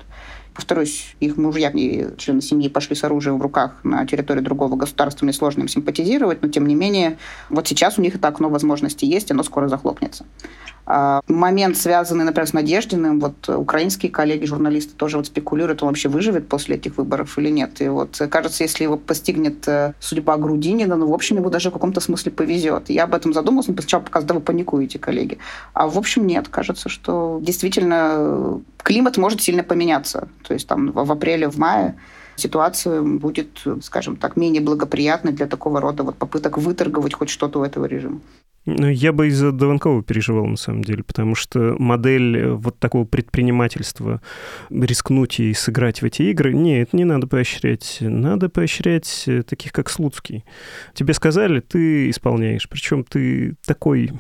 Повторюсь, 0.54 1.16
их 1.20 1.38
мужья 1.38 1.70
и 1.70 2.18
члены 2.18 2.42
семьи 2.42 2.68
пошли 2.68 2.96
с 2.96 3.04
оружием 3.04 3.38
в 3.38 3.42
руках 3.42 3.80
на 3.84 4.06
территорию 4.06 4.44
другого 4.44 4.76
государства, 4.76 5.26
мне 5.26 5.34
сложно 5.34 5.62
им 5.62 5.68
симпатизировать, 5.68 6.42
но 6.42 6.50
тем 6.50 6.68
не 6.68 6.76
менее, 6.76 7.18
вот 7.50 7.68
сейчас 7.68 7.98
у 7.98 8.02
них 8.02 8.16
это 8.16 8.28
окно 8.28 8.50
возможности 8.50 9.06
есть, 9.06 9.32
оно 9.32 9.44
скоро 9.44 9.68
захлопнется. 9.68 10.26
А, 10.86 11.22
момент, 11.28 11.78
связанный, 11.78 12.26
например, 12.26 12.48
с 12.48 12.54
Надеждиным, 12.54 13.20
вот 13.20 13.48
украинские 13.48 14.12
коллеги, 14.12 14.46
журналисты 14.46 14.96
тоже 14.96 15.18
вот 15.18 15.28
спекулируют, 15.40 15.82
он 15.84 15.90
вообще 15.90 16.10
выживет 16.10 16.48
после 16.48 16.76
этих 16.76 16.98
выборов 16.98 17.38
или 17.38 17.50
нет. 17.50 17.82
И 17.82 17.88
вот 17.88 18.22
кажется, 18.30 18.64
если 18.64 18.84
его 18.84 18.98
постигнет 18.98 19.68
э, 19.68 19.94
судьба 20.00 20.38
Грудинина, 20.38 20.96
ну, 20.96 21.08
в 21.08 21.14
общем, 21.14 21.38
ему 21.38 21.50
даже 21.50 21.70
в 21.70 21.74
каком-то 21.74 22.02
смысле 22.02 22.32
повезет. 22.32 22.90
Я 22.90 23.06
об 23.06 23.14
этом 23.14 23.34
задумался, 23.34 23.72
сначала 23.72 24.02
показал, 24.02 24.28
да 24.28 24.34
вы 24.36 24.42
паникуете, 24.42 25.00
коллеги. 25.00 25.38
А 25.74 25.88
в 25.88 25.98
общем, 25.98 26.28
нет. 26.28 26.50
Кажется, 26.50 26.90
что 26.90 27.40
действительно 27.42 28.16
э, 28.18 28.60
климат 28.84 29.18
может 29.18 29.42
сильно 29.42 29.64
поменяться. 29.64 30.28
То 30.48 30.54
есть 30.54 30.68
там 30.68 30.92
в 30.92 31.12
апреле, 31.12 31.48
в 31.48 31.58
мае 31.58 31.96
ситуация 32.40 33.02
будет, 33.02 33.64
скажем 33.82 34.16
так, 34.16 34.38
менее 34.38 34.62
благоприятной 34.62 35.34
для 35.34 35.48
такого 35.48 35.82
рода 35.82 36.04
вот 36.04 36.16
попыток 36.16 36.58
выторговать 36.58 37.14
хоть 37.14 37.30
что-то 37.30 37.60
у 37.60 37.64
этого 37.64 37.86
режима. 37.86 38.22
Ну, 38.66 38.88
я 38.88 39.14
бы 39.14 39.28
из-за 39.28 39.52
Дованкова 39.52 40.04
переживал, 40.04 40.46
на 40.46 40.58
самом 40.58 40.84
деле, 40.84 41.04
потому 41.04 41.34
что 41.34 41.76
модель 41.80 42.38
э, 42.38 42.52
вот 42.52 42.78
такого 42.78 43.06
предпринимательства, 43.06 44.22
рискнуть 44.70 45.40
и 45.40 45.54
сыграть 45.54 46.02
в 46.02 46.06
эти 46.06 46.24
игры, 46.24 46.54
нет, 46.54 46.94
не 46.94 47.06
надо 47.06 47.26
поощрять. 47.26 47.98
Надо 48.02 48.50
поощрять 48.50 49.24
э, 49.28 49.44
таких, 49.44 49.72
как 49.72 49.90
Слуцкий. 49.90 50.46
Тебе 50.94 51.14
сказали, 51.14 51.62
ты 51.62 52.10
исполняешь. 52.10 52.68
Причем 52.70 53.04
ты 53.04 53.56
такой 53.66 54.12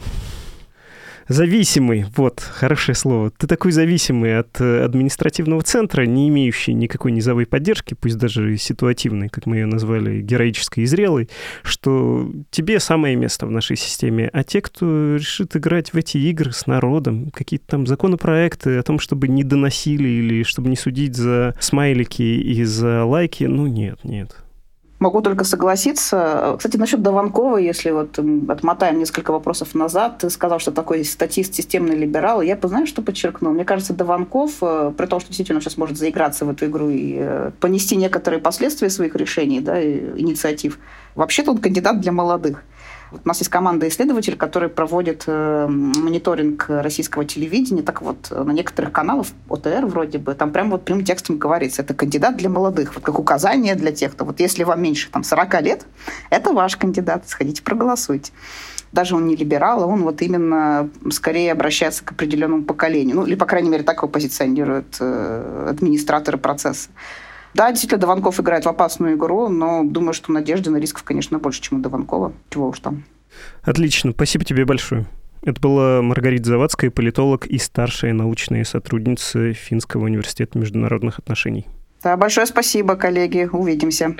зависимый, 1.30 2.05
вот, 2.15 2.41
хорошее 2.41 2.95
слово. 2.95 3.32
Ты 3.32 3.47
такой 3.47 3.71
зависимый 3.71 4.38
от 4.39 4.59
э, 4.59 4.84
административного 4.84 5.61
центра, 5.61 6.03
не 6.03 6.27
имеющий 6.30 6.73
никакой 6.73 7.11
низовой 7.11 7.45
поддержки, 7.45 7.93
пусть 7.93 8.17
даже 8.17 8.57
ситуативной, 8.57 9.30
как 9.30 9.45
мы 9.45 9.57
ее 9.57 9.65
назвали, 9.67 10.21
героической 10.21 10.84
и 10.84 10.88
зрелой, 10.88 11.30
что 11.63 12.30
тебе 12.49 12.80
самое 12.80 13.15
место 13.15 13.45
в 13.45 13.51
нашей 13.51 13.77
системе. 13.77 14.30
А 14.34 14.43
те, 14.43 14.61
кто 14.61 15.15
решит 15.15 15.55
играть 15.55 15.93
в 15.93 15.97
эти 15.97 16.17
игры 16.17 16.51
с 16.51 16.65
народом, 16.65 17.30
какие-то 17.32 17.67
там 17.67 17.88
законопроекты 17.88 18.77
о 18.77 18.84
том, 18.84 18.99
чтобы 18.99 19.27
не 19.27 19.43
доносили 19.43 20.09
или 20.09 20.43
чтобы 20.43 20.69
не 20.69 20.75
судить 20.75 21.15
за 21.15 21.55
смайлики 21.59 22.23
и 22.23 22.63
за 22.63 23.05
лайки, 23.05 23.43
ну 23.43 23.67
нет, 23.67 23.99
нет. 24.03 24.36
Могу 25.00 25.22
только 25.22 25.45
согласиться. 25.45 26.56
Кстати, 26.58 26.76
насчет 26.76 27.02
Дованкова, 27.02 27.56
если 27.56 27.89
вот 27.91 28.20
отмотаем 28.50 29.00
несколько 29.00 29.32
вопросов 29.32 29.74
назад, 29.74 30.18
ты 30.18 30.30
сказал, 30.30 30.60
что 30.60 30.72
такой 30.72 31.06
статист, 31.06 31.54
системный 31.54 31.95
либерал. 31.95 32.41
Я 32.41 32.60
знаешь, 32.62 32.89
что 32.89 33.02
подчеркнул? 33.02 33.54
Мне 33.54 33.64
кажется, 33.64 33.93
Дованков, 33.93 34.58
э, 34.62 34.91
при 34.97 35.06
том, 35.06 35.22
что 35.22 35.30
действительно 35.30 35.62
сейчас 35.62 35.78
может 35.78 35.97
заиграться 35.97 36.43
в 36.43 36.50
эту 36.50 36.66
игру 36.66 36.89
и 36.89 37.16
э, 37.18 37.52
понести 37.62 37.95
некоторые 37.95 38.41
последствия 38.41 38.89
своих 38.89 39.16
решений, 39.16 39.62
да, 39.62 39.82
инициатив, 39.82 40.80
вообще-то 41.16 41.52
он 41.52 41.60
кандидат 41.60 42.02
для 42.02 42.12
молодых. 42.12 42.64
У 43.12 43.28
нас 43.28 43.39
есть 43.39 43.49
команда 43.49 43.88
исследователей, 43.88 44.38
которые 44.38 44.70
проводят 44.70 45.24
э, 45.26 45.68
мониторинг 45.68 46.66
российского 46.70 47.26
телевидения. 47.26 47.82
Так 47.82 48.01
вот, 48.01 48.30
на 48.32 48.51
некоторых 48.51 48.91
каналах, 48.91 49.28
ОТР 49.47 49.86
вроде 49.86 50.20
бы, 50.20 50.36
там 50.36 50.51
прямо 50.51 50.72
вот 50.72 50.86
прямым 50.86 51.03
текстом 51.03 51.38
говорится, 51.38 51.82
это 51.82 51.93
кандидат 51.93 52.38
для 52.38 52.49
молодых, 52.49 52.93
вот 52.95 53.03
как 53.03 53.18
указание 53.18 53.76
для 53.76 53.91
тех, 53.91 54.14
кто 54.14 54.26
вот 54.26 54.39
если 54.39 54.64
вам 54.64 54.82
меньше 54.82 55.10
там 55.10 55.24
40 55.24 55.62
лет, 55.62 55.86
это 56.30 56.53
ваш 56.53 56.78
кандидат, 56.78 57.28
сходите 57.28 57.64
проголосуйте. 57.64 58.32
даже 58.91 59.16
он 59.16 59.28
не 59.28 59.36
либерал, 59.36 59.84
а 59.84 59.86
он 59.88 60.03
вот 60.03 60.22
именно 60.22 60.89
скорее 61.12 61.51
обращается 61.51 62.03
к 62.03 62.12
определенному 62.12 62.64
поколению. 62.64 63.18
Ну, 63.18 63.26
или, 63.26 63.36
по 63.36 63.45
крайней 63.45 63.70
мере, 63.70 63.84
так 63.84 63.97
его 63.97 64.07
позиционируют 64.07 64.97
э, 64.99 65.68
администраторы 65.70 66.38
процесса. 66.38 66.89
Да, 67.54 67.70
действительно, 67.70 68.02
Дованков 68.02 68.39
играет 68.39 68.66
в 68.66 68.70
опасную 68.70 69.16
игру, 69.16 69.50
но 69.50 69.84
думаю, 69.84 70.14
что 70.14 70.32
надежды 70.32 70.70
на 70.70 70.78
рисков, 70.78 71.04
конечно, 71.04 71.39
больше, 71.39 71.62
чем 71.62 71.80
у 71.80 71.82
Дованкова. 71.82 72.34
Чего 72.50 72.70
уж 72.70 72.80
там. 72.80 73.04
Отлично. 73.64 74.12
Спасибо 74.12 74.45
тебе 74.45 74.66
большое. 74.66 75.06
Это 75.41 75.60
была 75.62 76.02
Маргарита 76.02 76.50
Завадская, 76.50 76.91
политолог 76.91 77.45
и 77.47 77.58
старшая 77.58 78.14
научная 78.14 78.64
сотрудница 78.66 79.54
Финского 79.54 80.06
университета 80.06 80.58
международных 80.60 81.20
отношений. 81.20 81.66
Да, 82.04 82.18
большое 82.18 82.45
спасибо, 82.45 82.95
коллеги. 82.95 83.50
Увидимся. 83.52 84.16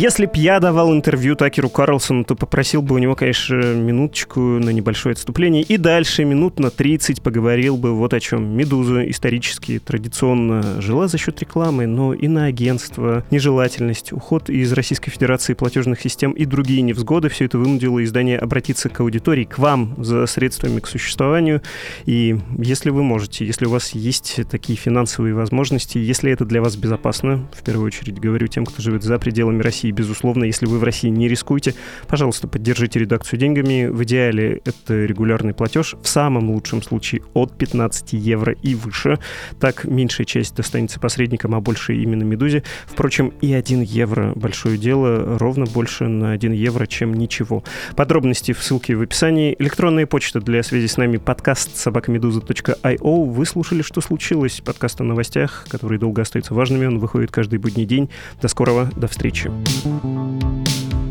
Если 0.00 0.26
б 0.26 0.32
я 0.36 0.60
давал 0.60 0.94
интервью 0.94 1.34
Такеру 1.34 1.68
Карлсону, 1.68 2.22
то 2.22 2.36
попросил 2.36 2.82
бы 2.82 2.94
у 2.94 2.98
него, 2.98 3.16
конечно, 3.16 3.56
минуточку 3.74 4.38
на 4.38 4.70
небольшое 4.70 5.14
отступление. 5.14 5.64
И 5.64 5.76
дальше 5.76 6.24
минут 6.24 6.60
на 6.60 6.70
30 6.70 7.20
поговорил 7.20 7.76
бы 7.76 7.92
вот 7.92 8.14
о 8.14 8.20
чем. 8.20 8.56
«Медуза» 8.56 9.10
исторически 9.10 9.80
традиционно 9.80 10.80
жила 10.80 11.08
за 11.08 11.18
счет 11.18 11.40
рекламы, 11.40 11.86
но 11.86 12.14
и 12.14 12.28
на 12.28 12.44
агентство, 12.44 13.24
нежелательность, 13.32 14.12
уход 14.12 14.48
из 14.50 14.72
Российской 14.72 15.10
Федерации 15.10 15.54
платежных 15.54 16.00
систем 16.00 16.30
и 16.30 16.44
другие 16.44 16.82
невзгоды. 16.82 17.28
Все 17.28 17.46
это 17.46 17.58
вынудило 17.58 18.04
издание 18.04 18.38
обратиться 18.38 18.88
к 18.88 19.00
аудитории, 19.00 19.42
к 19.42 19.58
вам 19.58 19.96
за 19.98 20.26
средствами 20.26 20.78
к 20.78 20.86
существованию. 20.86 21.60
И 22.06 22.38
если 22.56 22.90
вы 22.90 23.02
можете, 23.02 23.44
если 23.44 23.66
у 23.66 23.70
вас 23.70 23.96
есть 23.96 24.38
такие 24.48 24.78
финансовые 24.78 25.34
возможности, 25.34 25.98
если 25.98 26.30
это 26.30 26.44
для 26.44 26.62
вас 26.62 26.76
безопасно, 26.76 27.48
в 27.52 27.64
первую 27.64 27.88
очередь 27.88 28.20
говорю 28.20 28.46
тем, 28.46 28.64
кто 28.64 28.80
живет 28.80 29.02
за 29.02 29.18
пределами 29.18 29.60
России, 29.60 29.87
России, 29.88 29.90
безусловно, 29.90 30.44
если 30.44 30.66
вы 30.66 30.78
в 30.78 30.84
России 30.84 31.08
не 31.08 31.28
рискуете, 31.28 31.74
пожалуйста, 32.06 32.48
поддержите 32.48 33.00
редакцию 33.00 33.38
деньгами. 33.38 33.86
В 33.86 34.02
идеале 34.04 34.60
это 34.64 35.04
регулярный 35.04 35.54
платеж, 35.54 35.94
в 36.02 36.08
самом 36.08 36.50
лучшем 36.50 36.82
случае 36.82 37.22
от 37.34 37.56
15 37.56 38.12
евро 38.12 38.54
и 38.62 38.74
выше. 38.74 39.18
Так 39.60 39.84
меньшая 39.84 40.26
часть 40.26 40.56
достанется 40.56 41.00
посредникам, 41.00 41.54
а 41.54 41.60
больше 41.60 41.94
именно 41.94 42.24
«Медузе». 42.24 42.62
Впрочем, 42.86 43.32
и 43.40 43.52
1 43.52 43.82
евро— 43.82 44.32
большое 44.36 44.78
дело, 44.78 45.38
ровно 45.38 45.64
больше 45.64 46.04
на 46.04 46.32
1 46.32 46.52
евро, 46.52 46.86
чем 46.86 47.14
ничего. 47.14 47.64
Подробности 47.96 48.52
в 48.52 48.62
ссылке 48.62 48.94
в 48.94 49.02
описании. 49.02 49.56
Электронная 49.58 50.06
почта 50.06 50.40
для 50.40 50.62
связи 50.62 50.86
с 50.86 50.96
нами 50.96 51.16
подкаст 51.16 51.76
собакамедуза.io. 51.76 53.24
Вы 53.24 53.46
слушали 53.46 53.82
«Что 53.82 54.00
случилось?» 54.00 54.60
Подкаст 54.64 55.00
о 55.00 55.04
новостях, 55.04 55.66
которые 55.68 55.98
долго 55.98 56.22
остаются 56.22 56.54
важными. 56.54 56.86
Он 56.86 56.98
выходит 56.98 57.30
каждый 57.30 57.58
будний 57.58 57.84
день. 57.84 58.10
До 58.42 58.48
скорого, 58.48 58.90
до 58.96 59.06
встречи. 59.06 59.50
thank 59.80 60.92
you 60.92 61.07